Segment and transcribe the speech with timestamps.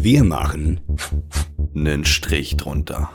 [0.00, 0.80] Wir machen
[1.74, 3.10] einen Strich drunter.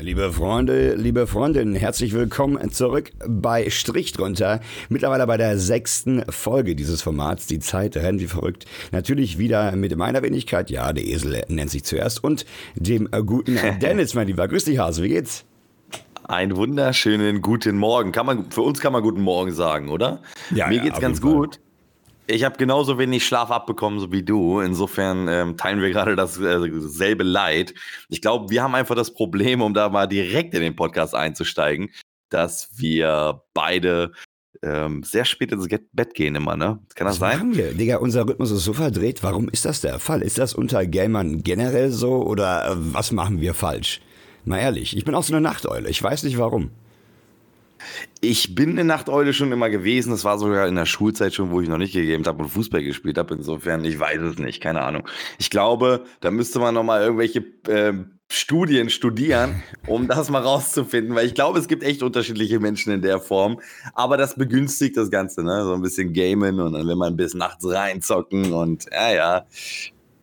[0.00, 4.60] Liebe Freunde, liebe Freundinnen, herzlich willkommen zurück bei Strich drunter.
[4.88, 7.46] Mittlerweile bei der sechsten Folge dieses Formats.
[7.46, 8.66] Die Zeit rennt wie verrückt.
[8.90, 10.70] Natürlich wieder mit meiner Wenigkeit.
[10.70, 12.24] Ja, der Esel nennt sich zuerst.
[12.24, 12.44] Und
[12.74, 14.48] dem guten Dennis, mein Lieber.
[14.48, 15.04] Grüß dich, Hase.
[15.04, 15.44] Wie geht's?
[16.24, 18.10] Einen wunderschönen guten Morgen.
[18.10, 20.20] Kann man, für uns kann man guten Morgen sagen, oder?
[20.50, 21.60] Ja, Mir ja, geht's ganz gut.
[22.30, 24.60] Ich habe genauso wenig Schlaf abbekommen so wie du.
[24.60, 27.72] Insofern ähm, teilen wir gerade dasselbe Leid.
[28.10, 31.88] Ich glaube, wir haben einfach das Problem, um da mal direkt in den Podcast einzusteigen,
[32.28, 34.12] dass wir beide
[34.62, 36.80] ähm, sehr spät ins Bett gehen immer, ne?
[36.94, 37.38] Kann das Was sein?
[37.38, 37.72] machen wir?
[37.72, 39.22] Digga, unser Rhythmus ist so verdreht.
[39.22, 40.20] Warum ist das der Fall?
[40.20, 44.02] Ist das unter Gamern generell so oder äh, was machen wir falsch?
[44.44, 45.88] Mal ehrlich, ich bin auch so eine Nachteule.
[45.88, 46.72] Ich weiß nicht warum.
[48.20, 50.10] Ich bin eine Nachteule schon immer gewesen.
[50.10, 52.82] Das war sogar in der Schulzeit schon, wo ich noch nicht gegeben habe und Fußball
[52.82, 53.34] gespielt habe.
[53.34, 55.06] Insofern, ich weiß es nicht, keine Ahnung.
[55.38, 61.26] Ich glaube, da müsste man nochmal irgendwelche ähm, Studien studieren, um das mal rauszufinden, weil
[61.26, 63.60] ich glaube, es gibt echt unterschiedliche Menschen in der Form.
[63.94, 65.64] Aber das begünstigt das Ganze, ne?
[65.64, 69.46] So ein bisschen gamen und dann will man bis nachts reinzocken und ja, ja.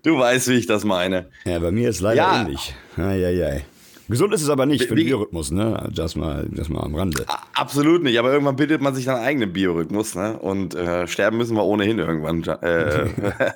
[0.03, 1.29] Du weißt, wie ich das meine.
[1.45, 2.41] Ja, bei mir ist leider Ja.
[2.41, 2.75] ähnlich.
[2.95, 3.65] Eieiei.
[4.07, 5.89] Gesund ist es aber nicht für den Biorhythmus, ne?
[5.93, 7.25] Das mal, das mal am Rande.
[7.53, 10.37] Absolut nicht, aber irgendwann bildet man sich seinen eigenen Biorhythmus, ne?
[10.37, 12.43] Und äh, sterben müssen wir ohnehin irgendwann.
[12.61, 13.09] Äh,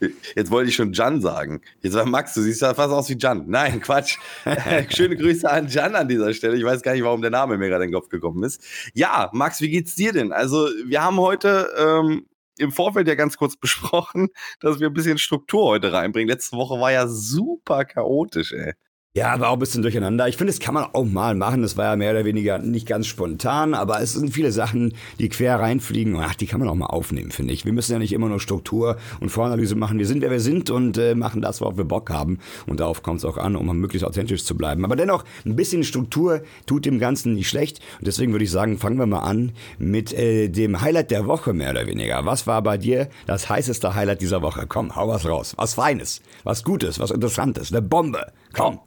[0.36, 1.60] jetzt wollte ich schon Jan sagen.
[1.82, 3.44] Jetzt war Max, du siehst ja fast aus wie Jan.
[3.48, 4.18] Nein, Quatsch.
[4.88, 6.56] Schöne Grüße an Jan an dieser Stelle.
[6.56, 8.62] Ich weiß gar nicht, warum der Name mir gerade in den Kopf gekommen ist.
[8.94, 10.32] Ja, Max, wie geht's dir denn?
[10.32, 12.26] Also, wir haben heute ähm,
[12.58, 14.28] im Vorfeld ja ganz kurz besprochen,
[14.60, 16.28] dass wir ein bisschen Struktur heute reinbringen.
[16.28, 18.72] Letzte Woche war ja super chaotisch, ey.
[19.16, 20.28] Ja, aber auch ein bisschen durcheinander.
[20.28, 21.62] Ich finde, das kann man auch mal machen.
[21.62, 25.28] Das war ja mehr oder weniger nicht ganz spontan, aber es sind viele Sachen, die
[25.28, 26.14] quer reinfliegen.
[26.20, 27.64] Ach, die kann man auch mal aufnehmen, finde ich.
[27.64, 29.98] Wir müssen ja nicht immer nur Struktur und Voranalyse machen.
[29.98, 32.38] Wir sind, wer wir sind und äh, machen das, worauf wir Bock haben.
[32.68, 34.84] Und darauf kommt es auch an, um möglichst authentisch zu bleiben.
[34.84, 37.80] Aber dennoch, ein bisschen Struktur tut dem Ganzen nicht schlecht.
[37.98, 39.50] Und deswegen würde ich sagen, fangen wir mal an
[39.80, 42.24] mit äh, dem Highlight der Woche, mehr oder weniger.
[42.26, 44.66] Was war bei dir das heißeste Highlight dieser Woche?
[44.68, 45.54] Komm, hau was raus.
[45.56, 48.30] Was Feines, was Gutes, was Interessantes, eine Bombe.
[48.52, 48.78] Komm.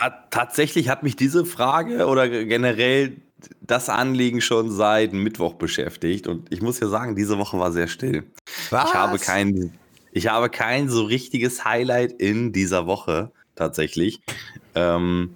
[0.00, 3.16] Ta- Tatsächlich hat mich diese Frage oder generell
[3.60, 7.86] das Anliegen schon seit Mittwoch beschäftigt und ich muss ja sagen, diese Woche war sehr
[7.88, 8.24] still.
[8.70, 8.88] Was?
[8.88, 9.78] Ich habe kein,
[10.12, 14.20] ich habe kein so richtiges Highlight in dieser Woche tatsächlich.
[14.74, 15.34] Ähm,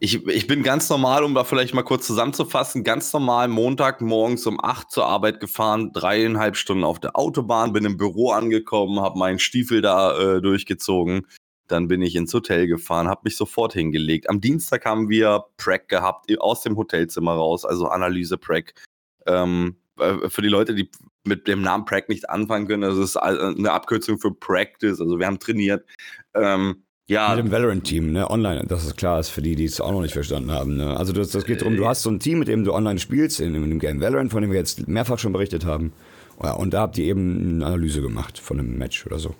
[0.00, 4.46] ich, ich bin ganz normal, um da vielleicht mal kurz zusammenzufassen, ganz normal Montag morgens
[4.46, 9.18] um 8 zur Arbeit gefahren, dreieinhalb Stunden auf der Autobahn, bin im Büro angekommen, habe
[9.18, 11.26] meinen Stiefel da äh, durchgezogen,
[11.68, 14.28] dann bin ich ins Hotel gefahren, habe mich sofort hingelegt.
[14.28, 18.74] Am Dienstag haben wir Prac gehabt, aus dem Hotelzimmer raus, also Analyse Prac.
[19.26, 20.90] Ähm, äh, für die Leute, die
[21.24, 25.18] mit dem Namen Prac nicht anfangen können, das ist äh, eine Abkürzung für Practice, also
[25.18, 25.84] wir haben trainiert.
[26.34, 29.80] Ähm, ja, Mit dem Valorant-Team, ne, online, das ist klar, ist für die, die es
[29.80, 30.76] auch noch nicht verstanden haben.
[30.76, 30.94] Ne?
[30.94, 33.40] Also das, das geht darum, du hast so ein Team, mit dem du online spielst,
[33.40, 35.94] in, in dem Game Valorant, von dem wir jetzt mehrfach schon berichtet haben.
[36.42, 39.34] Ja, und da habt ihr eben eine Analyse gemacht von einem Match oder so.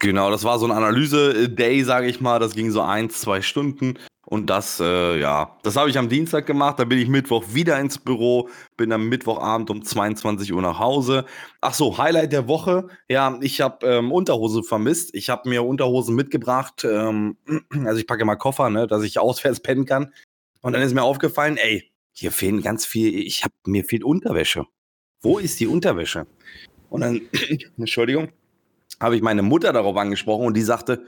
[0.00, 2.38] Genau, das war so ein Analyse-Day, sage ich mal.
[2.38, 3.98] Das ging so ein, zwei Stunden.
[4.24, 6.78] Und das, äh, ja, das habe ich am Dienstag gemacht.
[6.78, 11.26] Dann bin ich Mittwoch wieder ins Büro, bin am Mittwochabend um 22 Uhr nach Hause.
[11.60, 12.88] Ach so, Highlight der Woche.
[13.10, 15.14] Ja, ich habe ähm, Unterhose vermisst.
[15.14, 16.82] Ich habe mir Unterhosen mitgebracht.
[16.84, 17.36] Ähm,
[17.84, 20.14] also ich packe mal Koffer, ne, dass ich auswärts pennen kann.
[20.62, 23.14] Und dann ist mir aufgefallen, ey, hier fehlen ganz viel.
[23.14, 24.64] Ich habe mir fehlt Unterwäsche.
[25.20, 26.26] Wo ist die Unterwäsche?
[26.88, 27.20] Und dann,
[27.76, 28.30] Entschuldigung,
[29.00, 31.04] habe ich meine Mutter darauf angesprochen und die sagte,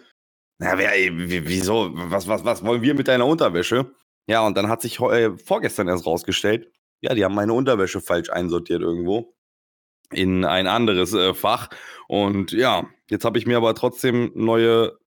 [0.59, 3.93] na, wer, wieso, was, was, was wollen wir mit deiner Unterwäsche?
[4.29, 6.71] Ja, und dann hat sich äh, vorgestern erst rausgestellt,
[7.01, 9.35] ja, die haben meine Unterwäsche falsch einsortiert irgendwo
[10.13, 11.69] in ein anderes äh, Fach.
[12.07, 14.99] Und ja, jetzt habe ich mir aber trotzdem neue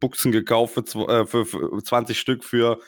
[0.00, 2.80] Buchsen gekauft für, äh, für, für 20 Stück für,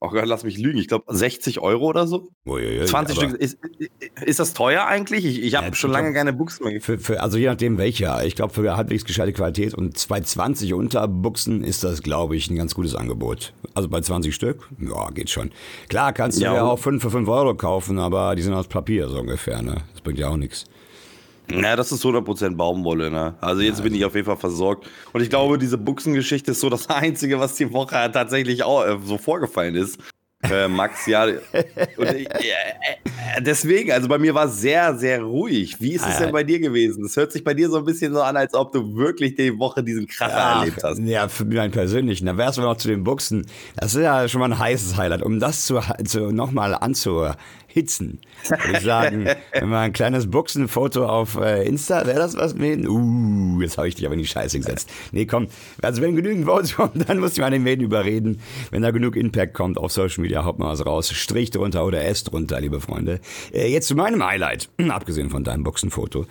[0.00, 2.30] oh Gott, lass mich lügen, ich glaube 60 Euro oder so.
[2.46, 3.40] Uiuiui, 20 aber Stück.
[3.40, 3.58] Ist,
[4.24, 5.24] ist das teuer eigentlich?
[5.24, 6.80] Ich, ich habe Ja, schon lange keine Buchsen mehr.
[6.80, 8.24] Für, für, also je nachdem welcher.
[8.24, 12.74] Ich glaube, für halbwegs gescheite Qualität und 220 Unterbuchsen ist das, glaube ich, ein ganz
[12.74, 13.52] gutes Angebot.
[13.74, 15.50] Also bei 20 Stück, ja, geht schon.
[15.88, 18.68] Klar, kannst du Ja, ja auch 5 für 5 Euro kaufen, aber die sind aus
[18.68, 19.82] Papier so ungefähr, ne?
[19.92, 20.64] Das bringt ja auch nichts.
[21.50, 23.34] Ja, das ist 100% Baumwolle, ne?
[23.40, 24.86] Also jetzt bin ich auf jeden Fall versorgt.
[25.12, 28.96] Und ich glaube, diese Buchsengeschichte ist so das Einzige, was die Woche tatsächlich auch äh,
[29.04, 29.98] so vorgefallen ist.
[30.42, 31.26] Äh, Max, ja.
[31.26, 31.38] Ich,
[31.98, 32.22] äh,
[33.36, 35.80] äh, deswegen, also bei mir war es sehr, sehr ruhig.
[35.80, 36.32] Wie ist es Ah, denn ja.
[36.32, 37.04] bei dir gewesen?
[37.04, 39.58] Es hört sich bei dir so ein bisschen so an, als ob du wirklich die
[39.58, 40.98] Woche diesen Kracher Ach, erlebt hast.
[41.00, 42.26] Ja, für meinen persönlichen.
[42.26, 43.46] Da wärst du noch zu den Buchsen.
[43.76, 45.22] Das ist ja schon mal ein heißes Highlight.
[45.22, 47.34] Um das zu, zu nochmal anzuheben,
[47.76, 48.20] hitzen.
[48.48, 52.88] Würde ich sagen, wenn wir ein kleines Buchsenfoto auf äh, Insta, wäre das was mit?
[52.88, 54.90] Uh, jetzt habe ich dich aber in die Scheiße gesetzt.
[55.12, 55.48] Nee, komm,
[55.82, 58.40] also wenn genügend Votes kommen, dann muss ich mal den Medien überreden.
[58.70, 61.12] Wenn da genug Impact kommt auf Social Media, haut mal was raus.
[61.12, 63.20] Strich drunter oder S drunter, liebe Freunde.
[63.52, 66.24] Äh, jetzt zu meinem Highlight, abgesehen von deinem Buchsenfoto.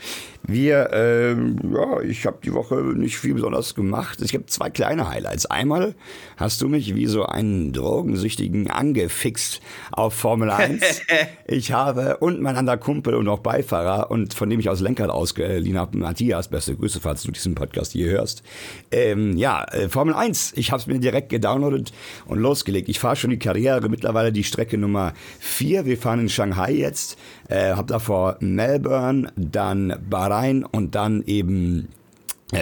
[0.48, 4.20] Wir, ähm, ja, ich habe die Woche nicht viel besonders gemacht.
[4.20, 5.46] Es gibt zwei kleine Highlights.
[5.46, 5.94] Einmal
[6.38, 9.62] hast du mich wie so einen Drogensüchtigen angefixt
[9.92, 11.04] auf Formel 1.
[11.48, 15.10] ich habe und mein anderer Kumpel und auch Beifahrer und von dem ich aus Lenkrad
[15.10, 18.44] ausgeliehen habe, Matthias, beste Grüße, falls du diesen Podcast hier hörst.
[18.92, 21.92] Ähm, ja, äh, Formel 1, ich habe es mir direkt gedownloadet
[22.26, 22.90] und losgelegt.
[22.90, 25.86] Ich fahre schon die Karriere, mittlerweile die Strecke Nummer 4.
[25.86, 27.18] Wir fahren in Shanghai jetzt,
[27.50, 31.90] äh, habe davor Melbourne, dann Bahrain und dann eben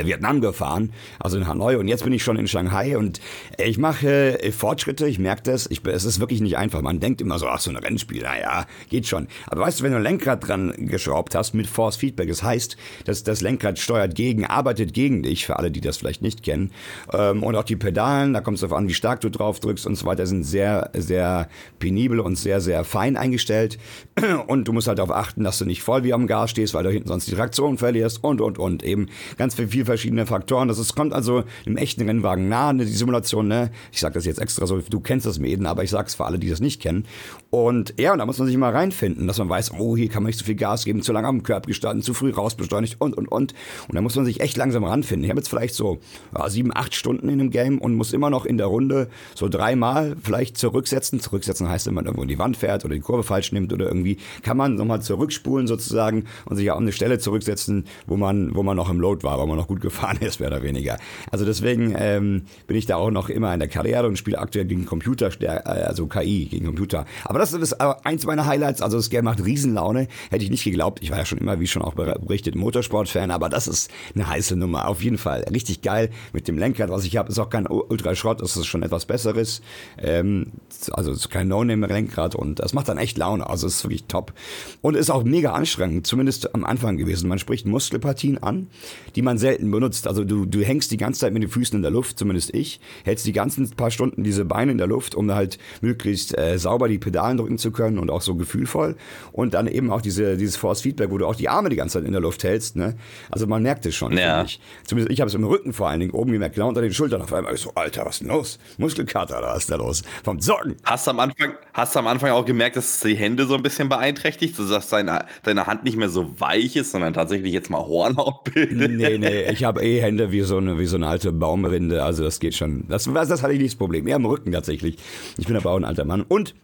[0.06, 3.19] Vietnam gefahren, also in Hanoi und jetzt bin ich schon in Shanghai und
[3.57, 6.81] ich mache äh, Fortschritte, ich merke das, ich, es ist wirklich nicht einfach.
[6.81, 9.28] Man denkt immer so, ach so ein Rennspiel, naja, geht schon.
[9.48, 12.78] Aber weißt du, wenn du ein Lenkrad dran geschraubt hast mit Force Feedback, das heißt,
[13.06, 16.72] dass das Lenkrad steuert gegen, arbeitet gegen dich, für alle, die das vielleicht nicht kennen.
[17.12, 19.86] Ähm, und auch die Pedalen, da kommt es darauf an, wie stark du drauf drückst
[19.86, 21.50] und so weiter, sind sehr, sehr
[21.80, 23.78] penibel und sehr, sehr fein eingestellt.
[24.48, 26.84] Und du musst halt darauf achten, dass du nicht voll wie am Gas stehst, weil
[26.84, 28.84] du hinten sonst die Traktion verlierst und, und, und.
[28.84, 29.07] Eben
[29.38, 30.68] ganz viel viele verschiedene Faktoren.
[30.68, 33.71] Das ist, kommt also im echten Rennwagen nah, die Simulation, ne?
[33.91, 36.25] Ich sage das jetzt extra so, du kennst das Mäden, aber ich sage es für
[36.25, 37.06] alle, die das nicht kennen.
[37.50, 40.24] Und ja, und da muss man sich mal reinfinden, dass man weiß, oh, hier kann
[40.24, 43.15] man nicht so viel Gas geben, zu lange am Körper gestanden, zu früh rausbeschleunigt und,
[43.15, 43.53] und, und.
[43.88, 45.24] Und da muss man sich echt langsam ranfinden.
[45.24, 46.00] Ich habe jetzt vielleicht so
[46.35, 49.50] ja, sieben, acht Stunden in dem Game und muss immer noch in der Runde so
[49.50, 51.19] dreimal vielleicht zurücksetzen.
[51.19, 53.88] Zurücksetzen heißt, wenn man irgendwo in die Wand fährt oder die Kurve falsch nimmt oder
[53.88, 58.63] irgendwie, kann man nochmal zurückspulen sozusagen und sich an eine Stelle zurücksetzen, wo man, wo
[58.63, 60.98] man noch im Load war, wo man noch gut gefahren ist, mehr oder weniger.
[61.31, 64.65] Also deswegen ähm, bin ich da auch noch immer in der Karriere und spiele aktuell
[64.65, 67.06] gegen Computer, äh, also KI, gegen Computer.
[67.25, 68.81] Aber das ist eins meiner Highlights.
[68.81, 70.07] Also das Game macht Riesenlaune.
[70.30, 71.01] Hätte ich nicht geglaubt.
[71.01, 74.56] Ich war ja schon immer, wie schon auch berichtet, Motorsport-Fan, aber das ist eine heiße
[74.56, 74.88] Nummer.
[74.88, 75.45] Auf jeden Fall.
[75.51, 76.09] Richtig geil.
[76.33, 79.62] Mit dem Lenkrad, was ich habe, ist auch kein Ultraschrott, das ist schon etwas Besseres.
[79.98, 80.54] Ähm,
[80.92, 83.50] also es ist kein No-Name-Lenkrad und das macht dann echt Laune.
[83.50, 84.33] Also es ist wirklich top.
[84.81, 87.30] Und ist auch mega anstrengend, zumindest am Anfang gewesen.
[87.30, 88.68] Man spricht Muskelpartien an,
[89.16, 90.07] die man selten benutzt.
[90.07, 92.79] Also du, du hängst die ganze Zeit mit den Füßen in der Luft, zumindest ich,
[93.03, 96.88] hältst die ganzen paar Stunden diese Beine in der Luft, um halt möglichst äh, sauber
[96.88, 98.95] die Pedalen drücken zu können und auch so gefühlvoll.
[99.31, 102.00] Und dann eben auch diese, dieses Force Feedback, wo du auch die Arme die ganze
[102.00, 102.75] Zeit in der Luft hältst.
[102.75, 102.95] Ne?
[103.29, 104.17] Also man merkt es schon.
[104.17, 104.44] Ja.
[104.44, 104.59] Ich.
[104.85, 107.21] Zumindest ich habe es im Rücken vor allen Dingen oben gemerkt, genau unter den Schultern
[107.21, 107.53] auf einmal.
[107.53, 108.59] Ich so, Alter, was ist denn los?
[108.77, 110.03] Muskelkater, da ist da los.
[110.23, 110.75] Vom Sorgen.
[110.83, 113.63] Hast du am Anfang, hast du am Anfang auch gemerkt, dass die Hände so ein
[113.63, 117.85] bisschen beeinträchtigt, dass deine, deine Hand nicht mehr so weich ist, sondern tatsächlich jetzt mal
[117.85, 118.91] Hornhaut bildet?
[118.91, 122.04] Nee, nee, ich habe eh Hände wie so eine, wie so eine alte Baumrinde.
[122.04, 122.86] Also das geht schon.
[122.88, 124.07] Das, das hatte ich nicht das Problem.
[124.07, 124.98] Eher am Rücken tatsächlich.
[125.38, 126.22] Ich bin aber auch ein alter Mann.
[126.22, 126.56] Und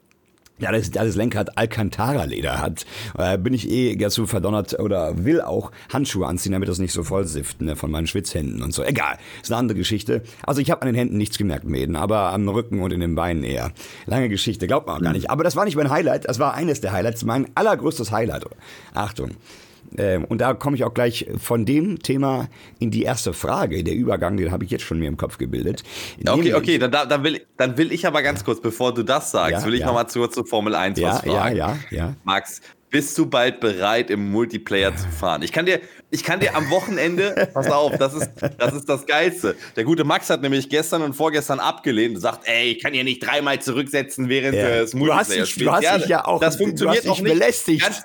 [0.60, 2.86] ja, das, das Lenkrad Alcantara-Leder hat,
[3.18, 7.04] äh, bin ich eh dazu verdonnert oder will auch Handschuhe anziehen, damit das nicht so
[7.04, 8.84] voll sifft ne, von meinen Schwitzhänden und so.
[8.84, 10.22] Egal, ist eine andere Geschichte.
[10.46, 13.16] Also ich habe an den Händen nichts gemerkt, Mäden, aber am Rücken und in den
[13.16, 13.72] Beinen eher.
[14.06, 15.30] Lange Geschichte, glaubt man auch gar nicht.
[15.30, 18.46] Aber das war nicht mein Highlight, das war eines der Highlights, mein allergrößtes Highlight.
[18.94, 19.32] Achtung,
[19.98, 22.48] ähm, und da komme ich auch gleich von dem Thema
[22.80, 23.84] in die erste Frage.
[23.84, 25.84] Der Übergang, den habe ich jetzt schon mir im Kopf gebildet.
[26.28, 29.52] Okay, okay, dann, dann, will, dann will ich aber ganz kurz, bevor du das sagst,
[29.52, 29.88] ja, will ich ja.
[29.88, 31.56] nochmal zu, zu Formel 1 ja, was fragen.
[31.56, 32.16] Ja, ja, ja.
[32.24, 35.44] Max, bist du bald bereit, im Multiplayer zu fahren?
[35.44, 39.06] Ich kann dir, ich kann dir am Wochenende, pass auf, das ist, das ist das
[39.06, 39.56] Geilste.
[39.76, 43.04] Der gute Max hat nämlich gestern und vorgestern abgelehnt und sagt, ey, ich kann ja
[43.04, 44.82] nicht dreimal zurücksetzen während ja.
[44.82, 47.40] des Multiplayer spiels Du hast dich ja auch, das funktioniert du hast dich auch nicht.
[47.40, 47.82] belästigt.
[47.84, 48.04] Ganz,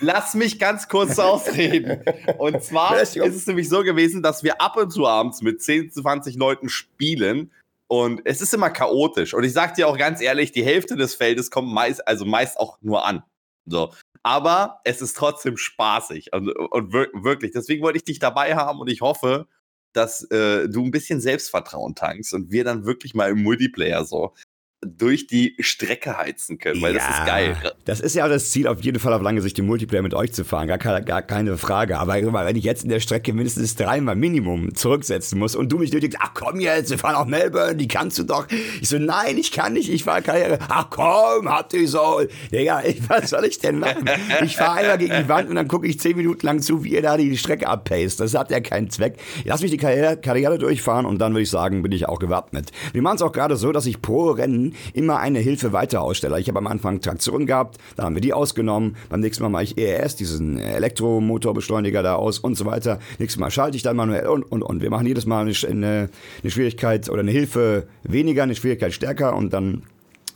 [0.00, 2.04] Lass mich ganz kurz ausreden.
[2.38, 5.90] Und zwar ist es nämlich so gewesen, dass wir ab und zu abends mit 10,
[5.90, 7.50] 20 Leuten spielen.
[7.86, 9.34] Und es ist immer chaotisch.
[9.34, 12.58] Und ich sag dir auch ganz ehrlich, die Hälfte des Feldes kommt meist, also meist
[12.58, 13.22] auch nur an.
[13.66, 13.92] So.
[14.22, 16.32] Aber es ist trotzdem spaßig.
[16.32, 17.52] Und, und wirklich.
[17.52, 19.46] Deswegen wollte ich dich dabei haben und ich hoffe,
[19.92, 24.34] dass äh, du ein bisschen Selbstvertrauen tankst und wir dann wirklich mal im Multiplayer so
[24.84, 27.56] durch die Strecke heizen können, weil ja, das ist geil.
[27.84, 30.14] Das ist ja auch das Ziel, auf jeden Fall auf lange Sicht den Multiplayer mit
[30.14, 31.98] euch zu fahren, gar, gar keine Frage.
[31.98, 35.92] Aber wenn ich jetzt in der Strecke mindestens dreimal Minimum zurücksetzen muss und du mich
[35.92, 38.46] nötigst, ach komm jetzt, wir fahren auch Melbourne, die kannst du doch.
[38.80, 40.58] Ich so, nein, ich kann nicht, ich fahre Karriere.
[40.68, 42.22] Ach komm, hat die so.
[42.52, 44.08] Digga, was soll ich denn machen?
[44.42, 46.90] Ich fahre einmal gegen die Wand und dann gucke ich zehn Minuten lang zu, wie
[46.90, 48.20] ihr da die Strecke abpaced.
[48.20, 49.16] Das hat ja keinen Zweck.
[49.44, 52.70] Lass mich die Karriere, Karriere durchfahren und dann würde ich sagen, bin ich auch gewappnet.
[52.92, 56.38] Wir machen es auch gerade so, dass ich pro Rennen immer eine Hilfe weiter ausstelle.
[56.40, 58.96] Ich habe am Anfang Traktion gehabt, da haben wir die ausgenommen.
[59.08, 62.98] Beim nächsten Mal mache ich ERS, diesen Elektromotorbeschleuniger da aus und so weiter.
[63.18, 64.82] Nächstes Mal schalte ich dann manuell und, und, und.
[64.82, 66.10] Wir machen jedes Mal eine, eine,
[66.42, 69.82] eine Schwierigkeit oder eine Hilfe weniger, eine Schwierigkeit stärker und dann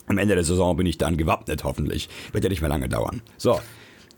[0.09, 2.09] Am Ende der Saison bin ich dann gewappnet, hoffentlich.
[2.33, 3.21] Wird ja nicht mehr lange dauern.
[3.37, 3.61] So,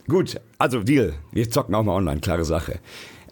[0.07, 0.39] gut.
[0.57, 1.13] Also, Deal.
[1.31, 2.79] Wir zocken auch mal online, klare Sache.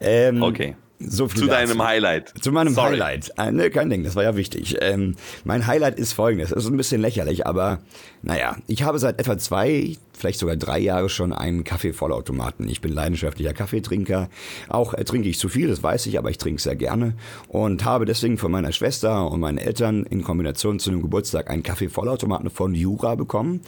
[0.01, 0.75] Ähm, okay.
[0.99, 1.67] So viel Zu dazu.
[1.67, 2.33] deinem Highlight.
[2.41, 2.91] Zu meinem Sorry.
[2.91, 3.31] Highlight.
[3.37, 4.75] Äh, ne, kein Ding, das war ja wichtig.
[4.81, 5.15] Ähm,
[5.45, 6.51] mein Highlight ist folgendes.
[6.51, 7.79] Es ist ein bisschen lächerlich, aber
[8.21, 12.67] naja, ich habe seit etwa zwei, vielleicht sogar drei Jahre schon einen Kaffeevollautomaten.
[12.67, 14.29] Ich bin leidenschaftlicher Kaffeetrinker.
[14.67, 17.13] Auch äh, trinke ich zu viel, das weiß ich, aber ich trinke sehr gerne.
[17.47, 21.63] Und habe deswegen von meiner Schwester und meinen Eltern in Kombination zu einem Geburtstag einen
[21.63, 23.61] Kaffeevollautomaten von Jura bekommen.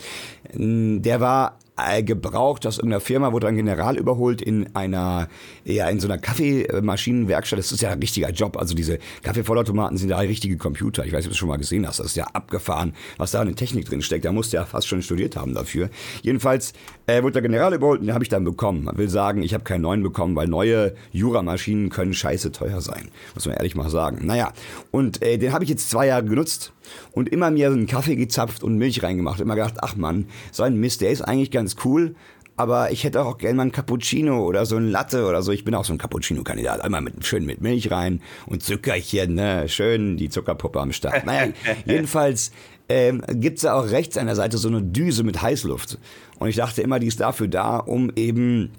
[0.54, 1.58] Der war
[2.04, 5.28] gebraucht aus irgendeiner Firma, wurde dann General überholt in einer,
[5.66, 7.58] ja, in so einer Kaffeemaschinenwerkstatt.
[7.58, 8.58] Das ist ja ein richtiger Job.
[8.58, 11.06] Also diese Kaffeevollautomaten sind ja richtige Computer.
[11.06, 12.00] Ich weiß nicht, ob du schon mal gesehen hast.
[12.00, 14.26] Das ist ja abgefahren, was da in Technik drin steckt.
[14.26, 15.90] Da musst du ja fast schon studiert haben dafür.
[16.22, 16.74] Jedenfalls
[17.08, 18.84] äh, wurde der General überholt und den habe ich dann bekommen.
[18.84, 23.10] Man will sagen, ich habe keinen neuen bekommen, weil neue Jura-Maschinen können scheiße teuer sein.
[23.34, 24.26] Muss man ehrlich mal sagen.
[24.26, 24.54] Naja,
[24.92, 26.74] und äh, den habe ich jetzt zwei Jahre genutzt
[27.12, 29.40] und immer mir einen Kaffee gezapft und Milch reingemacht.
[29.40, 32.16] Immer gedacht, ach man, so ein Mist, der ist eigentlich ganz cool,
[32.58, 35.52] aber ich hätte auch gerne mal einen Cappuccino oder so ein Latte oder so.
[35.52, 36.82] Ich bin auch so ein Cappuccino-Kandidat.
[36.82, 39.70] Einmal mit, schön mit Milch rein und Zuckerchen, ne?
[39.70, 41.26] Schön die Zuckerpuppe am Start.
[41.26, 41.54] Naja,
[41.86, 42.52] jedenfalls
[42.90, 45.98] ähm, gibt es da auch rechts an der Seite so eine Düse mit Heißluft.
[46.40, 48.72] Und ich dachte immer, die ist dafür da, um eben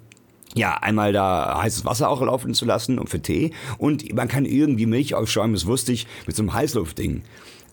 [0.55, 3.53] ja, einmal da heißes Wasser auch laufen zu lassen und für Tee.
[3.79, 7.23] Und man kann irgendwie Milch aufschäumen, das wusste ich, mit so einem Heißluftding.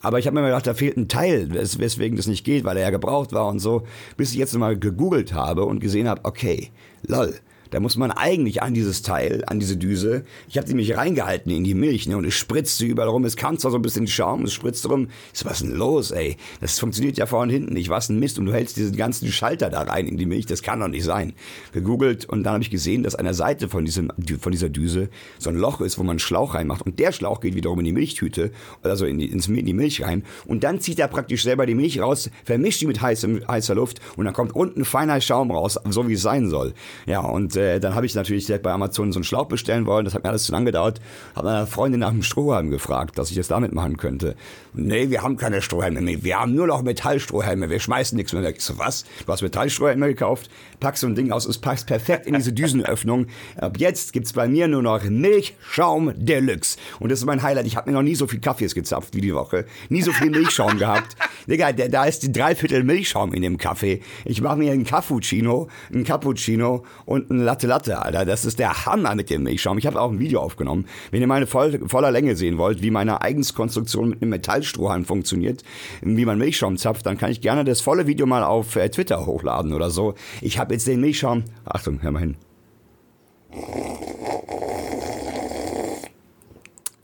[0.01, 2.77] Aber ich habe mir gedacht, da fehlt ein Teil, wes weswegen das nicht geht, weil
[2.77, 3.84] er ja gebraucht war und so,
[4.18, 6.70] bis ich jetzt mal gegoogelt habe und gesehen habe, okay,
[7.06, 7.36] lol,
[7.72, 11.52] da muss man eigentlich an dieses Teil, an diese Düse, ich habe die mich reingehalten
[11.52, 13.26] in die Milch, ne, und es spritzte überall rum.
[13.26, 15.08] Es kam zwar so ein bisschen Schaum, es spritzt rum.
[15.34, 16.38] Ist was denn los, ey?
[16.62, 17.90] Das funktioniert ja vorne und hinten nicht.
[17.90, 18.40] Was ein Mist.
[18.40, 20.46] Und du hältst diesen ganzen Schalter da rein in die Milch.
[20.46, 21.34] Das kann doch nicht sein.
[21.74, 25.10] Gegoogelt und dann habe ich gesehen, dass an der Seite von, diesem, von dieser Düse
[25.38, 26.86] so ein Loch ist, wo man einen Schlauch reinmacht.
[26.86, 28.52] Und der Schlauch geht wiederum in die Milchtüte,
[28.84, 30.24] also in die, in die Milch rein.
[30.46, 34.00] Und dann zieht er praktisch selber die Milch raus, vermischt die mit heißem, heißer Luft
[34.16, 36.74] und dann kommt unten feiner Schaum raus, so wie es sein soll.
[37.06, 40.06] Ja, und äh, dann habe ich natürlich direkt bei Amazon so einen Schlauch bestellen wollen.
[40.06, 41.00] Das hat mir alles zu lang gedauert.
[41.36, 44.36] Habe meine Freundin nach einem Strohhalm gefragt, dass ich das damit machen könnte.
[44.74, 46.24] Nee, wir haben keine Strohhalme mehr.
[46.24, 47.70] Wir haben nur noch Metallstrohhalme.
[47.70, 48.56] Wir schmeißen nichts mehr weg.
[48.58, 49.04] Ich so, was?
[49.25, 50.50] Du hast Metallstrohhalme gekauft?
[50.80, 53.28] Packst so ein Ding aus, es passt perfekt in diese Düsenöffnung.
[53.58, 56.78] Ab jetzt gibt's bei mir nur noch Milchschaum Deluxe.
[57.00, 57.68] Und das ist mein Highlight.
[57.68, 59.66] Ich habe mir noch nie so viel Kaffees gezapft wie die Woche.
[59.89, 61.16] Nie so viel Milchschaum gehabt.
[61.48, 64.01] Digga, der, da ist die Dreiviertel Milchschaum in dem Kaffee.
[64.24, 68.25] Ich mache mir einen Cappuccino, einen Cappuccino und einen Latte Latte, Alter.
[68.25, 69.79] Das ist der Hammer mit dem Milchschaum.
[69.79, 70.86] Ich habe auch ein Video aufgenommen.
[71.10, 75.63] Wenn ihr meine voll, voller Länge sehen wollt, wie meine Eigenskonstruktion mit einem Metallstrohhalm funktioniert,
[76.03, 79.25] wie man Milchschaum zapft, dann kann ich gerne das volle Video mal auf äh, Twitter
[79.25, 80.13] hochladen oder so.
[80.41, 81.44] Ich habe jetzt den Milchschaum.
[81.65, 82.38] Achtung, hör mal hin.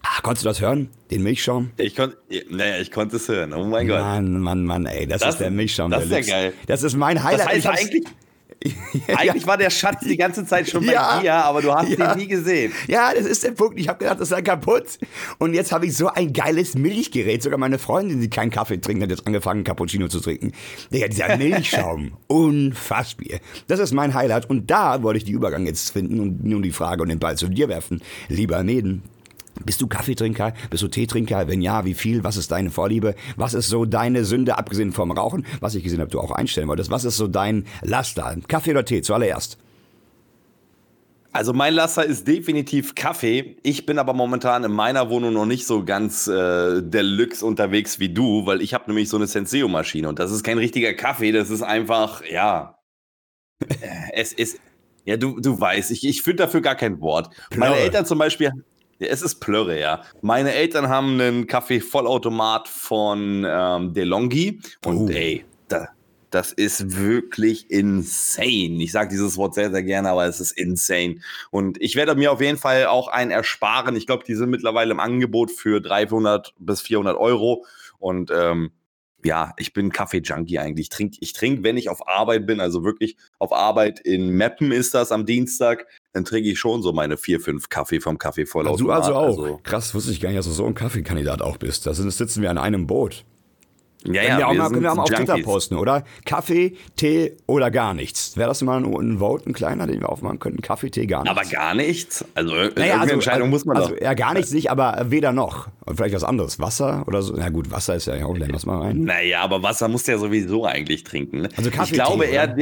[0.04, 0.90] Ach, konntest du das hören?
[1.10, 1.72] Den Milchschaum?
[1.78, 2.18] Ich konnte,
[2.52, 3.52] naja, ich konnte es hören.
[3.52, 4.00] Oh mein Gott.
[4.00, 5.90] Mann, Mann, Mann, ey, das, das ist der Milchschaum.
[5.90, 6.54] Das ist ja geil.
[6.68, 7.48] Das ist mein Highlight.
[7.48, 8.04] Das heißt eigentlich,
[9.16, 12.14] Eigentlich war der Schatz die ganze Zeit schon bei ja, dir, aber du hast ja.
[12.14, 12.74] ihn nie gesehen.
[12.88, 13.80] Ja, das ist der Punkt.
[13.80, 15.00] Ich habe gedacht, das sei kaputt.
[15.38, 17.44] Und jetzt habe ich so ein geiles Milchgerät.
[17.44, 20.52] Sogar meine Freundin, die keinen Kaffee trinkt, hat jetzt angefangen, Cappuccino zu trinken.
[20.92, 22.14] Digga, dieser Milchschaum.
[22.28, 23.40] Unfassbar.
[23.68, 24.50] Das ist mein Highlight.
[24.50, 27.38] Und da wollte ich die Übergang jetzt finden und nun die Frage und den Ball
[27.38, 28.02] zu dir werfen.
[28.30, 29.04] Lieber Meden,
[29.64, 30.54] bist du Kaffeetrinker?
[30.70, 31.48] Bist du Teetrinker?
[31.48, 32.24] Wenn ja, wie viel?
[32.24, 33.16] Was ist deine Vorliebe?
[33.38, 35.46] Was ist so deine Sünde, abgesehen vom Rauchen?
[35.62, 36.92] Was ich gesehen habe, du auch einstellen wolltest.
[36.92, 38.36] Was ist so dein Laster?
[38.48, 39.02] Kaffee oder Tee?
[39.02, 39.58] Zuallererst.
[41.32, 43.58] Also mein Laster ist definitiv Kaffee.
[43.62, 48.08] Ich bin aber momentan in meiner Wohnung noch nicht so ganz äh, deluxe unterwegs wie
[48.08, 51.50] du, weil ich habe nämlich so eine Senseo-Maschine und das ist kein richtiger Kaffee, das
[51.50, 52.80] ist einfach, ja,
[53.68, 54.62] äh, es ist,
[55.04, 57.36] ja, du, du weißt, ich, ich finde dafür gar kein Wort.
[57.58, 58.52] Meine Eltern zum Beispiel,
[59.00, 60.04] ja, es ist Plörre, ja.
[60.22, 65.10] Meine Eltern haben einen Kaffee-Vollautomat von ähm, DeLonghi und uh.
[65.10, 65.90] ey, da,
[66.30, 68.82] das ist wirklich insane.
[68.84, 71.18] Ich sage dieses Wort sehr, sehr gerne, aber es ist insane.
[71.52, 73.96] Und ich werde mir auf jeden Fall auch einen ersparen.
[73.96, 77.66] Ich glaube, die sind mittlerweile im Angebot für 300 bis 400 Euro.
[78.00, 78.72] Und ähm,
[79.24, 80.86] ja, ich bin Kaffee-Junkie eigentlich.
[80.86, 84.72] Ich trinke, ich trink, wenn ich auf Arbeit bin, also wirklich auf Arbeit in Meppen
[84.72, 88.46] ist das am Dienstag, dann trinke ich schon so meine vier, fünf Kaffee vom Kaffee
[88.46, 89.38] voll also Du also auch.
[89.38, 91.86] Also, Krass, wusste ich gar nicht, dass du so ein Kaffeekandidat auch bist.
[91.86, 93.26] Da sitzen wir an einem Boot.
[94.06, 96.04] Ja, ja, wir, auch mal, können wir auch mal auf Twitter posten, oder?
[96.26, 98.38] Kaffee, Tee oder gar nichts.
[98.38, 100.62] Wäre das mal ein, ein Vote, ein kleiner, den wir aufmachen könnten?
[100.62, 101.38] Kaffee, Tee, gar nichts.
[101.38, 102.26] Aber gar nichts?
[102.36, 104.02] Also, naja, also Entscheidung muss man also, doch.
[104.02, 105.68] Ja, gar nichts nicht, aber weder noch.
[105.86, 106.60] Und vielleicht was anderes.
[106.60, 107.34] Wasser oder so.
[107.36, 109.04] Na gut, Wasser ist ja auch, lass mal rein.
[109.04, 111.42] Naja, aber Wasser muss der sowieso eigentlich trinken.
[111.42, 111.50] Ne?
[111.58, 112.56] Also Kaffee, ich glaube, Tee, er,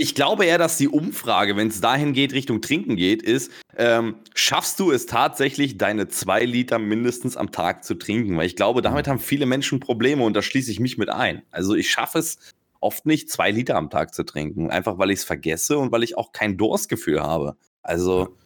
[0.00, 4.16] ich glaube eher, dass die Umfrage, wenn es dahin geht, Richtung Trinken geht, ist, ähm,
[4.34, 8.34] schaffst du es tatsächlich, deine zwei Liter mindestens am Tag zu trinken?
[8.38, 11.42] Weil ich glaube, damit haben viele Menschen Probleme und da schließe ich mich mit ein.
[11.50, 12.38] Also ich schaffe es
[12.80, 16.02] oft nicht, zwei Liter am Tag zu trinken, einfach weil ich es vergesse und weil
[16.02, 17.56] ich auch kein Durstgefühl habe.
[17.82, 18.36] Also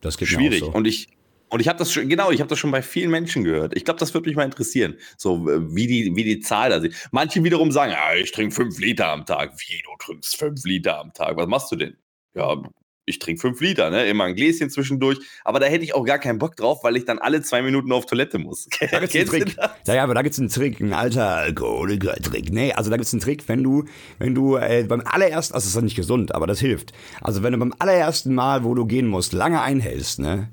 [0.00, 0.60] das geht schwierig.
[0.60, 0.72] So.
[0.72, 1.10] Und ich,
[1.52, 3.76] und ich habe das schon, genau, ich habe das schon bei vielen Menschen gehört.
[3.76, 6.94] Ich glaube, das würde mich mal interessieren, so wie die, wie die Zahl da sieht.
[7.10, 9.52] Manche wiederum sagen, ja, ich trinke fünf Liter am Tag.
[9.58, 11.36] Wie, du trinkst fünf Liter am Tag?
[11.36, 11.98] Was machst du denn?
[12.34, 12.56] Ja,
[13.04, 14.06] ich trinke fünf Liter, ne?
[14.06, 15.18] Immer ein Gläschen zwischendurch.
[15.44, 17.92] Aber da hätte ich auch gar keinen Bock drauf, weil ich dann alle zwei Minuten
[17.92, 18.66] auf Toilette muss.
[18.90, 19.56] Da gibt's einen Trick.
[19.86, 22.50] Ja, ja, aber da gibt's einen Trick, ein alter Alkoholiker-Trick.
[22.50, 23.84] Nee, also da gibt's einen Trick, wenn du,
[24.18, 26.92] wenn du äh, beim allerersten, also das ist nicht gesund, aber das hilft.
[27.20, 30.48] Also wenn du beim allerersten Mal, wo du gehen musst, lange einhältst, ne?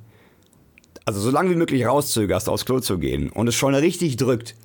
[1.10, 4.56] Also so lange wie möglich rauszögerst, aufs Klo zu gehen und es schon richtig drückt,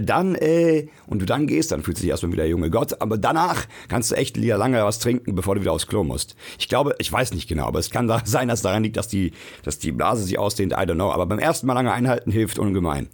[0.00, 3.18] dann, äh, und du dann gehst, dann fühlst du dich erstmal wieder junge Gott, aber
[3.18, 6.34] danach kannst du echt wieder lange was trinken, bevor du wieder aufs Klo musst.
[6.58, 9.32] Ich glaube, ich weiß nicht genau, aber es kann sein, dass daran liegt, dass die,
[9.64, 12.58] dass die Blase sich ausdehnt, I don't know, aber beim ersten Mal lange einhalten hilft
[12.58, 13.08] ungemein.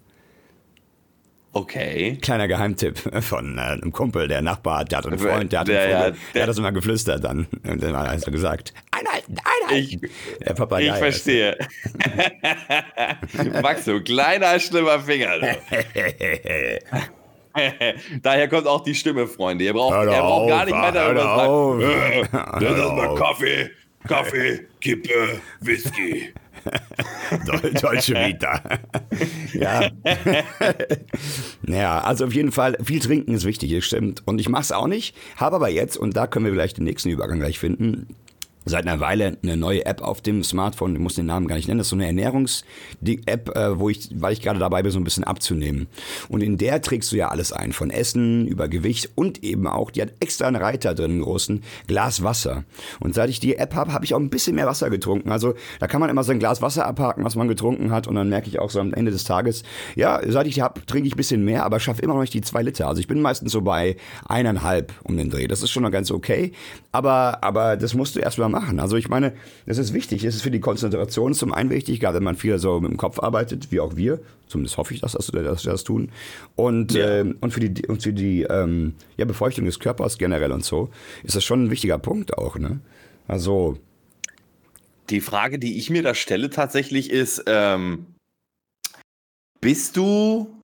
[1.54, 2.18] Okay.
[2.22, 5.90] Kleiner Geheimtipp von äh, einem Kumpel, der Nachbar, der hat einen Freund, der hat, der,
[5.90, 7.46] ja, der, der hat das immer geflüstert dann.
[7.68, 10.00] Und dann hat er gesagt, einhalten, einhalten.
[10.02, 11.58] Ich, der Papagei ich verstehe.
[13.62, 15.32] Max, du kleiner, schlimmer Finger.
[18.22, 19.64] Daher kommt auch die Stimme, Freunde.
[19.64, 22.60] Ihr braucht, er braucht gar nicht weiter irgendwas sagen.
[22.60, 23.70] Das ist mal Kaffee,
[24.08, 26.32] Kaffee, Kippe, Whisky.
[27.80, 28.62] Deutsche Vita.
[29.52, 29.90] ja.
[31.62, 34.22] naja, also auf jeden Fall, viel trinken ist wichtig, das stimmt.
[34.26, 36.84] Und ich mache es auch nicht, habe aber jetzt, und da können wir vielleicht den
[36.84, 38.08] nächsten Übergang gleich finden,
[38.64, 41.68] seit einer Weile eine neue App auf dem Smartphone, ich muss den Namen gar nicht
[41.68, 44.98] nennen, das ist so eine Ernährungs-App, äh, wo ich, weil ich gerade dabei bin, so
[44.98, 45.88] ein bisschen abzunehmen.
[46.28, 49.90] Und in der trägst du ja alles ein, von Essen über Gewicht und eben auch,
[49.90, 52.64] die hat extra einen Reiter drin, einen großen Glas Wasser.
[53.00, 55.30] Und seit ich die App habe, habe ich auch ein bisschen mehr Wasser getrunken.
[55.30, 58.14] Also da kann man immer so ein Glas Wasser abhaken, was man getrunken hat und
[58.14, 59.62] dann merke ich auch so am Ende des Tages,
[59.96, 62.34] ja, seit ich die habe, trinke ich ein bisschen mehr, aber schaffe immer noch nicht
[62.34, 62.88] die zwei Liter.
[62.88, 63.96] Also ich bin meistens so bei
[64.28, 65.46] eineinhalb um den Dreh.
[65.46, 66.52] Das ist schon noch ganz okay,
[66.92, 68.78] aber, aber das musst du erstmal machen.
[68.78, 69.32] Also ich meine,
[69.66, 70.22] das ist wichtig.
[70.22, 72.96] Es ist für die Konzentration zum einen wichtig, gerade wenn man viel so mit dem
[72.96, 74.20] Kopf arbeitet, wie auch wir.
[74.46, 76.12] Zumindest hoffe ich, dass, dass wir das tun.
[76.54, 77.20] Und, ja.
[77.20, 80.90] ähm, und für die, und für die ähm, ja, Befeuchtung des Körpers generell und so
[81.24, 82.56] ist das schon ein wichtiger Punkt auch.
[82.56, 82.80] Ne?
[83.26, 83.78] Also
[85.10, 88.06] die Frage, die ich mir da stelle tatsächlich ist, ähm,
[89.60, 90.60] bist du,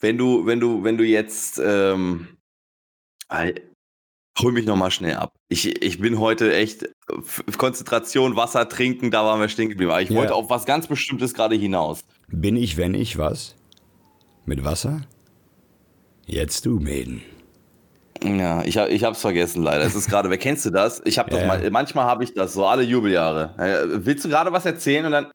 [0.00, 2.28] wenn du, wenn du, wenn du jetzt, ähm,
[4.42, 5.34] hol mich nochmal schnell ab.
[5.48, 6.88] Ich, ich bin heute echt
[7.56, 9.90] Konzentration, Wasser trinken, da waren wir stehen geblieben.
[9.90, 10.16] Aber ich ja.
[10.16, 12.04] wollte auf was ganz Bestimmtes gerade hinaus.
[12.28, 13.56] Bin ich, wenn ich was?
[14.44, 15.02] Mit Wasser?
[16.26, 17.22] Jetzt du, Mäden.
[18.22, 19.84] Ja, ich, ich hab's vergessen leider.
[19.84, 21.00] Es ist gerade, wer kennst du das?
[21.04, 23.54] Ich habe das ja, mal, manchmal habe ich das, so alle Jubeljahre.
[24.04, 25.32] Willst du gerade was erzählen und dann,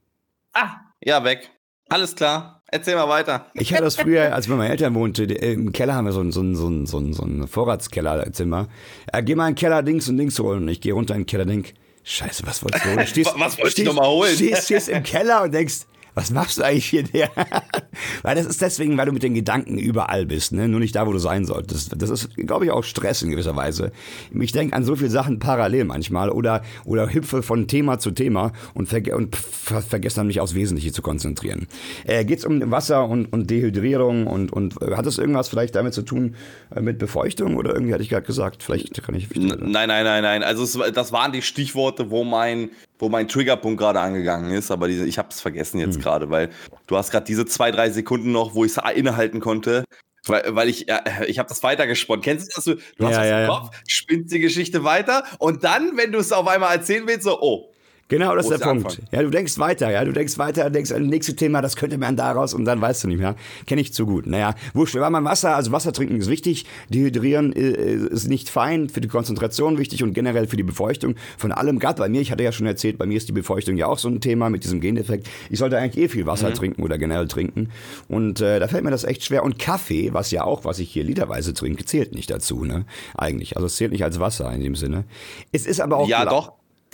[0.53, 1.51] ah, ja, weg.
[1.89, 2.63] Alles klar.
[2.71, 3.45] Erzähl mal weiter.
[3.53, 6.31] Ich hatte das früher, als bei meinen Eltern wohnte, im Keller haben wir so ein,
[6.31, 8.67] so ein, so ein, so ein, so ein Vorratskellerzimmer.
[9.13, 10.63] Äh, geh mal in den Keller Dings und Dings holen.
[10.63, 11.73] Und ich gehe runter in den Keller und denk,
[12.03, 13.07] Scheiße, was wolltest du holen?
[13.07, 14.33] Stehst, was wolltest du nochmal holen?
[14.35, 17.03] Stehst, stehst im Keller und denkst, was machst du eigentlich hier?
[17.03, 17.29] Der?
[18.23, 20.67] weil das ist deswegen, weil du mit den Gedanken überall bist, ne?
[20.67, 21.93] nur nicht da, wo du sein solltest.
[22.01, 23.91] Das ist, glaube ich, auch Stress in gewisser Weise.
[24.33, 28.53] Ich denke an so viele Sachen parallel manchmal oder, oder hüpfe von Thema zu Thema
[28.73, 31.67] und, verge und ver vergesse dann mich aufs Wesentliche zu konzentrieren.
[32.05, 35.75] Äh, Geht es um Wasser und, und Dehydrierung und, und äh, hat das irgendwas vielleicht
[35.75, 36.35] damit zu tun
[36.73, 38.63] äh, mit Befeuchtung oder irgendwie hatte ich gerade gesagt?
[38.63, 39.29] Vielleicht kann ich.
[39.35, 40.43] Nein, nein, nein, nein.
[40.43, 44.87] Also es, das waren die Stichworte, wo mein wo mein Triggerpunkt gerade angegangen ist, aber
[44.87, 46.01] diese, ich habe es vergessen jetzt hm.
[46.01, 46.49] gerade, weil
[46.87, 49.83] du hast gerade diese zwei, drei Sekunden noch, wo ich es innehalten konnte,
[50.25, 52.23] weil, weil ich, äh, ich habe das weitergesponnen.
[52.23, 52.63] Kennst du das?
[52.65, 56.11] Du, du hast ja, was ja, im Kopf, spinnst die Geschichte weiter und dann, wenn
[56.11, 57.71] du es auf einmal erzählen willst, so, oh,
[58.07, 58.85] Genau, das ist der Punkt.
[58.85, 59.05] Anfang.
[59.11, 61.97] Ja, du denkst weiter, ja, du denkst weiter, denkst an das nächste Thema, das könnte
[61.97, 63.35] man daraus und dann weißt du nicht mehr.
[63.65, 64.27] Kenne ich zu gut.
[64.27, 68.89] Naja, wurscht, war mal Wasser, also Wasser trinken ist wichtig, dehydrieren äh, ist nicht fein,
[68.89, 71.79] für die Konzentration wichtig und generell für die Befeuchtung von allem.
[71.79, 73.97] Gerade bei mir, ich hatte ja schon erzählt, bei mir ist die Befeuchtung ja auch
[73.97, 75.27] so ein Thema mit diesem Gendefekt.
[75.49, 76.53] Ich sollte eigentlich eh viel Wasser mhm.
[76.53, 77.69] trinken oder generell trinken
[78.07, 79.43] und äh, da fällt mir das echt schwer.
[79.43, 82.85] Und Kaffee, was ja auch, was ich hier literweise trinke, zählt nicht dazu, ne?
[83.17, 85.05] Eigentlich, also es zählt nicht als Wasser in dem Sinne.
[85.51, 86.07] Es ist aber auch...
[86.07, 86.53] Ja, doch.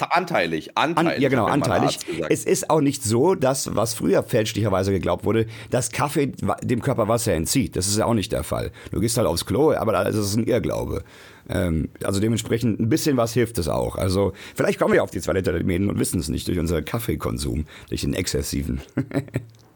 [0.09, 1.15] Anteilig, anteilig.
[1.15, 1.99] An, ja, genau, anteilig.
[2.29, 7.07] Es ist auch nicht so, dass, was früher fälschlicherweise geglaubt wurde, dass Kaffee dem Körper
[7.07, 7.75] Wasser entzieht.
[7.75, 8.71] Das ist ja auch nicht der Fall.
[8.91, 11.03] Du gehst halt aufs Klo, aber das ist ein Irrglaube.
[11.49, 13.95] Ähm, also dementsprechend ein bisschen was hilft es auch.
[13.95, 16.85] Also vielleicht kommen wir auf die zwei Liter Mäden und wissen es nicht durch unseren
[16.85, 18.81] Kaffeekonsum, durch den exzessiven.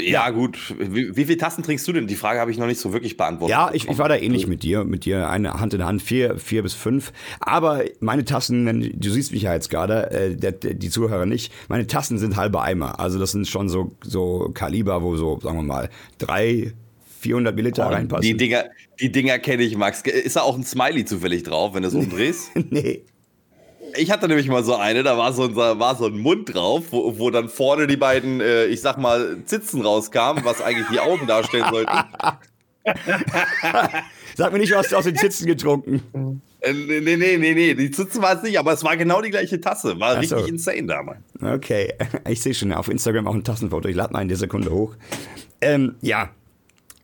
[0.00, 0.74] Ja, gut.
[0.78, 2.06] Wie, wie viele Tassen trinkst du denn?
[2.06, 3.50] Die Frage habe ich noch nicht so wirklich beantwortet.
[3.50, 4.84] Ja, ich, ich war da ähnlich mit dir.
[4.84, 7.12] Mit dir eine Hand in Hand, vier, vier bis fünf.
[7.40, 11.26] Aber meine Tassen, wenn, du siehst mich ja jetzt gerade, äh, der, der, die Zuhörer
[11.26, 13.00] nicht, meine Tassen sind halbe Eimer.
[13.00, 16.72] Also das sind schon so, so Kaliber, wo so, sagen wir mal, drei,
[17.20, 18.22] 400 Milliliter oh, reinpassen.
[18.22, 18.66] Die Dinger,
[19.00, 20.02] die Dinger kenne ich, Max.
[20.02, 22.50] Ist da auch ein Smiley zufällig drauf, wenn du es umdrehst?
[22.70, 23.02] nee.
[23.96, 26.84] Ich hatte nämlich mal so eine, da war so ein, war so ein Mund drauf,
[26.90, 31.00] wo, wo dann vorne die beiden, äh, ich sag mal, Zitzen rauskamen, was eigentlich die
[31.00, 31.92] Augen darstellen sollten.
[34.36, 36.40] Sag mir nicht, du hast aus den Zitzen getrunken.
[36.60, 39.30] Äh, nee, nee, nee, nee, die Zitzen war es nicht, aber es war genau die
[39.30, 39.98] gleiche Tasse.
[40.00, 40.36] War so.
[40.36, 41.18] richtig insane damals.
[41.40, 41.92] Okay,
[42.28, 43.88] ich sehe schon auf Instagram auch ein Tassenfoto.
[43.88, 44.94] Ich lade mal in der Sekunde hoch.
[45.60, 46.30] Ähm, ja,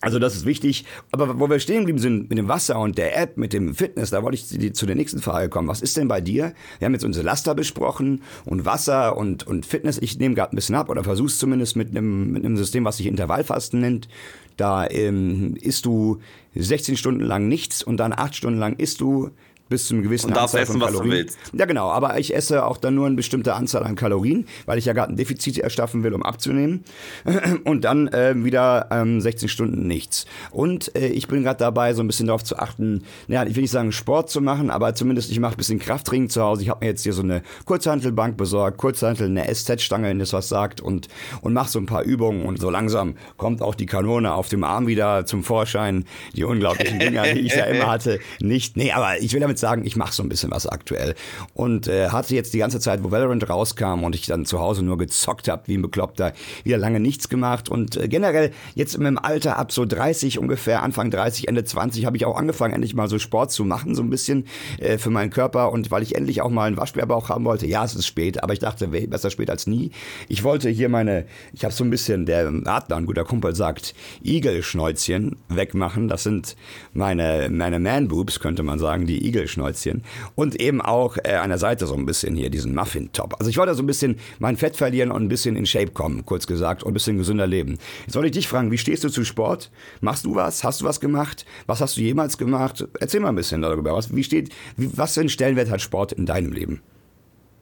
[0.04, 0.84] also das ist wichtig.
[1.12, 4.10] Aber wo wir stehen geblieben sind mit dem Wasser und der App, mit dem Fitness,
[4.10, 5.68] da wollte ich zu der nächsten Frage kommen.
[5.68, 6.54] Was ist denn bei dir?
[6.78, 9.98] Wir haben jetzt unsere Laster besprochen und Wasser und, und Fitness.
[9.98, 12.98] Ich nehme gerade ein bisschen ab oder versuch's zumindest mit einem, mit einem System, was
[12.98, 14.08] sich Intervallfasten nennt.
[14.56, 16.20] Da ähm, isst du
[16.54, 19.30] 16 Stunden lang nichts und dann 8 Stunden lang isst du
[19.68, 21.10] bis zu einem gewissen und Anzahl essen, von Kalorien.
[21.10, 21.38] Was du willst.
[21.52, 21.90] Ja, genau.
[21.90, 25.12] Aber ich esse auch dann nur eine bestimmte Anzahl an Kalorien, weil ich ja gerade
[25.12, 26.84] ein Defizit erschaffen will, um abzunehmen.
[27.64, 30.26] Und dann äh, wieder ähm, 16 Stunden nichts.
[30.50, 33.62] Und äh, ich bin gerade dabei, so ein bisschen darauf zu achten, ja, ich will
[33.62, 36.62] nicht sagen Sport zu machen, aber zumindest ich mache ein bisschen Krafttraining zu Hause.
[36.62, 40.48] Ich habe mir jetzt hier so eine Kurzhantelbank besorgt, Kurzhantel, eine SZ-Stange, wenn das was
[40.48, 41.08] sagt, und,
[41.40, 42.44] und mache so ein paar Übungen.
[42.44, 46.04] Und so langsam kommt auch die Kanone auf dem Arm wieder zum Vorschein.
[46.34, 48.76] Die unglaublichen Dinger, die ich ja immer hatte, nicht.
[48.76, 51.14] Nee, aber ich will damit sagen, ich mache so ein bisschen was aktuell.
[51.54, 54.82] Und äh, hatte jetzt die ganze Zeit, wo Valorant rauskam und ich dann zu Hause
[54.82, 56.32] nur gezockt habe, wie ein Bekloppter,
[56.64, 57.68] wieder lange nichts gemacht.
[57.68, 62.16] Und äh, generell jetzt im Alter ab so 30 ungefähr, Anfang 30, Ende 20, habe
[62.16, 64.46] ich auch angefangen, endlich mal so Sport zu machen, so ein bisschen
[64.78, 65.72] äh, für meinen Körper.
[65.72, 68.52] Und weil ich endlich auch mal einen Waschbärbauch haben wollte, ja, es ist spät, aber
[68.52, 69.90] ich dachte, besser spät als nie.
[70.28, 73.94] Ich wollte hier meine, ich habe so ein bisschen, der Adler, ein guter Kumpel sagt,
[74.22, 76.08] Igelschnäuzchen wegmachen.
[76.08, 76.56] Das sind
[76.92, 79.43] meine, meine Man-Boobs, könnte man sagen, die Igelschnäuzchen.
[79.48, 80.02] Schnäuzchen
[80.34, 83.36] und eben auch äh, an der Seite so ein bisschen hier diesen Muffin-Top.
[83.38, 86.24] Also ich wollte so ein bisschen mein Fett verlieren und ein bisschen in Shape kommen,
[86.24, 87.78] kurz gesagt, und ein bisschen gesünder leben.
[88.06, 89.70] Jetzt wollte ich dich fragen, wie stehst du zu Sport?
[90.00, 90.64] Machst du was?
[90.64, 91.44] Hast du was gemacht?
[91.66, 92.86] Was hast du jemals gemacht?
[93.00, 93.94] Erzähl mal ein bisschen darüber.
[93.94, 96.82] Was, wie steht, wie, was für einen Stellenwert hat Sport in deinem Leben?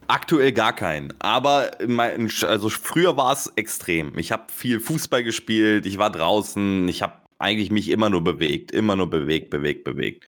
[0.08, 1.14] Aktuell gar keinen.
[1.20, 4.18] Aber mein, also früher war es extrem.
[4.18, 8.72] Ich habe viel Fußball gespielt, ich war draußen, ich habe eigentlich mich immer nur bewegt,
[8.72, 10.28] immer nur bewegt, bewegt, bewegt.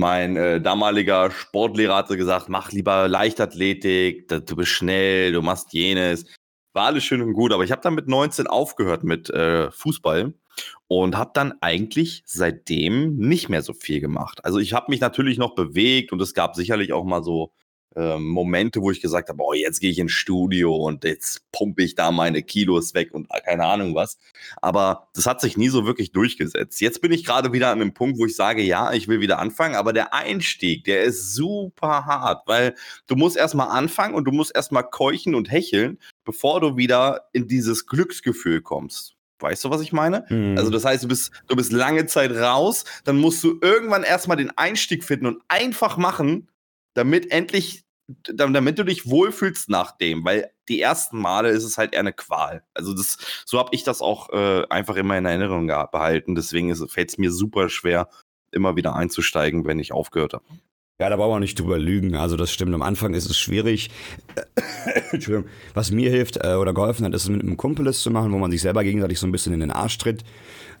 [0.00, 6.24] Mein äh, damaliger Sportlehrer hatte gesagt, mach lieber Leichtathletik, du bist schnell, du machst jenes.
[6.72, 10.34] War alles schön und gut, aber ich habe dann mit 19 aufgehört mit äh, Fußball
[10.86, 14.44] und habe dann eigentlich seitdem nicht mehr so viel gemacht.
[14.44, 17.52] Also ich habe mich natürlich noch bewegt und es gab sicherlich auch mal so
[17.98, 21.82] ähm, Momente, wo ich gesagt habe, oh, jetzt gehe ich ins Studio und jetzt pumpe
[21.82, 24.18] ich da meine Kilos weg und keine Ahnung was.
[24.62, 26.80] Aber das hat sich nie so wirklich durchgesetzt.
[26.80, 29.40] Jetzt bin ich gerade wieder an einem Punkt, wo ich sage, ja, ich will wieder
[29.40, 32.76] anfangen, aber der Einstieg, der ist super hart, weil
[33.08, 37.48] du musst erstmal anfangen und du musst erstmal keuchen und hecheln, bevor du wieder in
[37.48, 39.16] dieses Glücksgefühl kommst.
[39.40, 40.24] Weißt du, was ich meine?
[40.28, 40.56] Mhm.
[40.58, 44.36] Also, das heißt, du bist, du bist lange Zeit raus, dann musst du irgendwann erstmal
[44.36, 46.48] den Einstieg finden und einfach machen,
[46.94, 51.92] damit endlich, damit du dich wohlfühlst nach dem, weil die ersten Male ist es halt
[51.92, 52.64] eher eine Qual.
[52.72, 56.34] Also das, so habe ich das auch äh, einfach immer in Erinnerung behalten.
[56.34, 58.08] Deswegen fällt es mir super schwer,
[58.50, 60.44] immer wieder einzusteigen, wenn ich aufgehört habe.
[61.00, 62.16] Ja, da brauchen wir nicht drüber lügen.
[62.16, 62.74] Also das stimmt.
[62.74, 63.88] Am Anfang ist es schwierig.
[65.12, 65.48] Entschuldigung.
[65.72, 68.38] Was mir hilft äh, oder geholfen hat, ist es mit einem Kumpel zu machen, wo
[68.38, 70.24] man sich selber gegenseitig so ein bisschen in den Arsch tritt.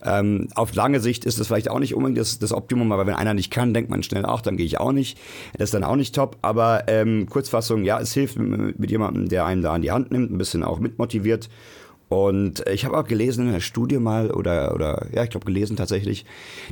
[0.02, 3.14] Ähm, auf lange Sicht ist das vielleicht auch nicht unbedingt das, das Optimum, aber wenn
[3.14, 5.20] einer nicht kann, denkt man schnell auch, dann gehe ich auch nicht.
[5.52, 6.36] Das ist dann auch nicht top.
[6.42, 10.10] Aber ähm, Kurzfassung, ja, es hilft mit, mit jemandem, der einen da an die Hand
[10.10, 11.48] nimmt, ein bisschen auch mitmotiviert.
[12.08, 15.76] Und ich habe auch gelesen in der Studie mal, oder, oder ja, ich glaube gelesen
[15.76, 16.24] tatsächlich,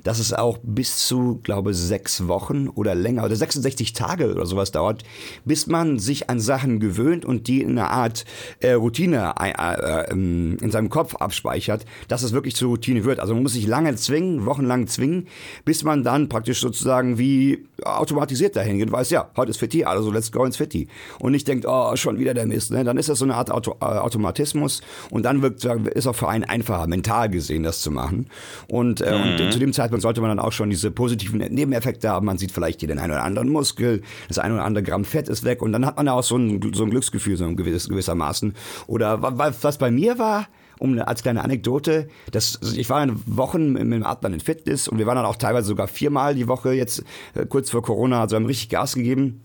[0.03, 4.73] dass es auch bis zu, glaube sechs Wochen oder länger oder 66 Tage oder sowas
[4.73, 5.03] dauert,
[5.45, 8.25] bis man sich an Sachen gewöhnt und die in einer Art
[8.61, 13.21] äh, Routine äh, äh, ähm, in seinem Kopf abspeichert, dass es wirklich zur Routine wird.
[13.21, 15.29] Also man muss sich lange zwingen, wochenlang zwingen,
[15.67, 19.85] bis man dann praktisch sozusagen wie automatisiert dahin geht und weiß, ja, heute ist Fitti,
[19.85, 20.89] also let's go ins Fitti.
[21.19, 22.71] Und nicht denkt, oh, schon wieder der Mist.
[22.71, 22.85] Ne?
[22.85, 26.29] Dann ist das so eine Art Auto, äh, Automatismus und dann wirkt, ist auch für
[26.29, 28.27] einen einfacher, mental gesehen, das zu machen.
[28.69, 29.45] Und, äh, mhm.
[29.45, 32.27] und zu dem Zeitpunkt sollte man dann auch schon diese positiven Nebeneffekte haben.
[32.27, 35.29] Man sieht vielleicht hier den einen oder anderen Muskel, das eine oder andere Gramm Fett
[35.29, 37.89] ist weg und dann hat man auch so ein, so ein Glücksgefühl, so ein gewiss,
[37.89, 38.55] gewissermaßen.
[38.87, 40.47] Oder was bei mir war,
[40.79, 44.99] um als kleine Anekdote, das, ich war in Wochen mit dem Atman in Fitness und
[44.99, 47.03] wir waren dann auch teilweise sogar viermal die Woche jetzt
[47.35, 49.43] äh, kurz vor Corona, also haben richtig Gas gegeben.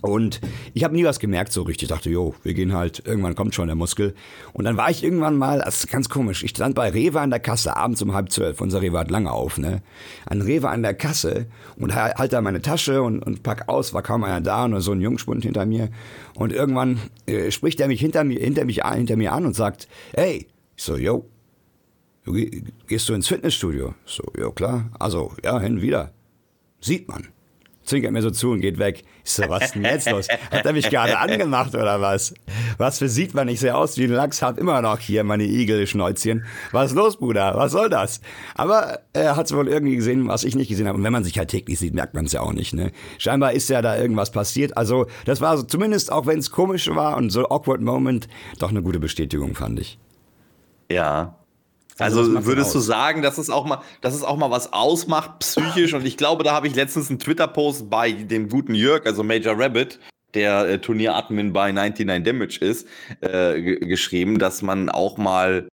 [0.00, 0.40] Und
[0.74, 1.84] ich habe nie was gemerkt so richtig.
[1.84, 4.14] Ich dachte, jo, wir gehen halt, irgendwann kommt schon der Muskel.
[4.52, 7.30] Und dann war ich irgendwann mal, das ist ganz komisch, ich stand bei Rewe an
[7.30, 8.60] der Kasse abends um halb zwölf.
[8.60, 9.82] Unser Rewe hat lange auf, ne?
[10.26, 14.02] An Rewe an der Kasse und halt da meine Tasche und, und pack aus, war
[14.02, 15.90] kaum einer da, nur so ein Jungspund hinter mir.
[16.34, 19.56] Und irgendwann äh, spricht er mich hinter mir, hinter mich an, hinter mir an und
[19.56, 22.32] sagt, hey, ich so, du,
[22.86, 23.94] gehst du ins Fitnessstudio?
[24.04, 24.90] So, jo, klar.
[24.98, 26.12] Also, ja, hin wieder.
[26.80, 27.26] Sieht man
[27.88, 29.04] zwinkert mir so zu und geht weg.
[29.24, 30.28] Ich so, was denn jetzt los?
[30.50, 32.34] Hat er mich gerade angemacht oder was?
[32.76, 33.48] Was für sieht man?
[33.48, 36.44] Ich sehe aus wie ein Lachs, hab immer noch hier meine Igelschnäuzchen.
[36.72, 37.54] Was ist los, Bruder?
[37.56, 38.20] Was soll das?
[38.54, 40.98] Aber er hat es wohl irgendwie gesehen, was ich nicht gesehen habe.
[40.98, 42.74] Und wenn man sich halt täglich sieht, merkt man es ja auch nicht.
[42.74, 42.92] Ne?
[43.18, 44.76] Scheinbar ist ja da irgendwas passiert.
[44.76, 48.70] Also das war so, zumindest, auch wenn es komisch war und so awkward Moment, doch
[48.70, 49.98] eine gute Bestätigung, fand ich.
[50.90, 51.37] Ja,
[51.98, 55.40] also, also würdest du sagen, dass es auch mal, dass es auch mal was ausmacht
[55.40, 55.94] psychisch?
[55.94, 59.58] Und ich glaube, da habe ich letztens einen Twitter-Post bei dem guten Jörg, also Major
[59.58, 59.98] Rabbit,
[60.34, 62.86] der äh, Turnieradmin bei 99 Damage ist,
[63.20, 65.68] äh, geschrieben, dass man auch mal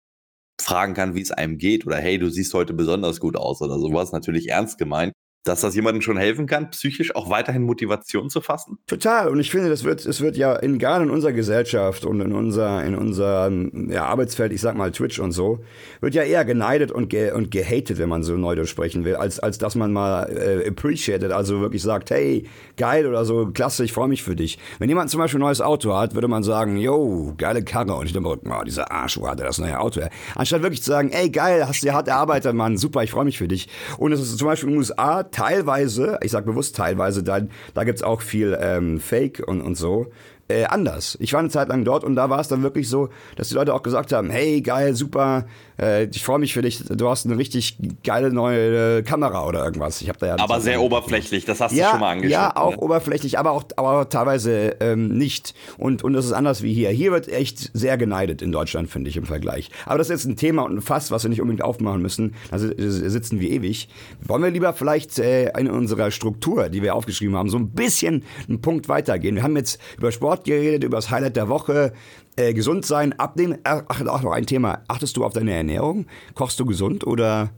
[0.62, 3.80] fragen kann, wie es einem geht oder hey, du siehst heute besonders gut aus oder
[3.80, 4.12] sowas.
[4.12, 8.78] Natürlich ernst gemeint dass das jemandem schon helfen kann, psychisch auch weiterhin Motivation zu fassen?
[8.86, 9.28] Total.
[9.28, 12.32] Und ich finde, das wird, es wird ja in, gerade in unserer Gesellschaft und in
[12.32, 15.60] unser, in unserem ja, Arbeitsfeld, ich sag mal Twitch und so,
[16.00, 19.40] wird ja eher geneidet und, ge, und gehatet, wenn man so neu sprechen will, als,
[19.40, 23.94] als dass man mal äh, appreciated, also wirklich sagt, hey, geil oder so, klasse, ich
[23.94, 24.60] freue mich für dich.
[24.78, 27.96] Wenn jemand zum Beispiel ein neues Auto hat, würde man sagen, yo, geile Karre.
[27.96, 30.02] Und ich denke, oh, dieser Arsch, wo hat er das neue Auto?
[30.36, 33.38] Anstatt wirklich zu sagen, ey, geil, hast du hart erarbeitet, Mann, super, ich freue mich
[33.38, 33.68] für dich.
[33.98, 37.40] Und es ist zum Beispiel in den USA teilweise, ich sage bewusst teilweise, da,
[37.74, 40.12] da gibt es auch viel ähm, Fake und, und so,
[40.52, 41.18] äh, anders.
[41.22, 43.56] Ich war eine Zeit lang dort und da war es dann wirklich so, dass die
[43.56, 45.46] Leute auch gesagt haben, hey, geil, super,
[45.82, 49.64] äh, ich freue mich für dich, du hast eine richtig geile neue äh, Kamera oder
[49.66, 50.02] irgendwas.
[50.02, 52.32] Ich habe da ja aber sehr oberflächlich, das hast ja, du schon mal angeschaut.
[52.32, 52.78] Ja, auch ne?
[52.78, 55.54] oberflächlich, aber auch aber teilweise ähm, nicht.
[55.78, 56.90] Und, und das ist anders wie hier.
[56.90, 59.70] Hier wird echt sehr geneidet in Deutschland, finde ich, im Vergleich.
[59.86, 62.36] Aber das ist jetzt ein Thema und ein Fass, was wir nicht unbedingt aufmachen müssen.
[62.52, 63.90] Also sitzen wir ewig.
[64.22, 68.24] Wollen wir lieber vielleicht äh, in unserer Struktur, die wir aufgeschrieben haben, so ein bisschen
[68.48, 69.36] einen Punkt weitergehen?
[69.36, 71.94] Wir haben jetzt über Sport geredet, über das Highlight der Woche,
[72.36, 73.60] äh, gesund sein, abnehmen.
[73.64, 74.84] Ach, auch noch ein Thema.
[74.88, 76.08] Achtest du auf deine Ernährung?
[76.34, 77.50] Kochst du gesund oder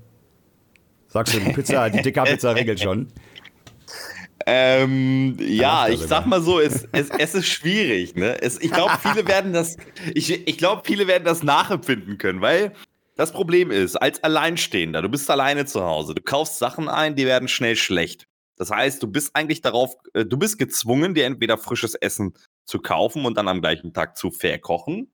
[1.08, 3.08] sagst du, die Pizza, die Dicker-Pizza regelt schon?
[4.46, 8.16] Ähm, ja, ich sag mal so, es, es, es ist schwierig.
[8.16, 8.42] Ne?
[8.42, 9.78] Es, ich glaube, viele werden das,
[10.14, 12.74] ich, ich glaube, viele werden das nachempfinden können, weil
[13.16, 17.26] das Problem ist, als Alleinstehender, du bist alleine zu Hause, du kaufst Sachen ein, die
[17.26, 18.28] werden schnell schlecht.
[18.56, 22.34] Das heißt, du bist eigentlich darauf, äh, du bist gezwungen, dir entweder frisches Essen
[22.66, 25.14] zu kaufen und dann am gleichen Tag zu verkochen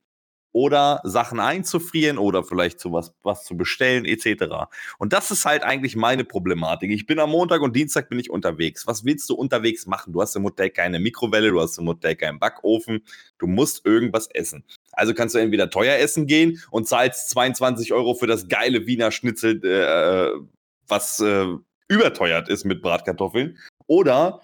[0.52, 4.68] oder Sachen einzufrieren oder vielleicht zu was, was zu bestellen etc.
[4.98, 6.92] Und das ist halt eigentlich meine Problematik.
[6.92, 8.88] Ich bin am Montag und Dienstag bin ich unterwegs.
[8.88, 10.14] Was willst du unterwegs machen?
[10.14, 13.04] Du hast im Hotel keine Mikrowelle, du hast im Hotel keinen Backofen,
[13.38, 14.64] du musst irgendwas essen.
[14.92, 19.12] Also kannst du entweder teuer essen gehen und zahlst 22 Euro für das geile Wiener
[19.12, 20.40] Schnitzel, äh,
[20.88, 21.46] was äh,
[21.90, 24.42] überteuert ist mit Bratkartoffeln, oder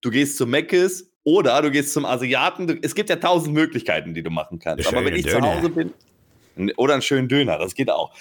[0.00, 2.78] du gehst zu Meckes oder du gehst zum Asiaten.
[2.82, 4.86] Es gibt ja tausend Möglichkeiten, die du machen kannst.
[4.86, 5.40] Aber wenn ich Döner.
[5.40, 5.92] zu Hause bin.
[6.76, 8.14] Oder einen schönen Döner, das geht auch.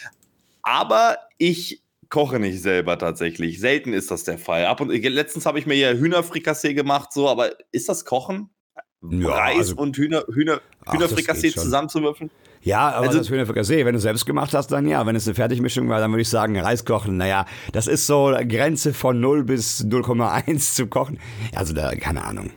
[0.63, 3.60] Aber ich koche nicht selber tatsächlich.
[3.60, 4.65] Selten ist das der Fall.
[4.65, 8.49] Ab und letztens habe ich mir ja Hühnerfrikassee gemacht, so, aber ist das Kochen?
[9.08, 12.32] Ja, Reis also, und Hühner, Hühner, Hühnerfrikassee zusammenzuwürfeln?
[12.65, 15.06] Ja, aber also, das Hühnerfrikassee, wenn du selbst gemacht hast, dann ja.
[15.06, 17.15] Wenn es eine Fertigmischung war, dann würde ich sagen, Reis kochen.
[17.15, 21.19] Naja, das ist so Grenze von 0 bis 0,1 zu kochen.
[21.54, 22.49] Also da, keine Ahnung.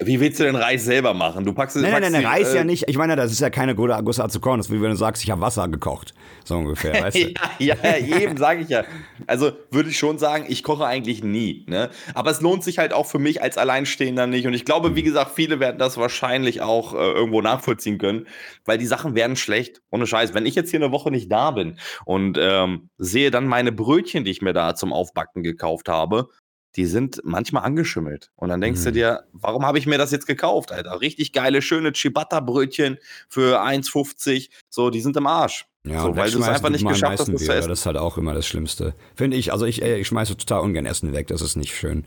[0.00, 1.44] Wie willst du denn Reis selber machen?
[1.44, 2.88] Du packst es Nein, nein, nein, Reis äh, ja nicht.
[2.88, 4.58] Ich meine, das ist ja keine gute Gussart zu kochen.
[4.58, 6.14] Das ist wie wenn du sagst, ich habe Wasser gekocht.
[6.44, 7.34] So ungefähr, weißt du?
[7.58, 8.84] ja, ja, eben, sage ich ja.
[9.26, 11.64] Also würde ich schon sagen, ich koche eigentlich nie.
[11.68, 11.90] Ne?
[12.14, 14.46] Aber es lohnt sich halt auch für mich als Alleinstehender nicht.
[14.46, 18.26] Und ich glaube, wie gesagt, viele werden das wahrscheinlich auch äh, irgendwo nachvollziehen können,
[18.64, 19.80] weil die Sachen werden schlecht.
[19.90, 20.34] Ohne Scheiß.
[20.34, 24.24] Wenn ich jetzt hier eine Woche nicht da bin und ähm, sehe dann meine Brötchen,
[24.24, 26.28] die ich mir da zum Aufbacken gekauft habe,
[26.76, 28.30] die sind manchmal angeschimmelt.
[28.36, 28.84] Und dann denkst mhm.
[28.84, 31.00] du dir, warum habe ich mir das jetzt gekauft, Alter?
[31.00, 34.50] Richtig geile, schöne Ciabatta-Brötchen für 1,50.
[34.68, 35.66] So, die sind im Arsch.
[35.86, 37.68] Ja, so, weil du es einfach nicht geschafft hast, das zu essen.
[37.68, 38.94] Das ist halt auch immer das Schlimmste.
[39.14, 39.52] Finde ich.
[39.52, 41.26] Also ich, ich schmeiße total ungern Essen weg.
[41.26, 42.06] Das ist nicht schön.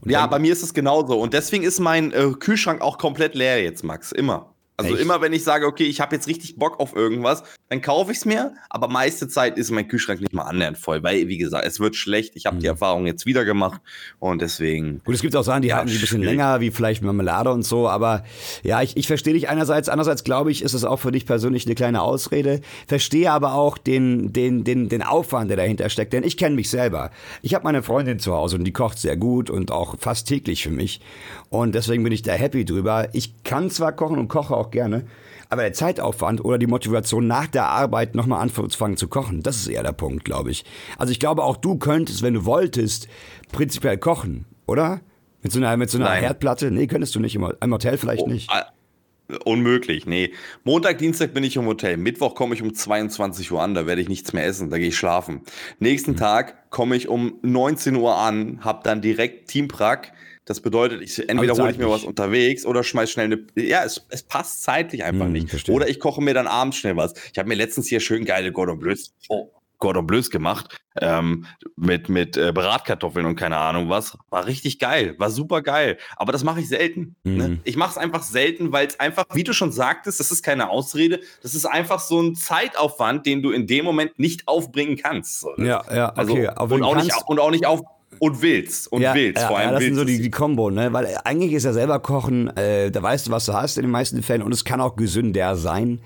[0.00, 1.20] Und ja, bei mir ist es genauso.
[1.20, 4.10] Und deswegen ist mein äh, Kühlschrank auch komplett leer jetzt, Max.
[4.10, 4.53] Immer.
[4.76, 5.02] Also Echt?
[5.02, 8.18] immer wenn ich sage, okay, ich habe jetzt richtig Bock auf irgendwas, dann kaufe ich
[8.18, 11.64] es mir, aber meiste Zeit ist mein Kühlschrank nicht mal annähernd voll, weil, wie gesagt,
[11.64, 12.34] es wird schlecht.
[12.34, 12.60] Ich habe mhm.
[12.60, 13.80] die Erfahrung jetzt wieder gemacht
[14.18, 15.00] und deswegen.
[15.04, 17.62] Gut, es gibt auch Sachen, die ja, halten ein bisschen länger, wie vielleicht Marmelade und
[17.62, 18.24] so, aber
[18.64, 21.66] ja, ich, ich verstehe dich einerseits, andererseits glaube ich, ist es auch für dich persönlich
[21.66, 26.24] eine kleine Ausrede, verstehe aber auch den, den, den, den Aufwand, der dahinter steckt, denn
[26.24, 27.12] ich kenne mich selber.
[27.42, 30.64] Ich habe meine Freundin zu Hause und die kocht sehr gut und auch fast täglich
[30.64, 31.00] für mich
[31.48, 33.08] und deswegen bin ich da happy drüber.
[33.12, 35.04] Ich kann zwar kochen und koche auch gerne,
[35.50, 39.68] aber der Zeitaufwand oder die Motivation nach der Arbeit nochmal anfangen zu kochen, das ist
[39.68, 40.64] eher der Punkt, glaube ich.
[40.98, 43.08] Also ich glaube, auch du könntest, wenn du wolltest,
[43.52, 45.00] prinzipiell kochen, oder?
[45.42, 46.70] Mit so einer, mit so einer Herdplatte?
[46.70, 47.34] Nee, könntest du nicht.
[47.36, 48.50] Im, im Hotel vielleicht oh, nicht.
[48.50, 50.32] Uh, unmöglich, nee.
[50.64, 51.98] Montag, Dienstag bin ich im Hotel.
[51.98, 54.88] Mittwoch komme ich um 22 Uhr an, da werde ich nichts mehr essen, da gehe
[54.88, 55.42] ich schlafen.
[55.78, 56.16] Nächsten mhm.
[56.16, 60.12] Tag komme ich um 19 Uhr an, habe dann direkt Teamprack
[60.44, 63.46] das bedeutet, ich, entweder hole ich mir was unterwegs oder schmeiß schnell eine.
[63.54, 65.50] Ja, es, es passt zeitlich einfach hm, nicht.
[65.50, 65.74] Verstehe.
[65.74, 67.14] Oder ich koche mir dann abends schnell was.
[67.32, 72.08] Ich habe mir letztens hier schön geile Gordon Bleus, oh, Gordon Bleus gemacht ähm, mit
[72.08, 74.18] mit äh, Bratkartoffeln und keine Ahnung was.
[74.28, 75.96] War richtig geil, war super geil.
[76.16, 77.16] Aber das mache ich selten.
[77.24, 77.36] Mhm.
[77.36, 77.58] Ne?
[77.64, 80.68] Ich mache es einfach selten, weil es einfach, wie du schon sagtest, das ist keine
[80.68, 81.20] Ausrede.
[81.42, 85.40] Das ist einfach so ein Zeitaufwand, den du in dem Moment nicht aufbringen kannst.
[85.40, 85.68] So, ne?
[85.68, 86.48] Ja, ja, okay.
[86.48, 87.80] Also, und, auch nicht, und auch nicht auf
[88.18, 88.90] und willst.
[88.92, 89.42] Und ja, willst.
[89.42, 90.92] Ja, vor allem ja, das sind so die, die Kombo, ne?
[90.92, 93.90] Weil eigentlich ist ja selber Kochen, äh, da weißt du, was du hast in den
[93.90, 96.00] meisten Fällen und es kann auch gesünder sein.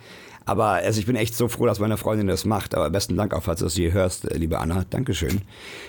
[0.49, 2.75] Aber also ich bin echt so froh, dass meine Freundin das macht.
[2.75, 4.85] Aber besten Dank auch, falls du das hier hörst, äh, liebe Anna.
[4.89, 5.43] Dankeschön.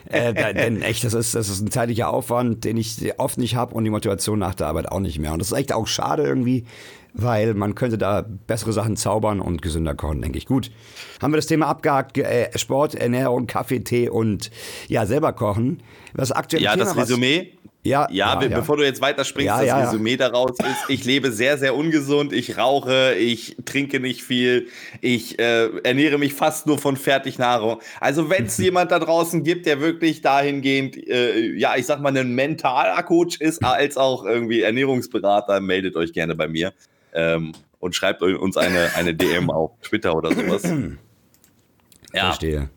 [0.09, 3.73] Äh, denn echt, das ist, das ist ein zeitlicher Aufwand, den ich oft nicht habe
[3.73, 5.31] und die Motivation nach der Arbeit auch nicht mehr.
[5.31, 6.65] Und das ist echt auch schade irgendwie,
[7.21, 10.45] weil man könnte da bessere Sachen zaubern und gesünder kochen, denke ich.
[10.45, 10.71] Gut,
[11.21, 14.51] haben wir das Thema abgehakt, äh, Sport, Ernährung, Kaffee, Tee und
[14.87, 15.81] ja, selber kochen.
[16.13, 17.53] Was aktuell Ja, Thema, das Resümee.
[17.81, 21.31] Ja, ja, ja, bevor du jetzt weiterspringst, ja, das ja, Resümee daraus ist, ich lebe
[21.31, 24.67] sehr, sehr ungesund, ich rauche, ich trinke nicht viel,
[24.99, 27.79] ich äh, ernähre mich fast nur von Fertignahrung.
[28.01, 32.15] Also wenn es jemand da draußen gibt, der wirklich dahingehend, äh, ja, ich sag mal,
[32.15, 36.73] ein mentaler Coach ist, als auch irgendwie Ernährungsberater, meldet euch gerne bei mir
[37.13, 40.63] ähm, und schreibt uns eine, eine DM auf Twitter oder sowas.
[42.13, 42.25] ja.
[42.25, 42.69] Verstehe.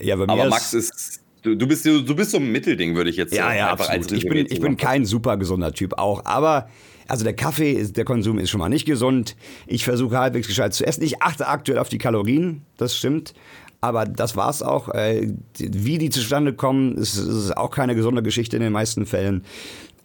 [0.00, 3.10] Ja, bei mir Aber Max ist, du, du, bist, du, bist so ein Mittelding, würde
[3.10, 4.12] ich jetzt ja, ja, einfach absolut.
[4.12, 6.68] Ich bin, ich bin kein super gesunder Typ auch, aber
[7.08, 9.36] also der Kaffee, ist, der Konsum ist schon mal nicht gesund.
[9.66, 11.02] Ich versuche halbwegs gescheit zu essen.
[11.02, 13.34] Ich achte aktuell auf die Kalorien, das stimmt.
[13.80, 14.90] Aber das war's auch.
[14.90, 19.44] Äh, wie die zustande kommen, ist, ist auch keine gesunde Geschichte in den meisten Fällen.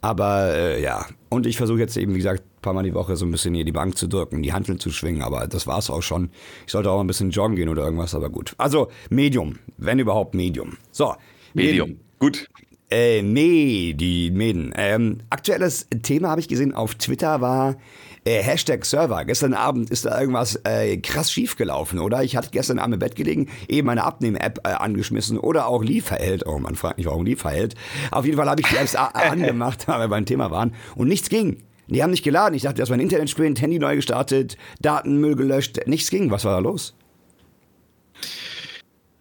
[0.02, 3.25] Aber äh, ja, und ich versuche jetzt eben, wie gesagt, paar Mal die Woche so
[3.25, 6.01] ein bisschen hier die Bank zu drücken, die Handeln zu schwingen, aber das war's auch
[6.01, 6.30] schon.
[6.65, 8.56] Ich sollte auch ein bisschen joggen gehen oder irgendwas, aber gut.
[8.58, 10.78] Also Medium, wenn überhaupt Medium.
[10.91, 11.13] So.
[11.54, 11.99] Medium, Medium.
[12.19, 12.49] gut.
[12.89, 14.73] Äh, Medi, Meden.
[14.75, 17.78] Ähm, aktuelles Thema habe ich gesehen auf Twitter war
[18.25, 19.23] äh, Hashtag Server.
[19.25, 22.23] Gestern Abend ist da irgendwas äh, krass schief gelaufen, oder?
[22.23, 26.45] Ich hatte gestern Abend im Bett gelegen, eben meine Abnehm-App äh, angeschmissen oder auch Lieferheld.
[26.45, 27.75] Oh, man fragt mich, warum Lieferheld.
[28.12, 31.30] Auf jeden Fall habe ich die Apps angemacht, weil wir beim Thema waren und nichts
[31.30, 31.63] ging.
[31.88, 32.56] Die haben nicht geladen.
[32.56, 35.80] Ich dachte, das war ein Internet-Sprint, Handy neu gestartet, Datenmüll gelöscht.
[35.86, 36.32] Nichts ging.
[36.32, 36.95] Was war da los?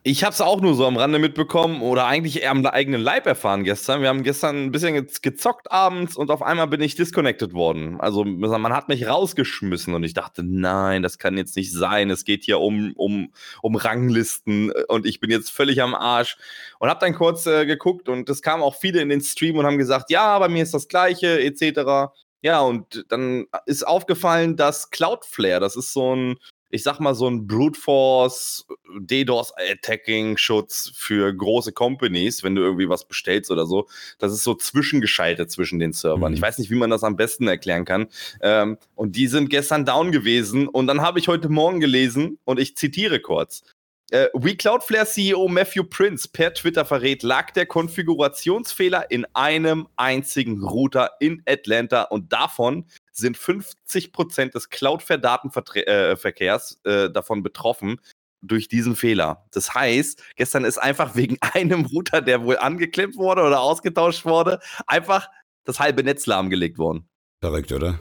[0.06, 3.64] Ich habe es auch nur so am Rande mitbekommen oder eigentlich am eigenen Leib erfahren
[3.64, 4.02] gestern.
[4.02, 7.98] Wir haben gestern ein bisschen gezockt abends und auf einmal bin ich disconnected worden.
[8.00, 12.10] Also man hat mich rausgeschmissen und ich dachte, nein, das kann jetzt nicht sein.
[12.10, 16.36] Es geht hier um, um, um Ranglisten und ich bin jetzt völlig am Arsch.
[16.80, 19.64] Und habe dann kurz äh, geguckt und es kamen auch viele in den Stream und
[19.64, 22.12] haben gesagt, ja, bei mir ist das gleiche etc.
[22.44, 26.36] Ja, und dann ist aufgefallen, dass Cloudflare, das ist so ein
[26.74, 28.66] ich sag mal, so ein Brute Force
[28.98, 33.86] DDoS-Attacking-Schutz für große Companies, wenn du irgendwie was bestellst oder so.
[34.18, 36.32] Das ist so zwischengeschaltet zwischen den Servern.
[36.32, 36.36] Mhm.
[36.36, 38.08] Ich weiß nicht, wie man das am besten erklären kann.
[38.40, 40.66] Ähm, und die sind gestern down gewesen.
[40.66, 43.62] Und dann habe ich heute Morgen gelesen, und ich zitiere kurz.
[44.10, 51.12] Äh, WeCloudflare CEO Matthew Prince per Twitter verrät, lag der Konfigurationsfehler in einem einzigen Router
[51.20, 57.98] in Atlanta und davon sind 50 Prozent des Cloudflare-Datenverkehrs äh, äh, davon betroffen
[58.42, 59.46] durch diesen Fehler.
[59.52, 64.60] Das heißt, gestern ist einfach wegen einem Router, der wohl angeklemmt wurde oder ausgetauscht wurde,
[64.86, 65.30] einfach
[65.64, 67.08] das halbe Netz lahmgelegt worden.
[67.40, 67.98] Verrückt, oder?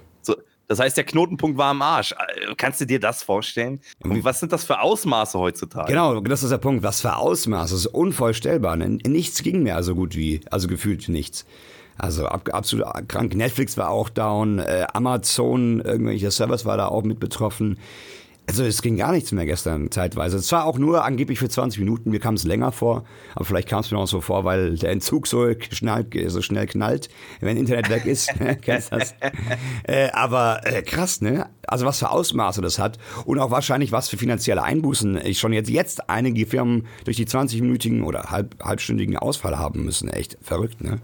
[0.73, 2.13] Das heißt, der Knotenpunkt war am Arsch.
[2.13, 3.79] Äh, kannst du dir das vorstellen?
[3.99, 5.87] Und was sind das für Ausmaße heutzutage?
[5.87, 6.81] Genau, das ist der Punkt.
[6.81, 7.75] Was für Ausmaße?
[7.75, 8.75] Das ist unvorstellbar.
[8.75, 11.45] Nichts ging mehr so gut wie, also gefühlt nichts.
[11.99, 13.35] Also ab, absolut krank.
[13.35, 17.77] Netflix war auch down, äh, Amazon, irgendwelche Servers war da auch mit betroffen.
[18.45, 20.37] Also es ging gar nichts mehr gestern zeitweise.
[20.37, 23.69] Es war auch nur angeblich für 20 Minuten, mir kam es länger vor, aber vielleicht
[23.69, 27.55] kam es mir auch so vor, weil der Entzug so, knallt, so schnell knallt, wenn
[27.55, 28.29] Internet weg ist.
[28.61, 29.15] Kennst das?
[29.83, 31.49] Äh, aber äh, krass, ne?
[31.67, 35.53] Also was für Ausmaße das hat und auch wahrscheinlich was für finanzielle Einbußen ich schon
[35.53, 40.09] jetzt, jetzt einige Firmen durch die 20-minütigen oder halb, halbstündigen Ausfall haben müssen.
[40.09, 40.99] Echt verrückt, ne?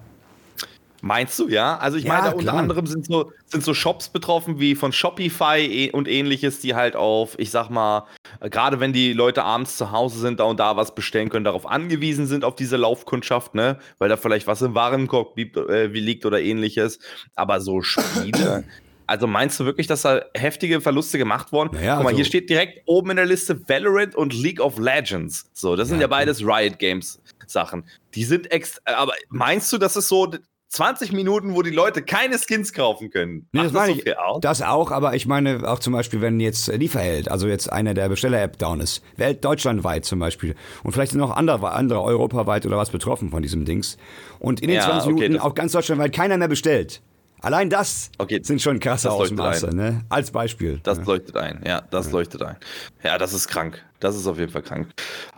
[1.01, 1.77] Meinst du, ja?
[1.77, 5.59] Also ich ja, meine, unter anderem sind so, sind so Shops betroffen wie von Shopify
[5.59, 8.05] e, und ähnliches, die halt auf, ich sag mal,
[8.41, 11.65] gerade wenn die Leute abends zu Hause sind, da und da was bestellen können, darauf
[11.65, 13.79] angewiesen sind, auf diese Laufkundschaft, ne?
[13.97, 16.99] Weil da vielleicht was im Warenkorb äh, liegt oder ähnliches.
[17.35, 18.65] Aber so Spiele.
[19.09, 21.75] Also meinst du wirklich, dass da heftige Verluste gemacht wurden?
[21.75, 24.77] Naja, Guck mal, also hier steht direkt oben in der Liste Valorant und League of
[24.77, 25.49] Legends.
[25.51, 27.85] So, das sind ja, ja beides Riot Games Sachen.
[28.13, 28.81] Die sind extra.
[28.93, 30.31] Aber meinst du, dass es so
[30.69, 33.47] 20 Minuten, wo die Leute keine Skins kaufen können.
[33.51, 34.17] Nee, das, meine so ich.
[34.17, 34.39] Auch?
[34.39, 38.07] Das auch, aber ich meine auch zum Beispiel, wenn jetzt Lieferheld, also jetzt einer der
[38.07, 42.77] Besteller-App down ist, Welt deutschlandweit zum Beispiel und vielleicht sind noch andere, andere europaweit oder
[42.77, 43.97] was betroffen von diesem Dings
[44.37, 47.01] und in den ja, 20 okay, Minuten auch ganz deutschlandweit keiner mehr bestellt.
[47.41, 50.03] Allein das okay, sind schon krasse Ausmaße, ne?
[50.09, 50.81] Als Beispiel.
[50.83, 51.03] Das ja.
[51.05, 52.11] leuchtet ein, ja, das ja.
[52.11, 52.57] leuchtet ein.
[53.03, 53.83] Ja, das ist krank.
[53.99, 54.89] Das ist auf jeden Fall krank.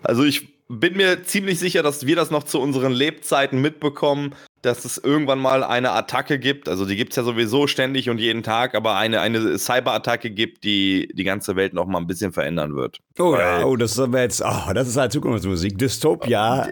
[0.04, 4.86] Also ich bin mir ziemlich sicher, dass wir das noch zu unseren Lebzeiten mitbekommen, dass
[4.86, 6.70] es irgendwann mal eine Attacke gibt.
[6.70, 10.64] Also die gibt es ja sowieso ständig und jeden Tag, aber eine, eine Cyber-Attacke gibt,
[10.64, 13.00] die die ganze Welt noch mal ein bisschen verändern wird.
[13.20, 15.78] Oh, ja, oh das ist jetzt, oh, das ist halt Zukunftsmusik.
[15.78, 16.70] Dystopia.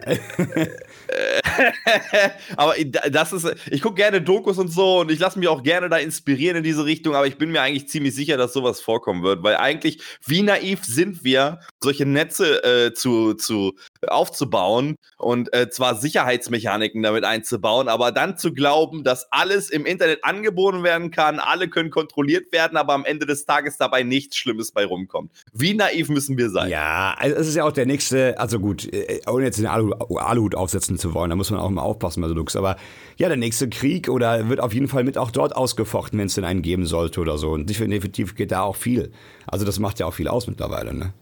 [2.56, 2.74] aber
[3.10, 5.96] das ist, ich gucke gerne Dokus und so und ich lasse mich auch gerne da
[5.98, 9.42] inspirieren in diese Richtung, aber ich bin mir eigentlich ziemlich sicher, dass sowas vorkommen wird,
[9.42, 13.74] weil eigentlich, wie naiv sind wir, solche Netze äh, zu, zu
[14.08, 20.24] aufzubauen und äh, zwar Sicherheitsmechaniken damit einzubauen, aber dann zu glauben, dass alles im Internet
[20.24, 24.72] angeboten werden kann, alle können kontrolliert werden, aber am Ende des Tages dabei nichts Schlimmes
[24.72, 25.30] bei rumkommt.
[25.52, 26.70] Wie naiv müssen wir sein?
[26.70, 29.92] Ja, also es ist ja auch der nächste, also gut, äh, ohne jetzt den Alu
[30.16, 32.76] Aluhut aufsetzen zu wollen, da muss man auch mal aufpassen bei so Lux, aber
[33.16, 36.34] ja, der nächste Krieg oder wird auf jeden Fall mit auch dort ausgefochten, wenn es
[36.34, 37.50] denn einen geben sollte oder so.
[37.50, 39.12] Und definitiv geht da auch viel.
[39.46, 41.12] Also das macht ja auch viel aus mittlerweile, ne?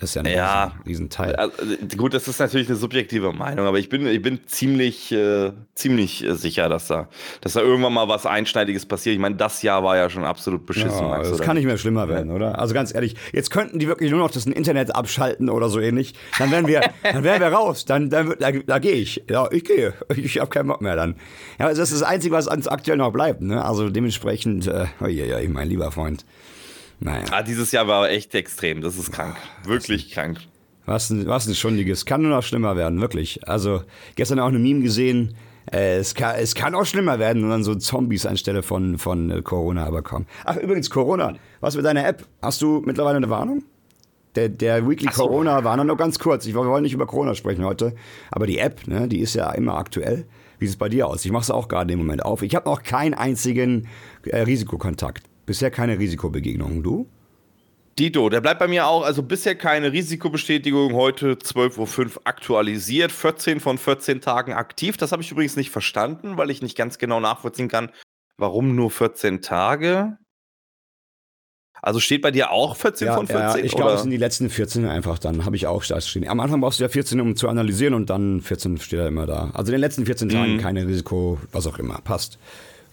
[0.00, 1.36] Das ist ja ein ja, Riesenteil.
[1.36, 1.52] Also,
[1.98, 6.24] gut, das ist natürlich eine subjektive Meinung, aber ich bin, ich bin ziemlich, äh, ziemlich
[6.24, 7.08] äh, sicher, dass da,
[7.42, 9.12] dass da irgendwann mal was Einschneidiges passiert.
[9.12, 11.06] Ich meine, das Jahr war ja schon absolut beschissen.
[11.06, 12.58] Ja, das kann nicht mehr schlimmer werden, oder?
[12.58, 16.14] Also ganz ehrlich, jetzt könnten die wirklich nur noch das Internet abschalten oder so ähnlich.
[16.38, 17.84] Dann wären wir, dann wären wir raus.
[17.84, 19.22] Dann, dann da, da gehe ich.
[19.28, 19.92] Ja, ich gehe.
[20.16, 21.16] Ich habe keinen Bock mehr dann.
[21.58, 23.42] Ja, also das ist das Einzige, was uns aktuell noch bleibt.
[23.42, 23.62] Ne?
[23.62, 26.24] Also dementsprechend, äh, oh ja, ja, mein lieber Freund.
[27.00, 27.24] Naja.
[27.30, 28.82] Ah, dieses Jahr war echt extrem.
[28.82, 29.36] Das ist krank.
[29.64, 30.38] Wirklich krank.
[30.84, 32.04] Was ein, was ein Schundiges.
[32.04, 33.46] Kann nur noch schlimmer werden, wirklich.
[33.48, 33.82] Also,
[34.16, 35.34] gestern auch eine Meme gesehen.
[35.72, 39.30] Äh, es, kann, es kann auch schlimmer werden und dann so Zombies anstelle von, von
[39.30, 40.26] äh, Corona aber kommen.
[40.44, 41.34] Ach, übrigens, Corona.
[41.60, 42.26] Was mit deiner App?
[42.42, 43.62] Hast du mittlerweile eine Warnung?
[44.36, 45.22] Der, der Weekly so.
[45.26, 46.46] Corona war noch ganz kurz.
[46.46, 47.94] Ich, wir wollen nicht über Corona sprechen heute.
[48.30, 50.26] Aber die App, ne, die ist ja immer aktuell.
[50.58, 51.24] Wie sieht es bei dir aus?
[51.24, 52.42] Ich mache es auch gerade im Moment auf.
[52.42, 53.88] Ich habe noch keinen einzigen
[54.24, 55.29] äh, Risikokontakt.
[55.50, 56.84] Bisher keine Risikobegegnung.
[56.84, 57.08] Du?
[57.98, 63.58] Dito, der bleibt bei mir auch, also bisher keine Risikobestätigung, heute 12.05 Uhr aktualisiert, 14
[63.58, 64.96] von 14 Tagen aktiv.
[64.96, 67.90] Das habe ich übrigens nicht verstanden, weil ich nicht ganz genau nachvollziehen kann,
[68.36, 70.18] warum nur 14 Tage.
[71.82, 73.42] Also steht bei dir auch 14 ja, von 14?
[73.42, 76.28] Ja, ich glaube, es sind die letzten 14 einfach dann, habe ich auch da stehen.
[76.28, 79.26] Am Anfang brauchst du ja 14, um zu analysieren und dann 14 steht da immer
[79.26, 79.50] da.
[79.52, 80.60] Also in den letzten 14 Tagen mhm.
[80.60, 82.38] keine Risiko, was auch immer, passt.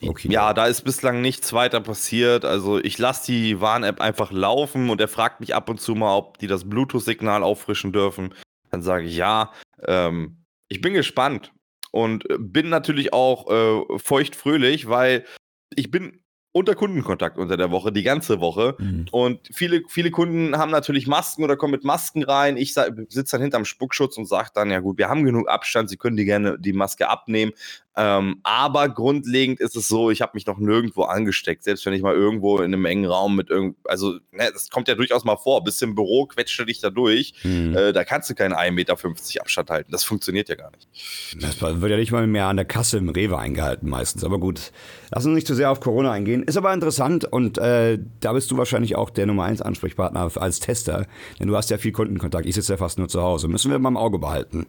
[0.01, 0.29] Okay.
[0.31, 2.45] Ja, da ist bislang nichts weiter passiert.
[2.45, 6.15] Also ich lasse die Warn-App einfach laufen und er fragt mich ab und zu mal,
[6.15, 8.33] ob die das Bluetooth-Signal auffrischen dürfen.
[8.69, 9.51] Dann sage ich ja.
[9.85, 11.53] Ähm, ich bin gespannt
[11.91, 15.25] und bin natürlich auch äh, feuchtfröhlich, weil
[15.75, 16.21] ich bin
[16.57, 18.75] unter Kundenkontakt unter der Woche, die ganze Woche.
[18.79, 19.05] Mhm.
[19.11, 22.57] Und viele, viele Kunden haben natürlich Masken oder kommen mit Masken rein.
[22.57, 25.97] Ich sitze dann hinterm Spuckschutz und sage dann, ja gut, wir haben genug Abstand, Sie
[25.97, 27.51] können die gerne die Maske abnehmen.
[27.97, 31.63] Ähm, aber grundlegend ist es so, ich habe mich noch nirgendwo angesteckt.
[31.63, 34.87] Selbst wenn ich mal irgendwo in einem engen Raum mit irgend, also ne, das kommt
[34.87, 35.63] ja durchaus mal vor.
[35.63, 37.33] Bis im Büro quetscht du dich da durch.
[37.43, 37.75] Mhm.
[37.75, 38.97] Äh, da kannst du keinen 1,50 Meter
[39.41, 39.91] Abstand halten.
[39.91, 40.87] Das funktioniert ja gar nicht.
[41.41, 44.23] Das wird ja nicht mal mehr an der Kasse im Rewe eingehalten meistens.
[44.23, 44.71] Aber gut,
[45.09, 46.43] lass uns nicht zu sehr auf Corona eingehen.
[46.43, 50.59] Ist aber interessant und äh, da bist du wahrscheinlich auch der Nummer 1 Ansprechpartner als
[50.59, 51.07] Tester.
[51.39, 52.45] Denn du hast ja viel Kundenkontakt.
[52.45, 53.47] Ich sitze ja fast nur zu Hause.
[53.47, 54.67] Müssen wir mal im Auge behalten.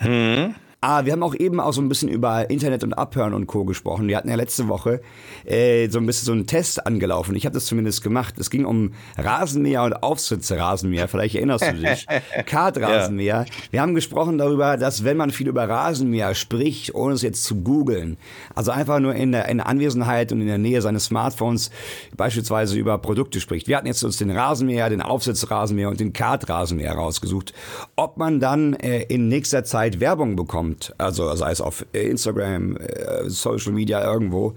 [0.00, 0.54] Mhm.
[0.88, 3.64] Ah, wir haben auch eben auch so ein bisschen über Internet und Abhören und Co.
[3.64, 4.06] gesprochen.
[4.06, 5.00] Wir hatten ja letzte Woche
[5.44, 7.34] äh, so ein bisschen so einen Test angelaufen.
[7.34, 8.38] Ich habe das zumindest gemacht.
[8.38, 11.08] Es ging um Rasenmäher und Aufsitzrasenmäher.
[11.08, 12.06] Vielleicht erinnerst du dich.
[12.46, 13.46] Kartrasenmäher.
[13.48, 13.54] Ja.
[13.72, 17.62] Wir haben gesprochen darüber, dass wenn man viel über Rasenmäher spricht, ohne es jetzt zu
[17.62, 18.16] googeln,
[18.54, 21.72] also einfach nur in der, in der Anwesenheit und in der Nähe seines Smartphones
[22.16, 23.66] beispielsweise über Produkte spricht.
[23.66, 27.54] Wir hatten jetzt uns den Rasenmäher, den Aufsitzrasenmäher und den Kartrasenmäher rausgesucht.
[27.96, 33.28] Ob man dann äh, in nächster Zeit Werbung bekommt, also sei es auf Instagram, äh,
[33.28, 34.54] Social Media irgendwo.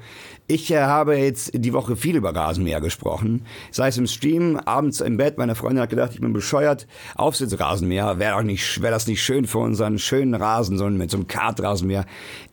[0.47, 3.45] Ich äh, habe jetzt die Woche viel über Rasenmäher gesprochen.
[3.71, 5.37] Sei es im Stream, abends im Bett.
[5.37, 6.87] Meine Freundin hat gedacht, ich bin bescheuert.
[7.15, 11.17] Aufsitzrasenmäher, wäre doch nicht, wäre das nicht schön für unseren schönen Rasen, sondern mit so
[11.17, 12.05] einem Kartrasenmäher.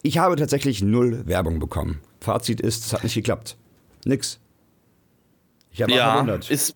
[0.02, 2.00] Ich habe tatsächlich null Werbung bekommen.
[2.20, 3.56] Fazit ist, es hat nicht geklappt.
[4.04, 4.40] Nix.
[5.70, 6.50] Ich habe ja, verwundert.
[6.50, 6.74] Ist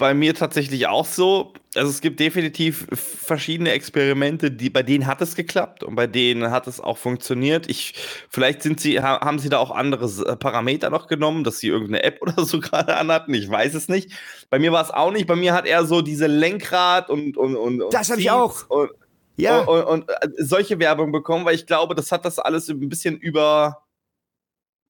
[0.00, 1.52] bei mir tatsächlich auch so.
[1.76, 6.50] Also es gibt definitiv verschiedene Experimente, die bei denen hat es geklappt und bei denen
[6.50, 7.68] hat es auch funktioniert.
[7.68, 7.94] Ich
[8.30, 12.02] vielleicht sind sie haben sie da auch andere äh, Parameter noch genommen, dass sie irgendeine
[12.02, 13.34] App oder so gerade anhatten.
[13.34, 14.10] Ich weiß es nicht.
[14.48, 15.26] Bei mir war es auch nicht.
[15.26, 18.68] Bei mir hat er so diese Lenkrad und und und, das habe ich auch.
[18.70, 18.90] Und,
[19.36, 19.60] ja.
[19.60, 22.88] Und, und, und, äh, solche Werbung bekommen, weil ich glaube, das hat das alles ein
[22.88, 23.84] bisschen über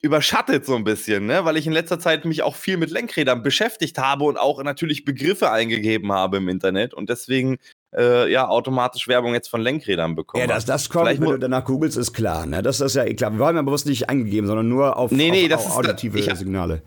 [0.02, 1.44] überschattet so ein bisschen, ne?
[1.44, 5.04] weil ich in letzter Zeit mich auch viel mit Lenkrädern beschäftigt habe und auch natürlich
[5.04, 7.58] Begriffe eingegeben habe im Internet und deswegen
[7.94, 10.40] äh, ja automatisch Werbung jetzt von Lenkrädern bekommen.
[10.40, 12.46] Ja, dass das kommt, Vielleicht wenn du danach googelst, ist klar.
[12.46, 12.62] Ne?
[12.62, 13.36] Das ist ja eh klar.
[13.36, 16.34] Wir haben ja bewusst nicht eingegeben, sondern nur auf, nee, nee, auf, auf auditive ich,
[16.34, 16.82] Signale.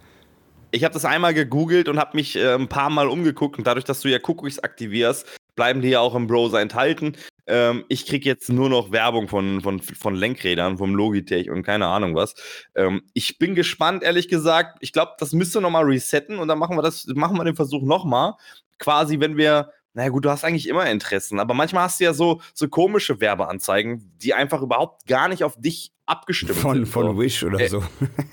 [0.71, 3.85] Ich habe das einmal gegoogelt und habe mich äh, ein paar Mal umgeguckt und dadurch,
[3.85, 7.15] dass du ja Cookies aktivierst, bleiben die ja auch im Browser enthalten.
[7.45, 11.87] Ähm, ich kriege jetzt nur noch Werbung von, von, von Lenkrädern, vom Logitech und keine
[11.87, 12.35] Ahnung was.
[12.75, 14.77] Ähm, ich bin gespannt, ehrlich gesagt.
[14.81, 17.83] Ich glaube, das müsste nochmal resetten und dann machen wir das, machen wir den Versuch
[17.83, 18.33] nochmal.
[18.79, 22.13] Quasi, wenn wir naja gut, du hast eigentlich immer Interessen, aber manchmal hast du ja
[22.13, 26.85] so, so komische Werbeanzeigen, die einfach überhaupt gar nicht auf dich abgestimmt von, sind.
[26.87, 27.17] Von.
[27.17, 27.83] Wish oder so.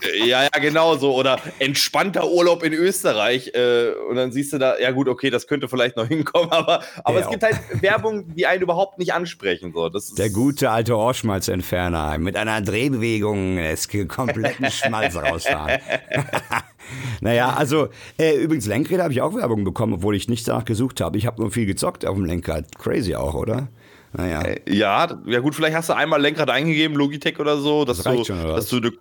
[0.02, 1.14] Äh, ja, ja, genau so.
[1.14, 3.52] Oder entspannter Urlaub in Österreich.
[3.54, 6.82] Äh, und dann siehst du da, ja gut, okay, das könnte vielleicht noch hinkommen, aber,
[7.04, 9.72] aber ja, es gibt halt Werbung, die einen überhaupt nicht ansprechen.
[9.72, 9.88] So.
[9.88, 15.80] Das Der gute alte Ohrschmalzentferner mit einer Drehbewegung es kompletten Schmalz rausfahren.
[17.20, 17.88] naja, also
[18.18, 21.18] äh, übrigens Lenkräder habe ich auch Werbung bekommen, obwohl ich nicht danach gesucht habe.
[21.18, 22.78] Ich habe nur viel gezockt auf dem Lenkrad.
[22.78, 23.68] Crazy auch, oder?
[24.12, 24.42] Naja.
[24.42, 28.16] Äh, ja, ja gut, vielleicht hast du einmal Lenkrad eingegeben, Logitech oder so, dass, das
[28.16, 28.92] du, schon, dass du eine,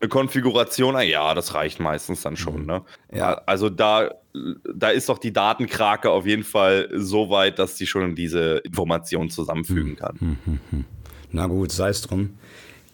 [0.00, 2.62] eine Konfiguration, ja, das reicht meistens dann schon.
[2.62, 2.66] Mhm.
[2.66, 2.82] Ne?
[3.12, 3.40] Ja.
[3.46, 4.10] Also da,
[4.74, 9.30] da ist doch die Datenkrake auf jeden Fall so weit, dass die schon diese Informationen
[9.30, 9.96] zusammenfügen mhm.
[9.96, 10.38] kann.
[10.70, 10.84] Mhm.
[11.32, 12.38] Na gut, sei es drum.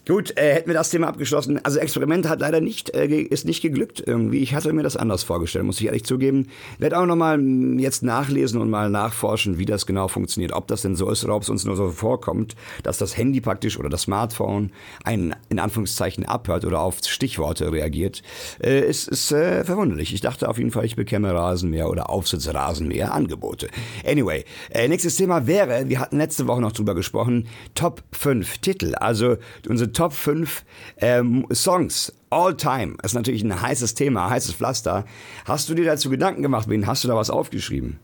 [0.09, 1.65] Gut, äh, hätten wir das Thema abgeschlossen.
[1.65, 4.39] Also Experiment hat leider nicht, äh, ist nicht geglückt irgendwie.
[4.39, 6.49] Ich hatte mir das anders vorgestellt, muss ich ehrlich zugeben.
[6.81, 10.55] Werde auch nochmal hm, jetzt nachlesen und mal nachforschen, wie das genau funktioniert.
[10.55, 13.41] Ob das denn so ist oder ob es uns nur so vorkommt, dass das Handy
[13.41, 14.73] praktisch oder das Smartphone
[15.05, 18.23] einen in Anführungszeichen abhört oder auf Stichworte reagiert.
[18.61, 20.13] Äh, ist ist äh, verwunderlich.
[20.13, 23.69] Ich dachte auf jeden Fall, ich bekäme Rasenmäher oder Aufsitzrasenmäher Angebote.
[24.05, 27.47] Anyway, äh, nächstes Thema wäre, wir hatten letzte Woche noch drüber gesprochen,
[27.77, 28.97] Top 5 Titel.
[28.97, 29.37] Also
[29.69, 30.65] unsere Top 5
[30.99, 32.97] ähm, Songs all time.
[33.03, 35.05] Das ist natürlich ein heißes Thema, heißes Pflaster.
[35.45, 37.99] Hast du dir dazu Gedanken gemacht, wen hast du da was aufgeschrieben?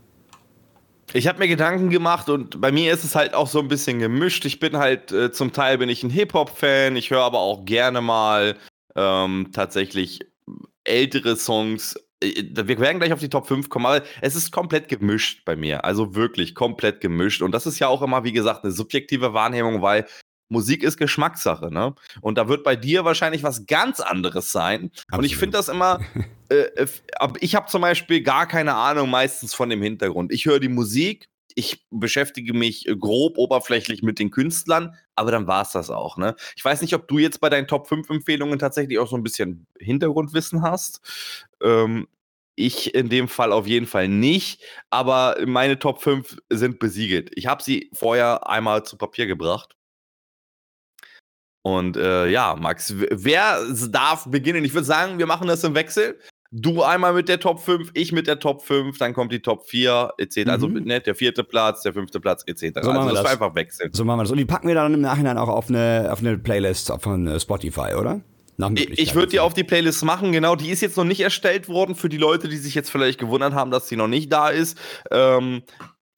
[1.14, 3.98] Ich habe mir Gedanken gemacht und bei mir ist es halt auch so ein bisschen
[3.98, 4.44] gemischt.
[4.44, 8.02] Ich bin halt äh, zum Teil bin ich ein Hip-Hop-Fan, ich höre aber auch gerne
[8.02, 8.56] mal
[8.94, 10.20] ähm, tatsächlich
[10.84, 11.96] ältere Songs.
[12.22, 15.56] Äh, wir werden gleich auf die Top 5 kommen, aber es ist komplett gemischt bei
[15.56, 15.84] mir.
[15.84, 17.40] Also wirklich komplett gemischt.
[17.40, 20.06] Und das ist ja auch immer, wie gesagt, eine subjektive Wahrnehmung, weil
[20.48, 21.94] Musik ist Geschmackssache, ne?
[22.20, 24.90] Und da wird bei dir wahrscheinlich was ganz anderes sein.
[24.92, 25.18] Absolut.
[25.18, 26.00] Und ich finde das immer,
[26.48, 26.86] äh, äh
[27.40, 30.32] ich habe zum Beispiel gar keine Ahnung meistens von dem Hintergrund.
[30.32, 35.62] Ich höre die Musik, ich beschäftige mich grob oberflächlich mit den Künstlern, aber dann war
[35.62, 36.36] es das auch, ne?
[36.56, 39.22] Ich weiß nicht, ob du jetzt bei deinen Top 5 Empfehlungen tatsächlich auch so ein
[39.22, 41.00] bisschen Hintergrundwissen hast.
[41.62, 42.06] Ähm,
[42.54, 47.30] ich in dem Fall auf jeden Fall nicht, aber meine Top 5 sind besiegelt.
[47.34, 49.77] Ich habe sie vorher einmal zu Papier gebracht
[51.76, 53.60] und äh, ja, Max, wer
[53.90, 54.64] darf beginnen?
[54.64, 56.18] Ich würde sagen, wir machen das im Wechsel.
[56.50, 59.66] Du einmal mit der Top 5, ich mit der Top 5, dann kommt die Top
[59.66, 60.48] 4, etc.
[60.48, 60.76] Also, mhm.
[60.76, 62.80] Also ne, der vierte Platz, der fünfte Platz, etc.
[62.80, 63.90] So also das, das einfach wechseln.
[63.92, 64.30] So machen wir das.
[64.30, 67.38] Und die packen wir dann im Nachhinein auch auf eine, auf eine Playlist von äh,
[67.38, 68.22] Spotify, oder?
[68.96, 70.56] Ich würde die auf die Playlist machen, genau.
[70.56, 73.52] Die ist jetzt noch nicht erstellt worden für die Leute, die sich jetzt vielleicht gewundert
[73.52, 74.76] haben, dass sie noch nicht da ist.
[75.12, 75.62] Ähm,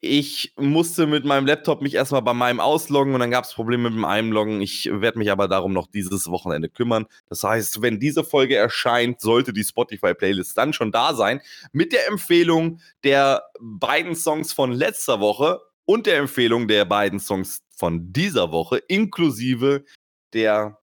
[0.00, 3.90] ich musste mit meinem Laptop mich erstmal bei meinem ausloggen und dann gab es Probleme
[3.90, 4.62] mit dem Einloggen.
[4.62, 7.06] Ich werde mich aber darum noch dieses Wochenende kümmern.
[7.28, 11.42] Das heißt, wenn diese Folge erscheint, sollte die Spotify-Playlist dann schon da sein.
[11.72, 17.60] Mit der Empfehlung der beiden Songs von letzter Woche und der Empfehlung der beiden Songs
[17.76, 19.84] von dieser Woche, inklusive
[20.32, 20.79] der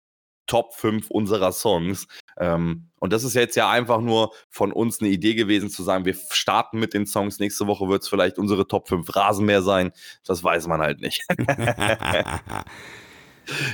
[0.48, 2.08] Top 5 unserer Songs.
[2.38, 6.06] Ähm, und das ist jetzt ja einfach nur von uns eine Idee gewesen, zu sagen,
[6.06, 7.40] wir starten mit den Songs.
[7.40, 9.92] Nächste Woche wird es vielleicht unsere Top 5 Rasenmäher sein.
[10.26, 11.24] Das weiß man halt nicht.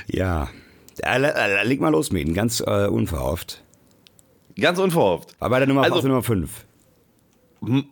[0.06, 0.48] ja.
[1.02, 3.62] Äh, leg mal los, Mäden, ganz äh, unverhofft.
[4.60, 5.34] Ganz unverhofft.
[5.38, 6.66] Aber bei der Nummer, also, Nummer 5.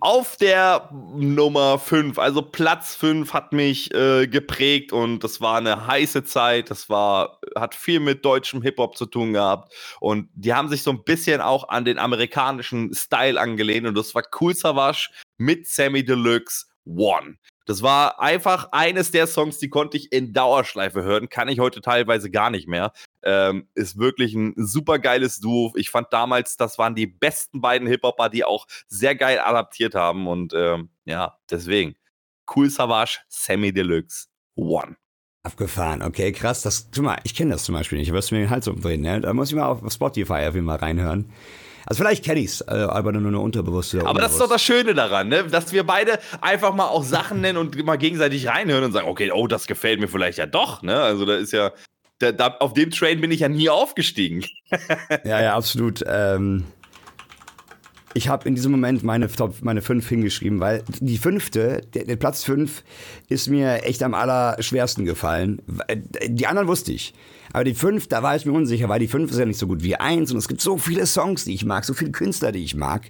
[0.01, 5.87] Auf der Nummer 5, also Platz 5 hat mich äh, geprägt und das war eine
[5.87, 6.71] heiße Zeit.
[6.71, 9.73] Das war, hat viel mit deutschem Hip-Hop zu tun gehabt.
[10.01, 14.13] Und die haben sich so ein bisschen auch an den amerikanischen Style angelehnt und das
[14.13, 15.09] war Cool Savage
[15.39, 17.37] mit Sammy Deluxe One.
[17.71, 21.29] Das war einfach eines der Songs, die konnte ich in Dauerschleife hören.
[21.29, 22.93] Kann ich heute teilweise gar nicht mehr.
[23.23, 25.73] Ähm, ist wirklich ein super geiles Duo.
[25.77, 30.27] Ich fand damals, das waren die besten beiden Hip-Hopper, die auch sehr geil adaptiert haben.
[30.27, 31.95] Und ähm, ja, deswegen.
[32.53, 34.97] Cool Savage, Sammy Deluxe, One.
[35.45, 36.63] Abgefahren, okay, krass.
[36.63, 38.11] Das, guck mal, ich kenne das zum Beispiel nicht.
[38.11, 39.21] Du wirst mir den Hals umdrehen, ne?
[39.21, 41.33] Da muss ich mal auf Spotify auf jeden Fall reinhören.
[41.91, 44.07] Also vielleicht kenne ich es, äh, aber nur eine unterbewusste.
[44.07, 45.43] Aber das ist doch das Schöne daran, ne?
[45.49, 49.33] dass wir beide einfach mal auch Sachen nennen und mal gegenseitig reinhören und sagen, okay,
[49.33, 50.83] oh, das gefällt mir vielleicht ja doch.
[50.83, 50.95] Ne?
[50.95, 51.73] Also da ist ja,
[52.21, 54.45] da, da, auf dem Train bin ich ja nie aufgestiegen.
[55.25, 56.05] ja, ja, absolut.
[56.07, 56.63] Ähm,
[58.15, 62.17] ich habe in diesem Moment meine Top, meine fünf hingeschrieben, weil die fünfte, der, der
[62.17, 62.85] Platz fünf,
[63.29, 65.61] ist mir echt am allerschwersten gefallen.
[66.29, 67.15] Die anderen wusste ich.
[67.53, 69.67] Aber die fünf, da war ich mir unsicher, weil die fünf ist ja nicht so
[69.67, 72.53] gut wie eins und es gibt so viele Songs, die ich mag, so viele Künstler,
[72.53, 73.03] die ich mag.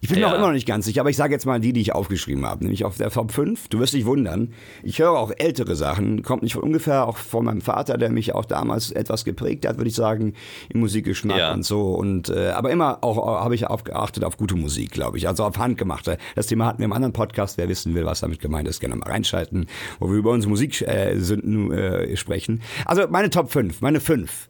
[0.00, 0.26] Ich bin ja.
[0.26, 1.94] mir auch immer noch nicht ganz sicher, aber ich sage jetzt mal die, die ich
[1.94, 3.68] aufgeschrieben habe, nämlich auf der Top 5.
[3.68, 4.52] Du wirst dich wundern.
[4.82, 8.34] Ich höre auch ältere Sachen, kommt nicht von ungefähr, auch von meinem Vater, der mich
[8.34, 10.34] auch damals etwas geprägt hat, würde ich sagen,
[10.68, 11.52] im Musikgeschmack ja.
[11.52, 11.94] und so.
[11.94, 15.44] Und äh, aber immer auch äh, habe ich aufgeachtet auf gute Musik, glaube ich, also
[15.44, 16.18] auf handgemachte.
[16.34, 17.58] Das Thema hatten wir im anderen Podcast.
[17.58, 19.66] Wer wissen will, was damit gemeint ist, gerne mal reinschalten,
[20.00, 22.60] wo wir über unsere Musik äh, äh, sprechen.
[22.84, 23.80] Also meine Top 5 fünf.
[23.80, 24.48] Meine fünf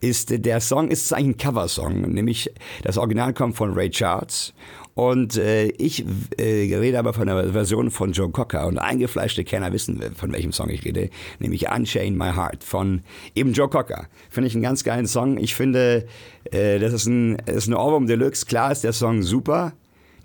[0.00, 2.52] ist, der Song ist eigentlich ein Coversong, nämlich
[2.82, 4.52] das Original kommt von Ray Charles
[4.94, 6.04] und äh, ich
[6.38, 10.52] äh, rede aber von einer Version von Joe Cocker und eingefleischte Kenner wissen, von welchem
[10.52, 13.02] Song ich rede, nämlich Unchain My Heart von
[13.34, 14.08] eben Joe Cocker.
[14.28, 15.38] Finde ich einen ganz geilen Song.
[15.38, 16.06] Ich finde,
[16.50, 18.44] äh, das ist ein, das ist ein Ohrwurm Deluxe.
[18.44, 19.72] Klar ist der Song super,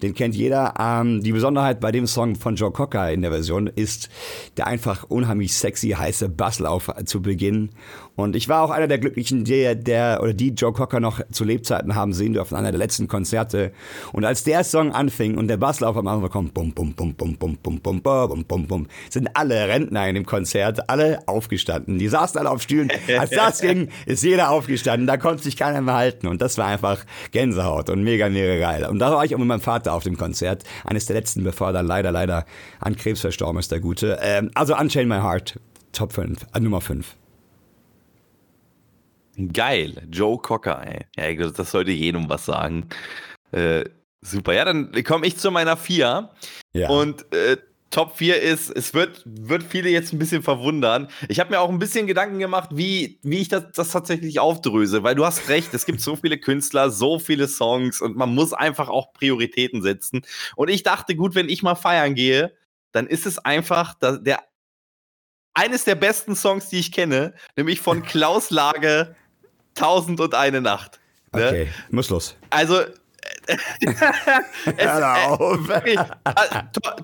[0.04, 0.74] den kennt jeder.
[0.80, 4.10] Ähm, die Besonderheit bei dem Song von Joe Cocker in der Version ist
[4.58, 7.70] der einfach unheimlich sexy heiße Basslauf zu Beginn
[8.16, 11.44] und ich war auch einer der Glücklichen, der, der oder die Joe Cocker noch zu
[11.44, 13.72] Lebzeiten haben sehen dürfen, einer der letzten Konzerte.
[14.12, 17.36] Und als der Song anfing und der Basslauf am Anfang kommt, bum, bum, bum, bum,
[17.38, 21.98] bum, bum, bum, bum, bum, bum, sind alle Rentner in dem Konzert, alle aufgestanden.
[21.98, 22.92] Die saßen alle auf Stühlen.
[23.18, 25.08] Als das ging, ist jeder aufgestanden.
[25.08, 26.28] Da konnte sich keiner mehr halten.
[26.28, 28.88] Und das war einfach Gänsehaut und mega, mega geil.
[28.88, 30.64] Und da war ich auch mit meinem Vater auf dem Konzert.
[30.86, 32.46] Eines der letzten, bevor er leider, leider
[32.80, 34.20] an Krebs verstorben ist, der Gute.
[34.22, 35.60] Ähm, also Unchain My Heart,
[35.94, 37.16] Top 5, äh, Nummer 5.
[39.52, 41.06] Geil, Joe Cocker, ey.
[41.38, 42.88] Ja, das sollte jedem was sagen.
[43.52, 43.86] Äh,
[44.22, 44.54] super.
[44.54, 46.30] Ja, dann komme ich zu meiner 4.
[46.74, 46.90] Ja.
[46.90, 47.58] Und äh,
[47.94, 51.10] Top 4 ist, es wird, wird viele jetzt ein bisschen verwundern.
[51.30, 55.04] Ich habe mir auch ein bisschen Gedanken gemacht, wie, wie ich das, das tatsächlich aufdröse,
[55.04, 58.52] weil du hast recht, es gibt so viele Künstler, so viele Songs und man muss
[58.52, 60.22] einfach auch Prioritäten setzen.
[60.56, 62.56] Und ich dachte, gut, wenn ich mal feiern gehe,
[62.94, 64.40] dann ist es einfach der,
[65.54, 69.16] eines der besten Songs, die ich kenne, nämlich von Klaus Lage
[69.76, 71.00] Tausend und eine Nacht.
[71.34, 71.48] Ne?
[71.48, 72.36] Okay, muss los.
[72.50, 72.82] Also,
[74.78, 75.70] es, auf.
[75.70, 75.96] Äh,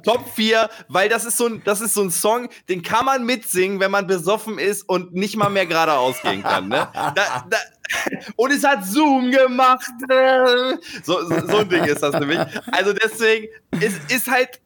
[0.03, 3.25] Top 4, weil das ist, so ein, das ist so ein Song, den kann man
[3.25, 6.67] mitsingen, wenn man besoffen ist und nicht mal mehr geradeaus gehen kann.
[6.67, 6.87] Ne?
[6.93, 7.13] Da,
[7.49, 7.57] da,
[8.35, 9.89] und es hat Zoom gemacht.
[11.03, 12.39] So, so, so, ein Ding ist das nämlich.
[12.71, 13.47] Also deswegen,
[13.79, 14.61] es ist halt,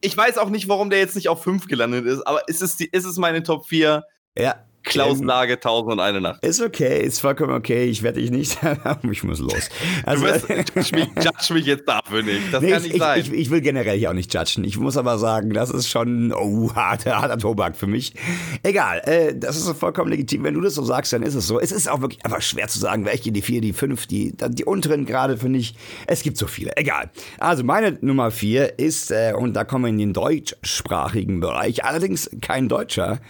[0.00, 2.80] ich weiß auch nicht, warum der jetzt nicht auf 5 gelandet ist, aber es ist,
[2.80, 4.04] die, ist es meine Top 4.
[4.36, 6.42] Ja, Klaus Lage, ähm, tausend und eine Nacht.
[6.42, 7.84] Ist okay, ist vollkommen okay.
[7.84, 8.58] Ich werde dich nicht.
[9.10, 9.68] ich muss los.
[10.06, 12.52] Also, du wirst, mich, judge mich jetzt dafür nicht.
[12.52, 13.20] Das nee, kann nicht ich, sein.
[13.20, 14.64] Ich, ich, will generell hier auch nicht judgen.
[14.64, 18.14] Ich muss aber sagen, das ist schon oh, harter, harter Tobak für mich.
[18.62, 20.44] Egal, äh, das ist vollkommen legitim.
[20.44, 21.60] Wenn du das so sagst, dann ist es so.
[21.60, 24.64] Es ist auch wirklich einfach schwer zu sagen, welche die vier, die fünf, die, die
[24.64, 25.74] unteren gerade finde ich.
[26.06, 26.76] Es gibt so viele.
[26.76, 27.10] Egal.
[27.38, 32.30] Also meine Nummer vier ist, äh, und da kommen wir in den deutschsprachigen Bereich, allerdings
[32.40, 33.20] kein Deutscher,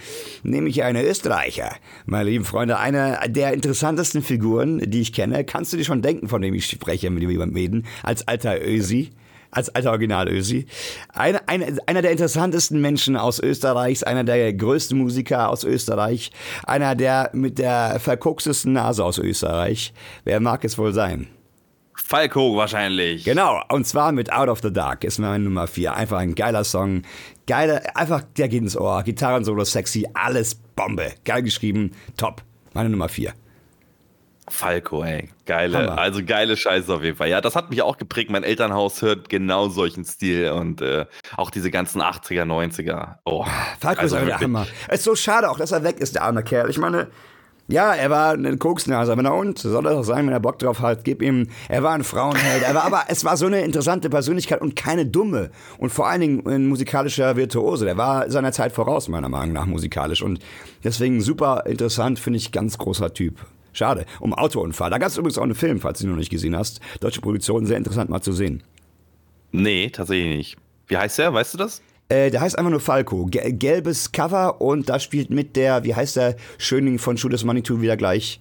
[0.43, 1.40] nämlich eine Österreicher.
[1.41, 1.77] Österreicher.
[2.07, 5.45] Meine lieben Freunde, eine der interessantesten Figuren, die ich kenne.
[5.45, 9.11] Kannst du dir schon denken, von dem ich spreche mit jemandem Meden, als alter Ösi?
[9.53, 10.67] als alter Original Ösi.
[11.13, 16.31] Eine, eine, einer der interessantesten Menschen aus Österreichs, einer der größten Musiker aus Österreich,
[16.63, 19.93] einer der mit der verkokstesten Nase aus Österreich.
[20.23, 21.27] Wer mag es wohl sein?
[21.97, 23.25] Falco wahrscheinlich.
[23.25, 25.95] Genau, und zwar mit Out of the Dark ist meine Nummer 4.
[25.95, 27.03] Einfach ein geiler Song,
[27.51, 29.03] geile, einfach, der geht ins Ohr.
[29.03, 31.11] Gitarren-Solo, sexy, alles Bombe.
[31.25, 32.43] Geil geschrieben, top.
[32.75, 33.33] Meine Nummer vier.
[34.49, 35.31] Falco, ey.
[35.47, 35.99] Geile, Hammer.
[35.99, 37.29] also geile Scheiße auf jeden Fall.
[37.29, 38.31] Ja, das hat mich auch geprägt.
[38.31, 43.17] Mein Elternhaus hört genau solchen Stil und äh, auch diese ganzen 80er, 90er.
[43.25, 43.45] Oh,
[43.81, 44.69] Falco also ist der Hammer.
[44.87, 46.71] Es ist so schade auch, dass er weg ist, der arme Kerl.
[46.71, 47.09] Ich meine,
[47.73, 50.59] ja, er war eine Koksnase, wenn er und, soll er doch sagen, wenn er Bock
[50.59, 54.11] drauf hat, gib ihm, er war ein Frauenheld, er aber es war so eine interessante
[54.11, 58.73] Persönlichkeit und keine dumme und vor allen Dingen ein musikalischer Virtuose, der war seiner Zeit
[58.73, 60.41] voraus, meiner Meinung nach, musikalisch und
[60.85, 63.35] deswegen super interessant, finde ich, ganz großer Typ.
[63.73, 64.91] Schade, um Autounfall.
[64.91, 66.81] Da gab es übrigens auch einen Film, falls du ihn noch nicht gesehen hast.
[66.99, 68.65] Deutsche Produktion, sehr interessant mal zu sehen.
[69.53, 70.57] Nee, tatsächlich nicht.
[70.89, 71.83] Wie heißt der, weißt du das?
[72.11, 73.27] Äh, der heißt einfach nur Falco.
[73.31, 77.97] Gelbes Cover und da spielt mit der, wie heißt der, Schöning von Judas Manitou wieder
[77.97, 78.41] gleich.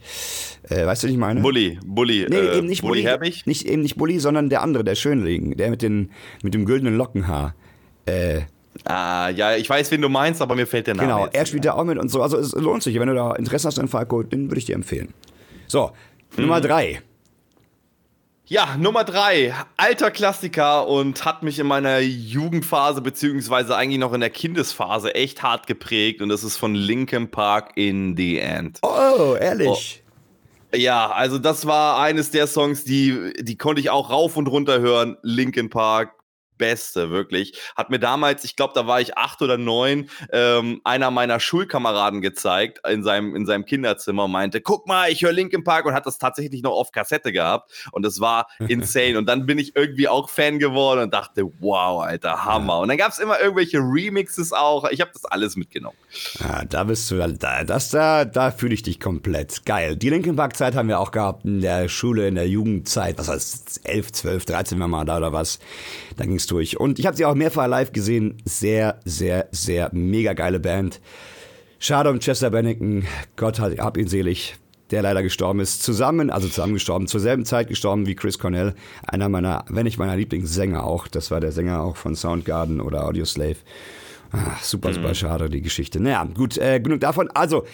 [0.63, 1.41] Äh, weißt du, was ich meine?
[1.41, 2.25] Bully, Bully.
[2.27, 3.03] Nee, äh, eben nicht Bully.
[3.03, 6.09] Bully nicht, eben nicht Bully, sondern der andere, der Schönling, der mit, den,
[6.41, 7.53] mit dem güldenen Lockenhaar.
[8.05, 8.41] Äh,
[8.85, 11.07] Ah, ja, ich weiß, wen du meinst, aber mir fällt der Name.
[11.07, 12.21] Genau, er spielt da auch mit und so.
[12.21, 12.97] Also es lohnt sich.
[12.97, 15.13] Wenn du da Interesse hast an Falco, den würde ich dir empfehlen.
[15.67, 15.91] So,
[16.35, 16.43] hm.
[16.43, 17.01] Nummer drei.
[18.51, 24.21] Ja, Nummer drei, alter Klassiker und hat mich in meiner Jugendphase beziehungsweise eigentlich noch in
[24.21, 28.79] der Kindesphase echt hart geprägt und das ist von Linkin Park in the End.
[28.81, 30.01] Oh, ehrlich.
[30.73, 30.75] Oh.
[30.75, 34.79] Ja, also das war eines der Songs, die, die konnte ich auch rauf und runter
[34.79, 35.17] hören.
[35.21, 36.15] Linkin Park,
[36.59, 37.59] Beste, wirklich.
[37.75, 42.21] Hat mir damals, ich glaube, da war ich acht oder neun, ähm, einer meiner Schulkameraden
[42.21, 45.93] gezeigt in seinem, in seinem Kinderzimmer und meinte, guck mal, ich höre Linkin Park und
[45.93, 47.71] hat das tatsächlich noch auf Kassette gehabt.
[47.91, 49.17] Und das war insane.
[49.17, 52.73] und dann bin ich irgendwie auch Fan geworden und dachte, wow, Alter, Hammer.
[52.73, 52.79] Ja.
[52.81, 54.87] Und dann gab es immer irgendwelche Remixes auch.
[54.91, 55.97] Ich habe das alles mitgenommen.
[56.39, 59.65] Ja, da bist du, da, das da, da fühle ich dich komplett.
[59.65, 59.95] Geil.
[59.95, 63.17] Die Linkin Park Zeit haben wir auch gehabt in der Schule, in der Jugendzeit.
[63.17, 65.59] Was heißt, 11, 12, 13 war mal da oder was.
[66.17, 66.79] Da ging es durch.
[66.79, 68.37] Und ich habe sie auch mehrfach live gesehen.
[68.45, 71.01] Sehr, sehr, sehr mega geile Band.
[71.79, 73.05] Schade um Chester Bennington.
[73.35, 74.55] Gott hat, hab ihn selig.
[74.91, 75.83] Der leider gestorben ist.
[75.83, 78.73] Zusammen, also zusammen gestorben, zur selben Zeit gestorben wie Chris Cornell.
[79.05, 81.07] Einer meiner, wenn nicht meiner Lieblingssänger auch.
[81.07, 83.57] Das war der Sänger auch von Soundgarden oder Audioslave.
[84.31, 85.15] Ach, super, super mhm.
[85.15, 85.99] schade, die Geschichte.
[85.99, 87.29] Naja, gut, äh, genug davon.
[87.33, 87.65] Also,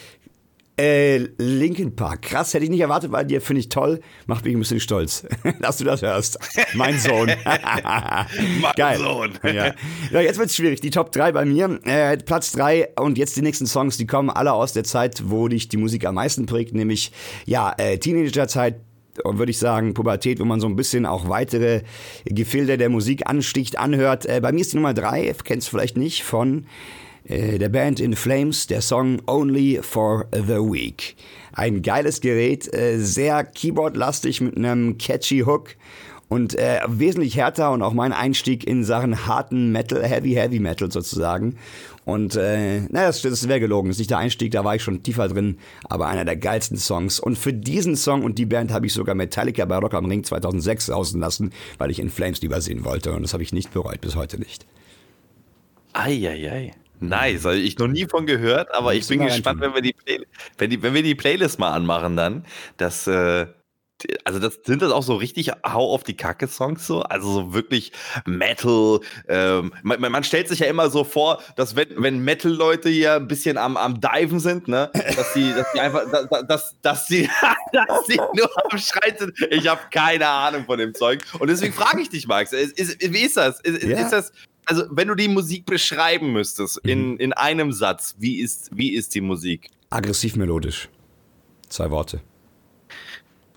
[0.78, 2.22] äh, Linkin Park.
[2.22, 4.00] Krass, hätte ich nicht erwartet bei dir, finde ich toll.
[4.26, 5.26] Macht mich ein bisschen stolz,
[5.60, 6.38] dass du das hörst.
[6.74, 7.30] Mein Sohn.
[7.44, 8.98] mein Geil.
[8.98, 9.32] Sohn.
[9.42, 9.72] ja.
[10.10, 10.80] ja, jetzt wird's schwierig.
[10.80, 11.80] Die Top 3 bei mir.
[11.84, 15.48] Äh, Platz 3 und jetzt die nächsten Songs, die kommen alle aus der Zeit, wo
[15.48, 17.10] dich die Musik am meisten prägt, nämlich
[17.46, 18.80] ja, äh, Teenagerzeit,
[19.24, 21.82] würde ich sagen, Pubertät, wo man so ein bisschen auch weitere
[22.26, 24.26] Gefilde der Musik ansticht, anhört.
[24.26, 26.66] Äh, bei mir ist die Nummer 3, kennst du vielleicht nicht, von
[27.28, 31.16] der Band In Flames, der Song Only for the Week.
[31.52, 35.76] Ein geiles Gerät, äh, sehr keyboardlastig mit einem catchy Hook
[36.28, 40.90] und äh, wesentlich härter und auch mein Einstieg in Sachen harten Metal, Heavy, Heavy Metal
[40.90, 41.56] sozusagen.
[42.04, 43.88] Und äh, naja, das, das wäre gelogen.
[43.88, 46.76] Das ist nicht der Einstieg, da war ich schon tiefer drin, aber einer der geilsten
[46.76, 47.18] Songs.
[47.18, 50.22] Und für diesen Song und die Band habe ich sogar Metallica bei Rock am Ring
[50.22, 53.12] 2006 außen lassen, weil ich In Flames lieber sehen wollte.
[53.12, 54.66] Und das habe ich nicht bereut, bis heute nicht.
[55.92, 56.30] Eieiei.
[56.30, 56.85] Ei, ei.
[57.00, 60.20] Nice, also ich noch nie von gehört, aber ich bin gespannt, wenn wir, die Play
[60.58, 62.44] wenn, die, wenn wir die Playlist mal anmachen dann,
[62.78, 63.46] dass, äh,
[64.24, 67.54] also das sind das auch so richtig Hau auf die Kacke Songs so, also so
[67.54, 67.92] wirklich
[68.26, 69.00] Metal.
[69.28, 73.14] Ähm, man, man, stellt sich ja immer so vor, dass wenn, wenn Metal Leute hier
[73.14, 77.06] ein bisschen am, am Diven sind, ne, dass die, dass die einfach, dass, dass, dass
[77.06, 77.28] die,
[77.72, 79.34] dass die nur am Schreien sind.
[79.50, 83.00] Ich habe keine Ahnung von dem Zeug und deswegen frage ich dich, Max, ist, ist,
[83.00, 83.60] wie ist das?
[83.60, 83.98] Ist, ja.
[83.98, 84.32] ist das
[84.66, 86.90] also wenn du die Musik beschreiben müsstest mhm.
[86.90, 89.70] in, in einem Satz, wie ist, wie ist die Musik?
[89.90, 90.88] Aggressiv melodisch.
[91.68, 92.20] Zwei Worte.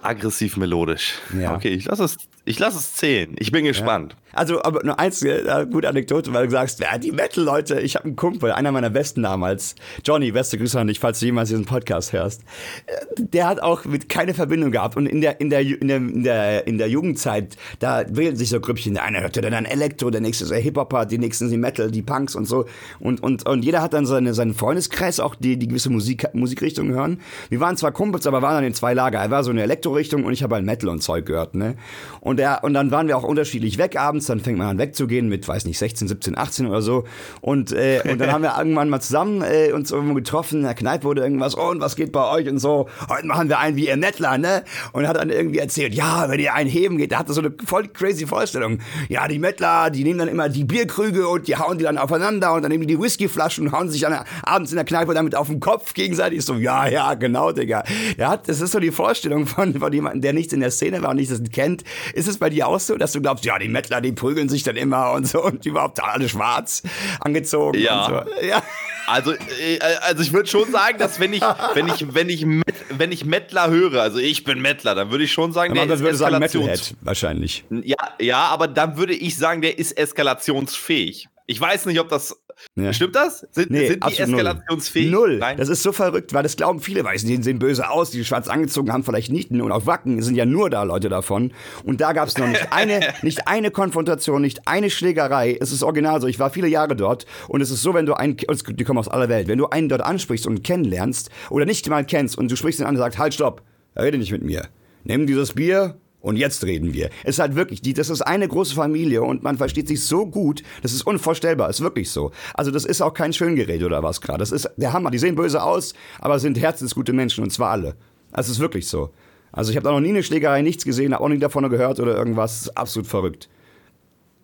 [0.02, 1.16] Aggressiv melodisch.
[1.38, 1.56] Ja.
[1.56, 2.18] Okay, ich lasse es,
[2.58, 3.36] lass es zählen.
[3.38, 4.14] Ich bin gespannt.
[4.14, 4.20] Ja.
[4.34, 8.06] Also, aber nur eins, äh, gute Anekdote, weil du sagst, ja, die Metal-Leute, ich habe
[8.06, 9.76] einen Kumpel, einer meiner besten damals,
[10.06, 12.44] Johnny, beste Grüße an dich, falls du jemals diesen Podcast hörst.
[12.86, 15.98] Äh, der hat auch mit keine Verbindung gehabt und in der, in der, in der,
[15.98, 18.94] in der, in der Jugendzeit, da wählen sich so Grüppchen.
[18.94, 22.36] Der eine hörte dann Elektro, der nächste ist Hip-Hop, die nächsten sind Metal, die Punks
[22.36, 22.66] und so.
[23.00, 26.94] Und, und, und jeder hat dann seine, seinen Freundeskreis auch, die, die gewisse Musik, Musikrichtungen
[26.94, 27.20] hören.
[27.50, 29.20] Wir waren zwar Kumpels, aber waren dann in zwei Lager.
[29.20, 31.76] Er war so eine Elektro-Richtung und ich habe halt Metal und Zeug gehört, ne?
[32.22, 35.30] Und er, und dann waren wir auch unterschiedlich weg abends, dann fängt man an wegzugehen
[35.30, 37.06] mit, weiß nicht, 16, 17, 18 oder so.
[37.42, 40.74] Und, äh, und dann haben wir irgendwann mal zusammen äh, uns irgendwo getroffen, in der
[40.74, 42.90] Kneipe wurde irgendwas, oh, und was geht bei euch und so.
[43.10, 44.64] Heute machen wir einen wie ihr Nettler, ne?
[44.94, 47.42] Und hat dann irgendwie erzählt, ja, wenn ihr einen heben geht, da hat er so
[47.42, 48.80] eine voll crazy Vorstellung.
[49.08, 52.54] Ja, die Mettler, die nehmen dann immer die Bierkrüge und die hauen die dann aufeinander
[52.54, 55.36] und dann nehmen die die Whiskyflaschen und hauen sich dann abends in der Kneipe damit
[55.36, 56.44] auf den Kopf gegenseitig.
[56.44, 57.84] So, ja, ja, genau, Digga.
[58.20, 61.12] Hat, das ist so die Vorstellung von, von jemandem, der nicht in der Szene war
[61.12, 61.84] und nicht das kennt,
[62.20, 64.64] Ist es bei dir auch so, dass du glaubst, ja, die Mettler, die prügeln sich
[64.64, 66.84] dann immer und so und überhaupt alle schwarz
[67.22, 68.06] angezogen Ja.
[68.06, 68.46] und so?
[68.46, 68.62] Ja.
[69.08, 71.42] Also, äh, also ich würde schon sagen, dass wenn ich,
[71.74, 75.24] wenn ich, wenn ich, Met- wenn ich Mettler höre, also ich bin Mettler, dann würde
[75.24, 77.64] ich schon sagen, der ist würde sagen Metalhead wahrscheinlich.
[77.70, 81.30] Ja, ja, aber dann würde ich sagen, der ist eskalationsfähig.
[81.48, 82.40] Ich weiß nicht, ob das.
[82.76, 82.94] Ja.
[82.94, 83.46] Stimmt das?
[83.52, 84.40] Sind, Nee, sind die null.
[84.40, 85.12] eskalationsfähig?
[85.12, 85.38] Null.
[85.38, 85.58] Nein.
[85.58, 88.48] Das ist so verrückt, weil das glauben viele, weil die sehen böse aus, die schwarz
[88.48, 91.52] angezogen haben, vielleicht Nieten und auf Wacken sind ja nur da Leute davon.
[91.84, 95.58] Und da gab es noch nicht eine, nicht eine Konfrontation, nicht eine Schlägerei.
[95.60, 96.28] Es ist original so.
[96.28, 99.08] Ich war viele Jahre dort und es ist so, wenn du einen, die kommen aus
[99.10, 102.56] aller Welt, wenn du einen dort ansprichst und kennenlernst oder nicht mal kennst und du
[102.56, 103.62] sprichst ihn an und sagst, halt, stopp,
[103.98, 104.68] rede nicht mit mir.
[105.04, 107.10] Nimm dieses Bier und jetzt reden wir.
[107.24, 110.26] Es ist halt wirklich, die, das ist eine große Familie und man versteht sich so
[110.26, 112.32] gut, das ist unvorstellbar, ist wirklich so.
[112.54, 114.40] Also das ist auch kein Schöngerät oder was gerade.
[114.40, 115.12] Das ist der Hammer.
[115.12, 117.96] Die sehen böse aus, aber sind herzensgute Menschen und zwar alle.
[118.32, 119.12] Also es ist wirklich so.
[119.52, 122.00] Also ich habe da noch nie eine Schlägerei, nichts gesehen, habe auch nicht davon gehört
[122.00, 122.52] oder irgendwas.
[122.52, 123.50] Das ist absolut verrückt.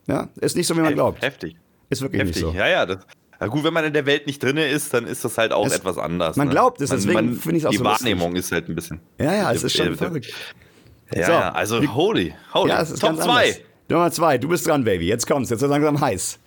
[0.07, 1.21] Ja, ist nicht so, wie man glaubt.
[1.21, 1.55] Heftig.
[1.89, 2.43] Ist wirklich Heftig.
[2.43, 2.57] nicht so.
[2.57, 2.85] Ja, ja.
[2.85, 2.99] Das,
[3.39, 5.67] ja, gut, wenn man in der Welt nicht drin ist, dann ist das halt auch
[5.67, 6.37] Es- etwas anders.
[6.37, 6.53] man ne?
[6.53, 8.05] glaubt es, deswegen finde ich's auch Die so lustig.
[8.07, 8.99] Wahrnehmung ist halt ein bisschen.
[9.19, 10.33] Ja, ja, es ist schon verrückt.
[11.13, 11.31] Ja, So.
[11.31, 12.69] ja, also holy, holy.
[12.69, 13.31] Ja, es ist Top ganz 2.
[13.31, 13.59] anders.
[13.87, 15.07] Nummer zwei, du bist dran, Baby.
[15.07, 16.39] Jetzt kommt's, jetzt wird langsam heiß.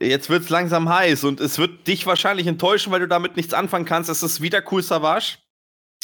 [0.00, 3.84] Jetzt wird's langsam heiß und es wird dich wahrscheinlich enttäuschen, weil du damit nichts anfangen
[3.84, 4.10] kannst.
[4.10, 5.38] Es ist wieder Cool Savage.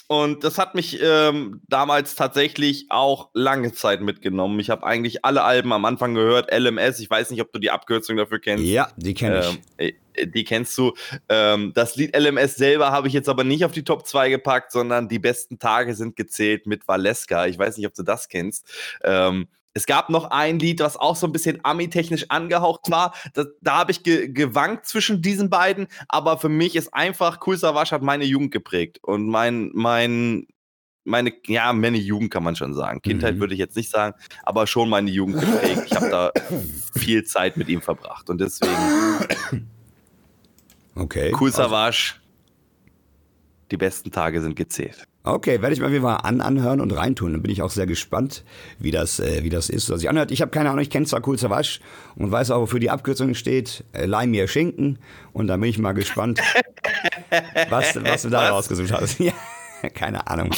[0.07, 4.59] Und das hat mich ähm, damals tatsächlich auch lange Zeit mitgenommen.
[4.59, 6.99] Ich habe eigentlich alle Alben am Anfang gehört, LMS.
[6.99, 8.65] Ich weiß nicht, ob du die Abkürzung dafür kennst.
[8.65, 9.47] Ja, die kenne ich.
[9.47, 9.93] Ähm, äh,
[10.27, 10.93] die kennst du.
[11.29, 14.73] Ähm, das Lied LMS selber habe ich jetzt aber nicht auf die Top 2 gepackt,
[14.73, 17.47] sondern die besten Tage sind gezählt mit Valeska.
[17.47, 18.69] Ich weiß nicht, ob du das kennst.
[19.03, 23.15] Ähm, es gab noch ein Lied, was auch so ein bisschen Ami-technisch angehaucht war.
[23.35, 27.57] Da, da habe ich ge gewankt zwischen diesen beiden, aber für mich ist einfach Cool
[27.57, 30.47] Savage hat meine Jugend geprägt und mein, mein,
[31.05, 33.01] meine, ja, meine Jugend kann man schon sagen.
[33.01, 33.41] Kindheit Mhm.
[33.41, 35.83] würde ich jetzt nicht sagen, aber schon meine Jugend geprägt.
[35.87, 36.33] Ich habe da
[36.99, 38.75] viel Zeit mit ihm verbracht und deswegen
[40.95, 41.33] Okay.
[41.39, 42.15] Cool Savage.
[43.71, 45.05] Die besten Tage sind gezählt.
[45.23, 47.33] Okay, werde ich mir wieder an anhören und reintun.
[47.33, 48.43] Dann bin ich auch sehr gespannt,
[48.79, 50.31] wie das, äh, wie das ist, was sich anhört.
[50.31, 51.81] Ich habe keine Ahnung, ich kenne zwar Cool Savage
[52.17, 53.85] und weiß auch, wofür die Abkürzung steht.
[53.93, 54.99] Äh, Leih mir Schinken.
[55.35, 56.41] Und da bin ich mal gespannt,
[57.69, 58.51] was, was du da Was?
[58.51, 59.21] rausgesucht hast.
[59.21, 59.33] Ja,
[59.95, 60.51] keine Ahnung.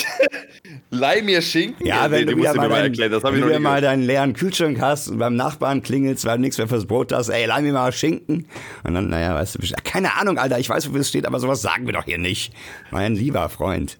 [0.91, 1.87] Leih mir Schinken?
[1.87, 5.09] Ja, wenn du wieder mal, deinen, das wenn du wieder mal deinen leeren Kühlschrank hast
[5.09, 7.93] und beim Nachbarn klingelst, weil du nichts mehr fürs Brot hast, ey, leih mir mal
[7.93, 8.47] Schinken.
[8.85, 11.63] Und dann, naja, weißt du, keine Ahnung, Alter, ich weiß, wofür es steht, aber sowas
[11.63, 12.53] sagen wir doch hier nicht.
[12.91, 13.99] Mein lieber Freund.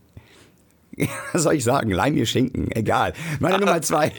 [1.33, 1.91] Was soll ich sagen?
[1.91, 3.13] Leih mir Schinken, egal.
[3.41, 4.13] Meine Nummer zwei.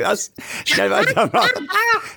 [0.00, 0.32] Was?
[0.64, 1.68] Schnell weitermachen.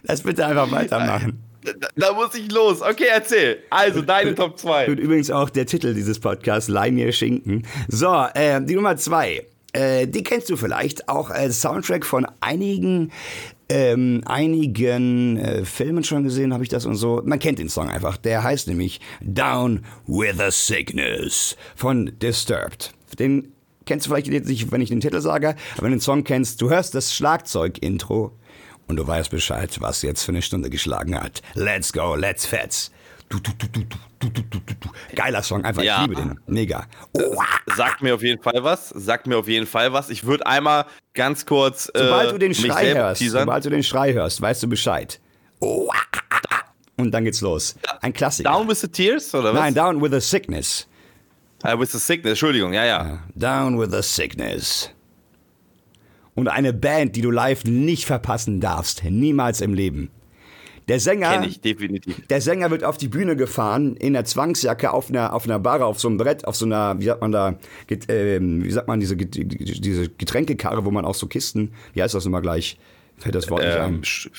[0.04, 1.43] Lass bitte einfach weitermachen.
[1.74, 2.82] Da, da muss ich los.
[2.82, 3.59] Okay, erzähl.
[3.70, 4.88] Also, deine Top 2.
[4.88, 7.65] Und übrigens auch der Titel dieses Podcasts, Leih mir Schinken.
[7.88, 9.45] So, äh, die Nummer zwei.
[9.74, 13.11] Äh, die kennst du vielleicht auch als Soundtrack von einigen,
[13.70, 17.22] ähm, einigen äh, Filmen schon gesehen, habe ich das und so.
[17.26, 18.18] Man kennt den Song einfach.
[18.18, 22.93] Der heißt nämlich Down with a Sickness von Disturbed.
[23.20, 23.51] Den
[23.86, 26.61] kennst du vielleicht nicht, wenn ich den Titel sage, aber wenn du den Song kennst,
[26.61, 28.32] du hörst das Schlagzeug-Intro
[28.88, 31.42] und du weißt Bescheid, was jetzt für eine Stunde geschlagen hat.
[31.54, 32.92] Let's go, let's fetz.
[33.30, 33.84] Du, du, du, du,
[34.20, 34.90] du, du, du, du.
[35.14, 36.02] Geiler Song, einfach, ja.
[36.02, 36.40] ich liebe den.
[36.48, 36.86] Mega.
[37.12, 37.46] Oha.
[37.76, 38.90] Sagt mir auf jeden Fall was.
[38.90, 40.10] Sagt mir auf jeden Fall was.
[40.10, 41.92] Ich würde einmal ganz kurz.
[41.94, 43.42] Äh, sobald äh, du den Schrei hörst, teasern.
[43.42, 45.20] sobald du den Schrei hörst, weißt du Bescheid.
[45.60, 45.94] Oha.
[46.96, 47.76] Und dann geht's los.
[48.02, 48.50] Ein Klassiker.
[48.50, 49.60] Down with the Tears, oder was?
[49.60, 50.88] Nein, Down with the Sickness.
[51.64, 53.20] Uh, with the Sickness, Entschuldigung, ja, ja.
[53.36, 54.90] Down with the Sickness.
[56.38, 59.04] Und eine Band, die du live nicht verpassen darfst.
[59.04, 60.12] Niemals im Leben.
[60.88, 61.44] Der Sänger.
[61.46, 61.60] Ich.
[62.30, 65.86] Der Sänger wird auf die Bühne gefahren, in der Zwangsjacke, auf einer, auf einer Barre,
[65.86, 67.56] auf so einem Brett, auf so einer, wie sagt man da,
[68.08, 72.24] ähm, wie sagt man, diese, diese Getränkekarre, wo man auch so Kisten, wie heißt das
[72.24, 72.78] nochmal gleich?
[73.18, 74.02] Fällt das Wort nicht Ähm, ein.
[74.04, 74.30] sch-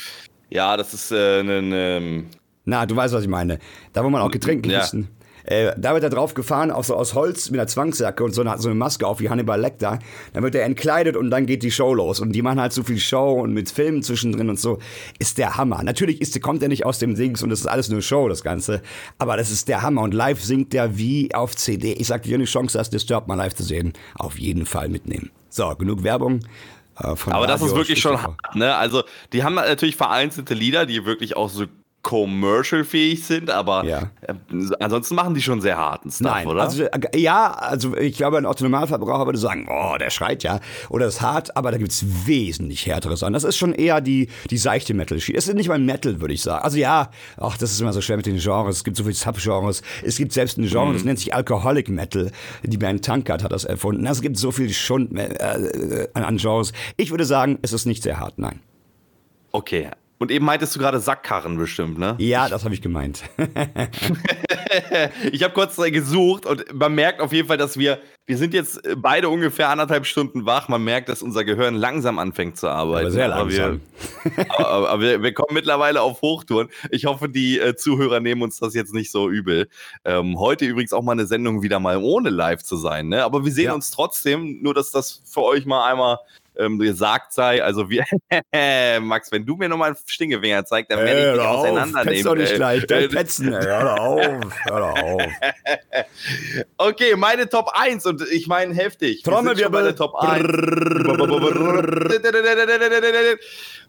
[0.51, 1.73] ja, das ist äh, ein.
[1.75, 2.27] Ähm,
[2.65, 3.59] Na, du weißt, was ich meine.
[3.93, 4.79] Da, wo man auch Getränke Ja.
[4.81, 5.09] kisten.
[5.49, 8.43] Äh, da wird er drauf gefahren, auch so aus Holz mit einer Zwangsjacke und so
[8.43, 9.99] eine, so eine Maske auf wie Hannibal Lecter.
[10.35, 12.21] Dann wird er entkleidet und dann geht die Show los.
[12.21, 14.79] Und die machen halt so viel Show und mit Filmen zwischendrin und so.
[15.19, 15.83] Ist der Hammer.
[15.83, 18.43] Natürlich ist, kommt er nicht aus dem Dings und das ist alles nur Show, das
[18.43, 18.83] Ganze.
[19.17, 20.03] Aber das ist der Hammer.
[20.03, 21.95] Und live singt er wie auf CD.
[21.95, 23.95] Ich sag dir, eine Chance hast, Disturbed mal live zu sehen.
[24.17, 25.31] Auf jeden Fall mitnehmen.
[25.49, 26.41] So, genug Werbung.
[26.99, 28.75] äh, von aber das Radio ist wirklich schon hart, ne?
[28.75, 31.65] Also, die haben natürlich vereinzelte Lieder, die wirklich auch so
[32.03, 34.11] commercial-fähig sind, aber Ja.
[34.23, 34.35] äh,
[34.81, 36.63] ansonsten machen die schon sehr harten Stuff, Nein, oder?
[36.63, 41.07] also äh, ja, also ich glaube, ein Autonomalverbraucher würde sagen, oh, der schreit ja oder
[41.07, 43.33] ist hart, aber da gibt's wesentlich härtere Sachen.
[43.33, 45.37] Das ist schon eher die, die seichte Metal-Schiene.
[45.37, 46.65] Es ist nicht mal Metal, würde ich sagen.
[46.65, 48.77] Also ja, ach, das ist immer so schwer mit den Genres.
[48.77, 49.83] Es gibt so viele Subgenres.
[50.03, 52.31] Es gibt selbst ein Genre, das nennt sich Alcoholic Metal.
[52.63, 54.07] Die Band Tankard hat das erfunden.
[54.07, 56.73] Also es gibt so viel Schund äh, äh, an, an Genres.
[56.97, 58.61] Ich würde sagen, es ist nicht sehr hart, nein.
[59.53, 59.89] okay.
[60.19, 62.17] Und eben meintest du gerade Sackkarren bestimmt, ne?
[62.19, 63.23] Ja, das habe ich gemeint.
[65.33, 68.81] Ich habe kurz gesucht und man merkt auf jeden Fall, dass wir, wir sind jetzt
[68.97, 70.69] beide ungefähr anderthalb Stunden wach.
[70.69, 73.07] Man merkt, dass unser Gehirn langsam anfängt zu arbeiten.
[73.07, 73.81] Aber sehr Aber langsam.
[74.35, 76.69] wir, aber, aber wir, wir kommen mittlerweile auf Hochtouren.
[76.91, 79.69] Ich hoffe, die äh, Zuhörer nehmen uns das jetzt nicht so übel.
[80.05, 83.09] Ähm, heute übrigens auch mal eine Sendung wieder mal ohne live zu sein.
[83.09, 83.25] Ne?
[83.25, 83.75] Aber wir sehen Ja.
[83.75, 86.19] uns trotzdem, nur dass das für euch mal einmal
[86.59, 87.63] ähm, gesagt sei.
[87.63, 88.05] Also wir,
[89.01, 92.15] Max, wenn du mir nochmal einen Stinkefinger zeigst, dann werde ich dich auseinandernehmen.
[92.15, 93.65] Petz doch nicht gleich, gleich petzen, ey.
[93.65, 95.23] Hör auf, hör auf.
[96.77, 99.23] Okay, meine Top 1 und ich meine heftig.
[99.25, 100.43] Wir bei der Top 1.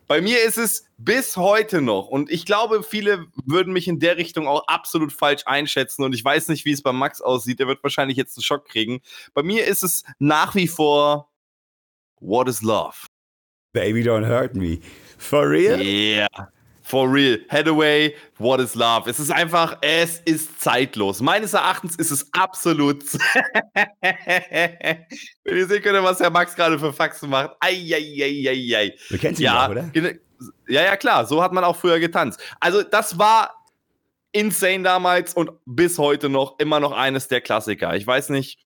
[0.08, 4.18] Bei mir ist es bis heute noch und ich glaube, viele würden mich in der
[4.18, 7.60] Richtung auch absolut falsch einschätzen und ich weiß nicht, wie es bei Max aussieht.
[7.60, 9.02] Der wird wahrscheinlich jetzt einen Schock kriegen.
[9.34, 11.29] Bei mir ist es nach wie vor
[12.20, 13.06] What is Love?
[13.74, 14.80] Baby, don't hurt me.
[15.18, 15.80] For real?
[15.80, 16.28] Yeah.
[16.90, 17.38] For real.
[17.50, 19.08] Hathaway, what is love?
[19.08, 21.22] Es ist einfach, es ist zeitlos.
[21.22, 23.04] Meines Erachtens ist es absolut.
[24.02, 27.52] Wenn ihr sehen könnt, was der Max gerade für Faxen macht.
[27.60, 28.96] Eieieiei.
[29.10, 29.92] Du kennst ihn Ja, doch, oder?
[30.68, 31.28] ja, ja, klar.
[31.28, 32.40] So hat man auch früher getanzt.
[32.60, 33.54] Also, das war
[34.32, 37.96] insane damals und bis heute noch immer noch eines der Klassiker.
[37.96, 38.58] Ich weiß nicht,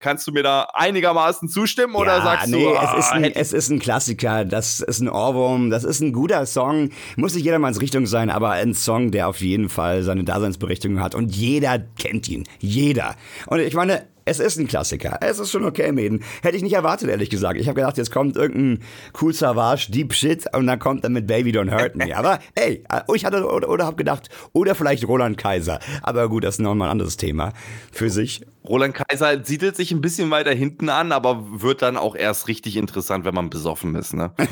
[0.00, 3.24] kannst du mir da einigermaßen zustimmen oder ja, sagst nee, du, es, ah, ist ein,
[3.24, 6.90] es ist ein Klassiker, das ist ein Ohrwurm, das ist ein guter Song.
[7.16, 11.14] Muss nicht jedermanns Richtung sein, aber ein Song, der auf jeden Fall seine Daseinsberechtigung hat
[11.14, 12.44] und jeder kennt ihn.
[12.60, 13.16] Jeder.
[13.46, 15.18] Und ich meine, es ist ein Klassiker.
[15.20, 16.22] Es ist schon okay, Mäden.
[16.42, 17.60] Hätte ich nicht erwartet, ehrlich gesagt.
[17.60, 18.84] Ich habe gedacht, jetzt kommt irgendein
[19.20, 22.16] cool Savage, Deep Shit und dann kommt er mit Baby Don't Hurt Me.
[22.16, 22.84] Aber ey,
[23.14, 25.78] ich hatte oder, oder habe gedacht, oder vielleicht Roland Kaiser.
[26.02, 27.52] Aber gut, das ist nochmal ein anderes Thema
[27.92, 28.42] für sich.
[28.66, 32.76] Roland Kaiser siedelt sich ein bisschen weiter hinten an, aber wird dann auch erst richtig
[32.76, 34.32] interessant, wenn man besoffen ist, ne?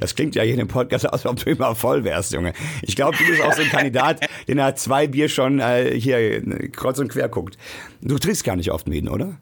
[0.00, 2.52] Das klingt ja hier in dem Podcast, als ob du immer voll wärst, Junge.
[2.82, 6.42] Ich glaube, du bist auch so ein Kandidat, den nach zwei Bier schon äh, hier
[6.72, 7.56] kreuz und quer guckt.
[8.02, 9.38] Du trinkst gar nicht oft Mieden, oder?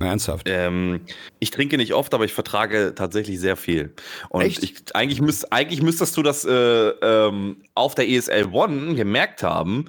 [0.00, 0.46] Ernsthaft.
[0.48, 1.00] Ähm,
[1.40, 3.94] ich trinke nicht oft, aber ich vertrage tatsächlich sehr viel.
[4.28, 4.62] Und Echt?
[4.62, 9.86] Ich, eigentlich, müsst, eigentlich müsstest du das äh, ähm, auf der ESL One gemerkt haben,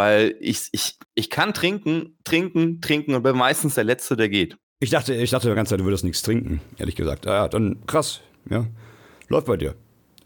[0.00, 4.56] weil ich, ich, ich kann trinken, trinken, trinken und bin meistens der Letzte, der geht.
[4.80, 7.26] Ich dachte, ich dachte die ganze Zeit, du würdest nichts trinken, ehrlich gesagt.
[7.26, 8.66] Ah, Ja, dann krass, ja.
[9.28, 9.74] Läuft bei dir.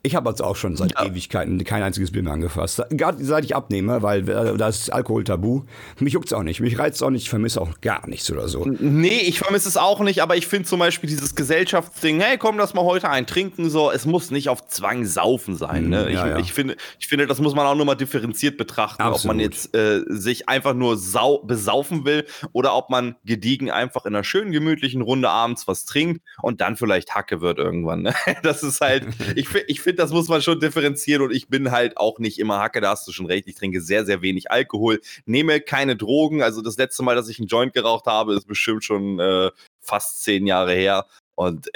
[0.06, 2.82] Ich habe jetzt auch schon seit Ewigkeiten kein einziges Bier mehr angefasst.
[2.90, 5.62] Gerade seit ich abnehme, weil äh, da ist Alkohol tabu.
[5.98, 6.60] Mich juckt's auch nicht.
[6.60, 7.22] Mich reizt auch nicht.
[7.22, 8.66] Ich vermisse auch gar nichts oder so.
[8.66, 12.58] Nee, ich vermisse es auch nicht, aber ich finde zum Beispiel dieses Gesellschaftsding, hey, komm,
[12.58, 15.88] lass mal heute ein trinken, so, es muss nicht auf Zwang saufen sein.
[15.88, 16.04] Ne?
[16.04, 16.38] Mm, Ich, ja, ja.
[16.38, 19.40] ich, finde, ich finde, das muss man auch nur mal differenziert betrachten, ob man Absolut.
[19.40, 24.22] jetzt äh, sich einfach nur sau besaufen will oder ob man gediegen einfach in einer
[24.22, 28.02] schönen, gemütlichen Runde abends was trinkt und dann vielleicht Hacke wird irgendwann.
[28.02, 28.14] Ne?
[28.42, 31.96] Das ist halt, ich, ich finde, das muss man schon differenzieren und ich bin halt
[31.96, 33.46] auch nicht immer Hacke, da hast du schon recht.
[33.46, 36.42] Ich trinke sehr, sehr wenig Alkohol, nehme keine Drogen.
[36.42, 40.22] Also das letzte Mal, dass ich einen Joint geraucht habe, ist bestimmt schon äh, fast
[40.22, 41.06] zehn Jahre her.
[41.34, 41.70] Und äh,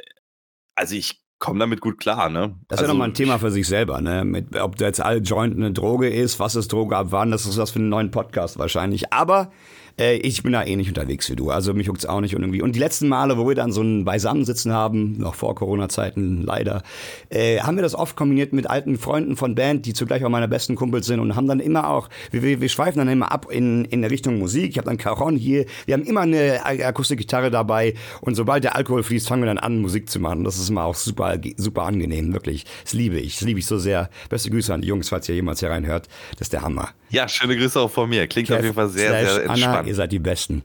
[0.74, 2.56] also ich komme damit gut klar, ne?
[2.68, 4.24] Das ist ja also, nochmal ein Thema für sich selber, ne?
[4.24, 7.46] Mit, ob da jetzt all Joint eine Droge ist, was ist Droge, ab wann, das
[7.46, 9.12] ist was für einen neuen Podcast wahrscheinlich.
[9.12, 9.52] Aber
[9.98, 11.50] äh, ich bin da eh nicht unterwegs wie du.
[11.50, 12.62] Also mich juckt's auch nicht und irgendwie.
[12.62, 16.82] Und die letzten Male, wo wir dann so ein Beisammensitzen haben, noch vor Corona-Zeiten leider,
[17.30, 20.48] äh, haben wir das oft kombiniert mit alten Freunden von Band, die zugleich auch meine
[20.48, 23.46] besten Kumpels sind und haben dann immer auch, wir, wir, wir schweifen dann immer ab
[23.50, 24.70] in, in Richtung Musik.
[24.70, 29.02] Ich habe dann Caron hier, wir haben immer eine Akustikgitarre dabei und sobald der Alkohol
[29.02, 30.44] fließt, fangen wir dann an, Musik zu machen.
[30.44, 32.64] Das ist immer auch super, super angenehm, wirklich.
[32.84, 34.10] Das liebe ich, das liebe ich so sehr.
[34.28, 36.08] Beste Grüße an die Jungs, falls ihr jemals hier reinhört.
[36.32, 36.90] Das ist der Hammer.
[37.10, 38.26] Ja, schöne Grüße auch von mir.
[38.26, 39.87] Klingt auf jeden Fall sehr, sehr Anna, entspannt.
[39.88, 40.62] Ihr seid die Besten.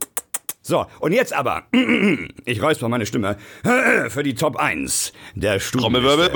[0.61, 1.63] So, und jetzt aber,
[2.45, 3.37] ich räusper meine Stimme
[4.09, 5.59] für die Top 1 der.
[5.59, 6.31] Trommelwirbel.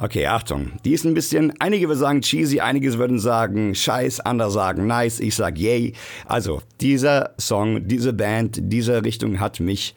[0.00, 0.72] Okay, Achtung.
[0.84, 5.18] Die ist ein bisschen, einige würden sagen cheesy, einige würden sagen scheiß, andere sagen nice,
[5.18, 5.94] ich sag yay.
[6.26, 9.96] Also, dieser Song, diese Band, diese Richtung hat mich,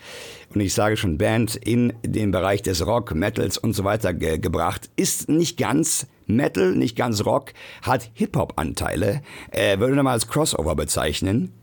[0.56, 4.38] und ich sage schon Band, in den Bereich des Rock, Metals und so weiter ge
[4.38, 4.90] gebracht.
[4.96, 9.22] Ist nicht ganz Metal, nicht ganz Rock, hat Hip-Hop-Anteile,
[9.52, 11.54] äh, würde man mal als Crossover bezeichnen.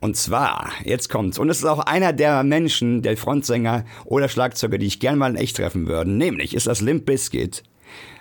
[0.00, 1.38] Und zwar, jetzt kommt's.
[1.38, 5.30] Und es ist auch einer der Menschen, der Frontsänger oder Schlagzeuger, die ich gern mal
[5.30, 6.10] in echt treffen würde.
[6.10, 7.62] Nämlich ist das Limp Bizkit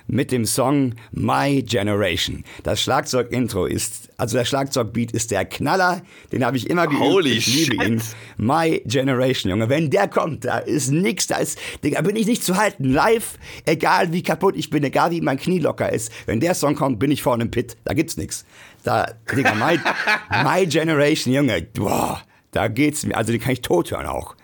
[0.08, 2.44] mit dem Song My Generation.
[2.64, 6.02] Das Schlagzeug-Intro ist, also der Schlagzeugbeat ist der Knaller,
[6.32, 7.02] den habe ich immer geübt.
[7.02, 7.84] Holy ich liebe shit.
[7.84, 8.02] ihn.
[8.38, 9.70] My Generation, Junge.
[9.70, 12.86] Wenn der kommt, da ist nix, da ist, Digga, bin ich nicht zu halten.
[12.86, 16.12] Live, egal wie kaputt ich bin, egal wie mein Knie locker ist.
[16.26, 17.78] Wenn der Song kommt, bin ich vorne im Pit.
[17.86, 18.46] Da gibt's nix.
[18.84, 19.80] Da, Digga, My,
[20.44, 21.62] my Generation, Junge.
[21.74, 24.36] Boah, da geht's mir, also den kann ich tot hören auch.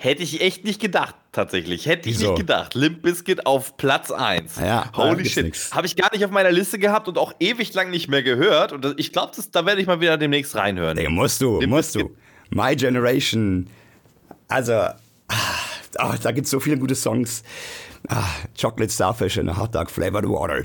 [0.00, 1.86] Hätte ich echt nicht gedacht, tatsächlich.
[1.86, 2.30] Hätte ich Wieso?
[2.30, 2.76] nicht gedacht.
[2.76, 4.54] Limp Bizkit auf Platz 1.
[4.60, 5.52] Ja, Holy shit.
[5.72, 8.72] Habe ich gar nicht auf meiner Liste gehabt und auch ewig lang nicht mehr gehört.
[8.72, 10.96] Und ich glaube, da werde ich mal wieder demnächst reinhören.
[10.98, 12.14] Ey, musst du, Limp musst du.
[12.50, 13.68] My Generation.
[14.46, 17.42] Also, ah, da gibt's so viele gute Songs.
[18.06, 18.24] Ah,
[18.60, 20.62] Chocolate Starfish in a Hot Dog Flavored Water.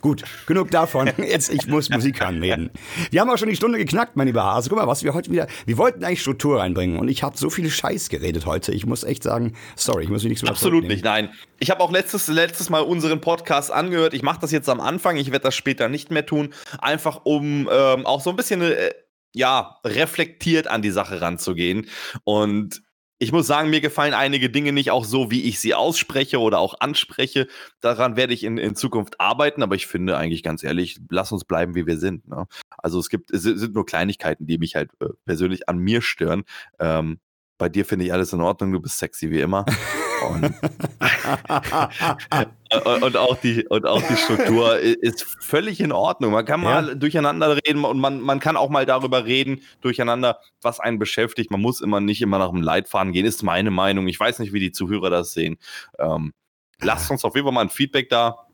[0.00, 1.10] Gut, genug davon.
[1.18, 2.70] Jetzt, ich muss Musik anmelden.
[3.10, 4.68] Wir haben auch schon die Stunde geknackt, mein lieber Hase.
[4.68, 5.48] Guck mal, was wir heute wieder.
[5.66, 8.72] Wir wollten eigentlich Struktur reinbringen und ich habe so viel Scheiß geredet heute.
[8.72, 11.30] Ich muss echt sagen, sorry, ich muss mich nichts mehr Absolut nicht, nein.
[11.58, 14.14] Ich habe auch letztes, letztes Mal unseren Podcast angehört.
[14.14, 16.54] Ich mache das jetzt am Anfang, ich werde das später nicht mehr tun.
[16.78, 18.92] Einfach um ähm, auch so ein bisschen äh,
[19.34, 21.88] ja, reflektiert an die Sache ranzugehen.
[22.24, 22.82] Und
[23.22, 26.58] ich muss sagen, mir gefallen einige Dinge nicht auch so, wie ich sie ausspreche oder
[26.58, 27.46] auch anspreche.
[27.80, 31.44] Daran werde ich in, in Zukunft arbeiten, aber ich finde eigentlich ganz ehrlich, lass uns
[31.44, 32.26] bleiben, wie wir sind.
[32.26, 32.46] Ne?
[32.78, 36.42] Also es gibt, es sind nur Kleinigkeiten, die mich halt äh, persönlich an mir stören.
[36.80, 37.20] Ähm,
[37.58, 39.66] bei dir finde ich alles in Ordnung, du bist sexy wie immer.
[40.28, 40.54] Und,
[43.02, 46.32] und, auch die, und auch die Struktur ist völlig in Ordnung.
[46.32, 46.94] Man kann mal Ja.
[46.94, 51.50] durcheinander reden und man, man kann auch mal darüber reden, durcheinander, was einen beschäftigt.
[51.50, 54.06] Man muss immer nicht immer nach dem Leitfaden gehen, ist meine Meinung.
[54.08, 55.58] Ich weiß nicht, wie die Zuhörer das sehen.
[55.98, 56.32] Ähm,
[56.80, 58.46] lasst uns auf jeden Fall mal ein Feedback da.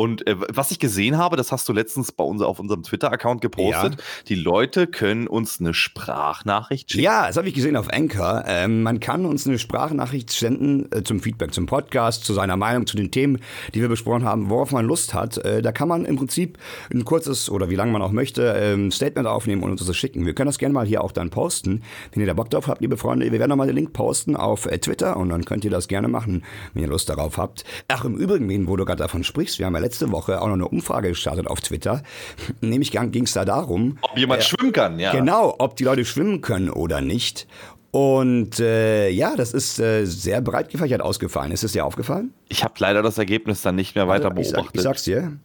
[0.00, 3.40] Und äh, was ich gesehen habe, das hast du letztens bei uns auf unserem Twitter-Account
[3.40, 3.96] gepostet.
[4.28, 7.02] Die Leute können uns eine Sprachnachricht schicken.
[7.02, 8.44] Ja, das habe ich gesehen auf Anchor.
[8.46, 12.86] Ähm, man kann uns eine Sprachnachricht senden äh, zum Feedback zum Podcast, zu seiner Meinung
[12.86, 13.40] zu den Themen,
[13.74, 15.38] die wir besprochen haben, worauf man Lust hat.
[15.38, 16.58] Äh, da kann man im Prinzip
[16.92, 20.26] ein kurzes oder wie lange man auch möchte, ähm, Statement aufnehmen und uns das schicken.
[20.26, 21.82] Wir können das gerne mal hier auch dann posten.
[22.12, 24.66] Wenn ihr da Bock drauf habt, liebe Freunde, wir werden nochmal den Link posten auf
[24.66, 27.64] äh, Twitter und dann könnt ihr das gerne machen, wenn ihr Lust darauf habt.
[27.88, 30.54] Ach, im Übrigen, wo du gerade davon sprichst, wir haben ja letzte Woche auch noch
[30.54, 32.02] eine Umfrage gestartet auf Twitter.
[32.60, 35.12] Nämlich ging es da darum, Ob jemand schwimmen kann, ja.
[35.12, 37.46] Genau, ob die Leute schwimmen können oder nicht.
[37.90, 41.52] Und äh, ja, das ist äh, sehr breit gefächert ausgefallen.
[41.52, 42.34] Ist es dir aufgefallen?
[42.50, 44.76] Ich habe leider das Ergebnis dann nicht mehr weiter ich, sag, beobachtet.
[44.76, 45.38] ich sag's dir.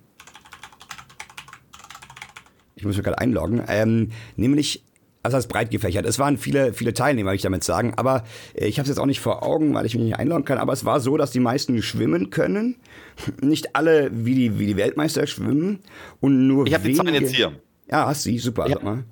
[2.75, 3.63] Ich muss mich gerade einloggen.
[3.69, 4.83] Ähm, nämlich,
[5.23, 6.05] also das ist breit gefächert.
[6.05, 7.93] Es waren viele, viele Teilnehmer, will ich damit sagen.
[7.95, 10.45] Aber äh, ich habe es jetzt auch nicht vor Augen, weil ich mich nicht einloggen
[10.45, 10.57] kann.
[10.57, 12.75] Aber es war so, dass die meisten schwimmen können.
[13.41, 15.79] Nicht alle wie die, wie die Weltmeister schwimmen.
[16.19, 17.53] Und nur Ich habe die Zahlen jetzt hier.
[17.89, 18.39] Ja, hast du sie.
[18.39, 18.75] Super, Ja.
[18.75, 19.03] sag mal.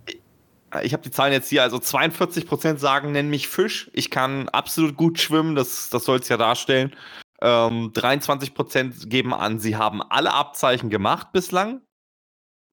[0.84, 1.64] Ich habe die Zahlen jetzt hier.
[1.64, 3.90] Also 42% sagen, nenn mich Fisch.
[3.94, 5.56] Ich kann absolut gut schwimmen.
[5.56, 6.94] Das, das soll es ja darstellen.
[7.42, 11.82] Ähm, 23% geben an, sie haben alle Abzeichen gemacht bislang.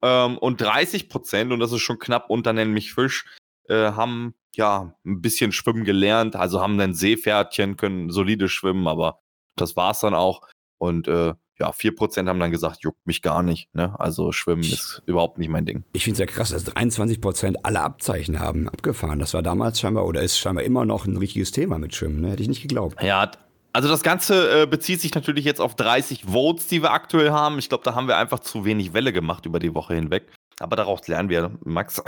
[0.03, 3.27] Ähm, und 30%, und das ist schon knapp unter nenn mich Fisch,
[3.69, 6.37] äh, haben ja ein bisschen schwimmen gelernt.
[6.37, 9.21] Also haben ein Seepferdchen, können solide schwimmen, aber
[9.57, 10.43] das war's dann auch.
[10.79, 13.75] Und äh, ja, 4% haben dann gesagt, juckt mich gar nicht.
[13.75, 13.99] Ne?
[13.99, 15.85] Also schwimmen ist überhaupt nicht mein Ding.
[15.93, 19.19] Ich finde es ja krass, dass 23 Prozent alle Abzeichen haben abgefahren.
[19.19, 22.21] Das war damals scheinbar oder ist scheinbar immer noch ein richtiges Thema mit Schwimmen.
[22.21, 22.31] Ne?
[22.31, 23.03] Hätte ich nicht geglaubt.
[23.03, 23.31] Ja,
[23.79, 27.61] also das Ganze äh, bezieht sich natürlich jetzt auf 30 Votes, die wir aktuell haben.
[27.61, 30.33] Ich glaube, da haben wir einfach zu wenig Welle gemacht über die Woche hinweg.
[30.61, 32.03] Aber daraus lernen wir, Max,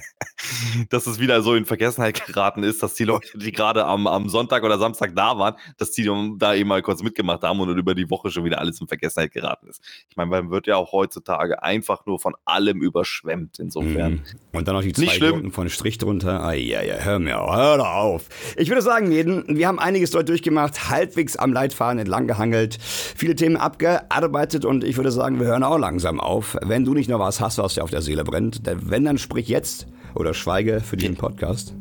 [0.90, 4.28] dass es wieder so in Vergessenheit geraten ist, dass die Leute, die gerade am, am
[4.28, 7.78] Sonntag oder Samstag da waren, dass die da eben mal kurz mitgemacht haben und dann
[7.78, 9.82] über die Woche schon wieder alles in Vergessenheit geraten ist.
[10.10, 13.58] Ich meine, man wird ja auch heutzutage einfach nur von allem überschwemmt.
[13.58, 14.12] Insofern.
[14.12, 14.22] Mhm.
[14.52, 15.30] Und dann noch die zwei Nicht schlimm.
[15.30, 16.44] Idioten von Strich drunter.
[16.44, 18.28] Ai, ai, ai, hör mir, hör doch auf.
[18.56, 23.34] Ich würde sagen, Jeden, wir haben einiges dort durchgemacht, halbwegs am Leitfaden entlang gehangelt, viele
[23.34, 26.56] Themen abgearbeitet und ich würde sagen, wir hören auch langsam auf.
[26.60, 29.48] Wenn du nicht noch was hast, was dir auf der Seele brennt, wenn, dann sprich
[29.48, 31.74] jetzt oder schweige für diesen Podcast.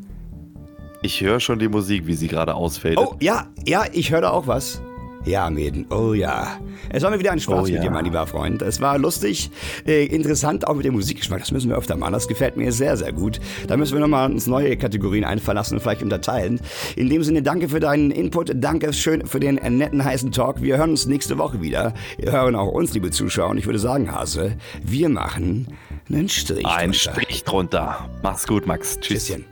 [1.02, 2.98] Ich höre schon die Musik, wie sie gerade ausfällt.
[2.98, 4.82] Oh, ja, ja, ich höre da auch was.
[5.24, 6.60] Ja, Mäden, oh ja.
[6.90, 7.82] Es war mir wieder ein Spaß Oh mit ja.
[7.82, 8.62] dir, mein lieber Freund.
[8.64, 9.52] Es war lustig,
[9.86, 11.40] äh, interessant, auch mit dem Musikgeschmack.
[11.40, 12.14] Das müssen wir öfter machen.
[12.14, 13.40] Das gefällt mir sehr, sehr gut.
[13.68, 16.60] Da müssen wir nochmal uns neue Kategorien einverlassen und vielleicht unterteilen.
[16.96, 18.52] In dem Sinne, danke für deinen Input.
[18.56, 20.62] Danke schön für den netten, heißen Talk.
[20.62, 21.94] Wir hören uns nächste Woche wieder.
[22.18, 23.50] Wir hören auch uns, liebe Zuschauer.
[23.50, 25.68] Und ich würde sagen, Hase, wir machen
[26.10, 26.66] einen Strich.
[26.66, 27.12] Ein drunter.
[27.12, 28.10] Strich drunter.
[28.24, 29.00] Mach's gut, Max.
[29.00, 29.28] Tschüss.
[29.28, 29.51] Tschüsschen.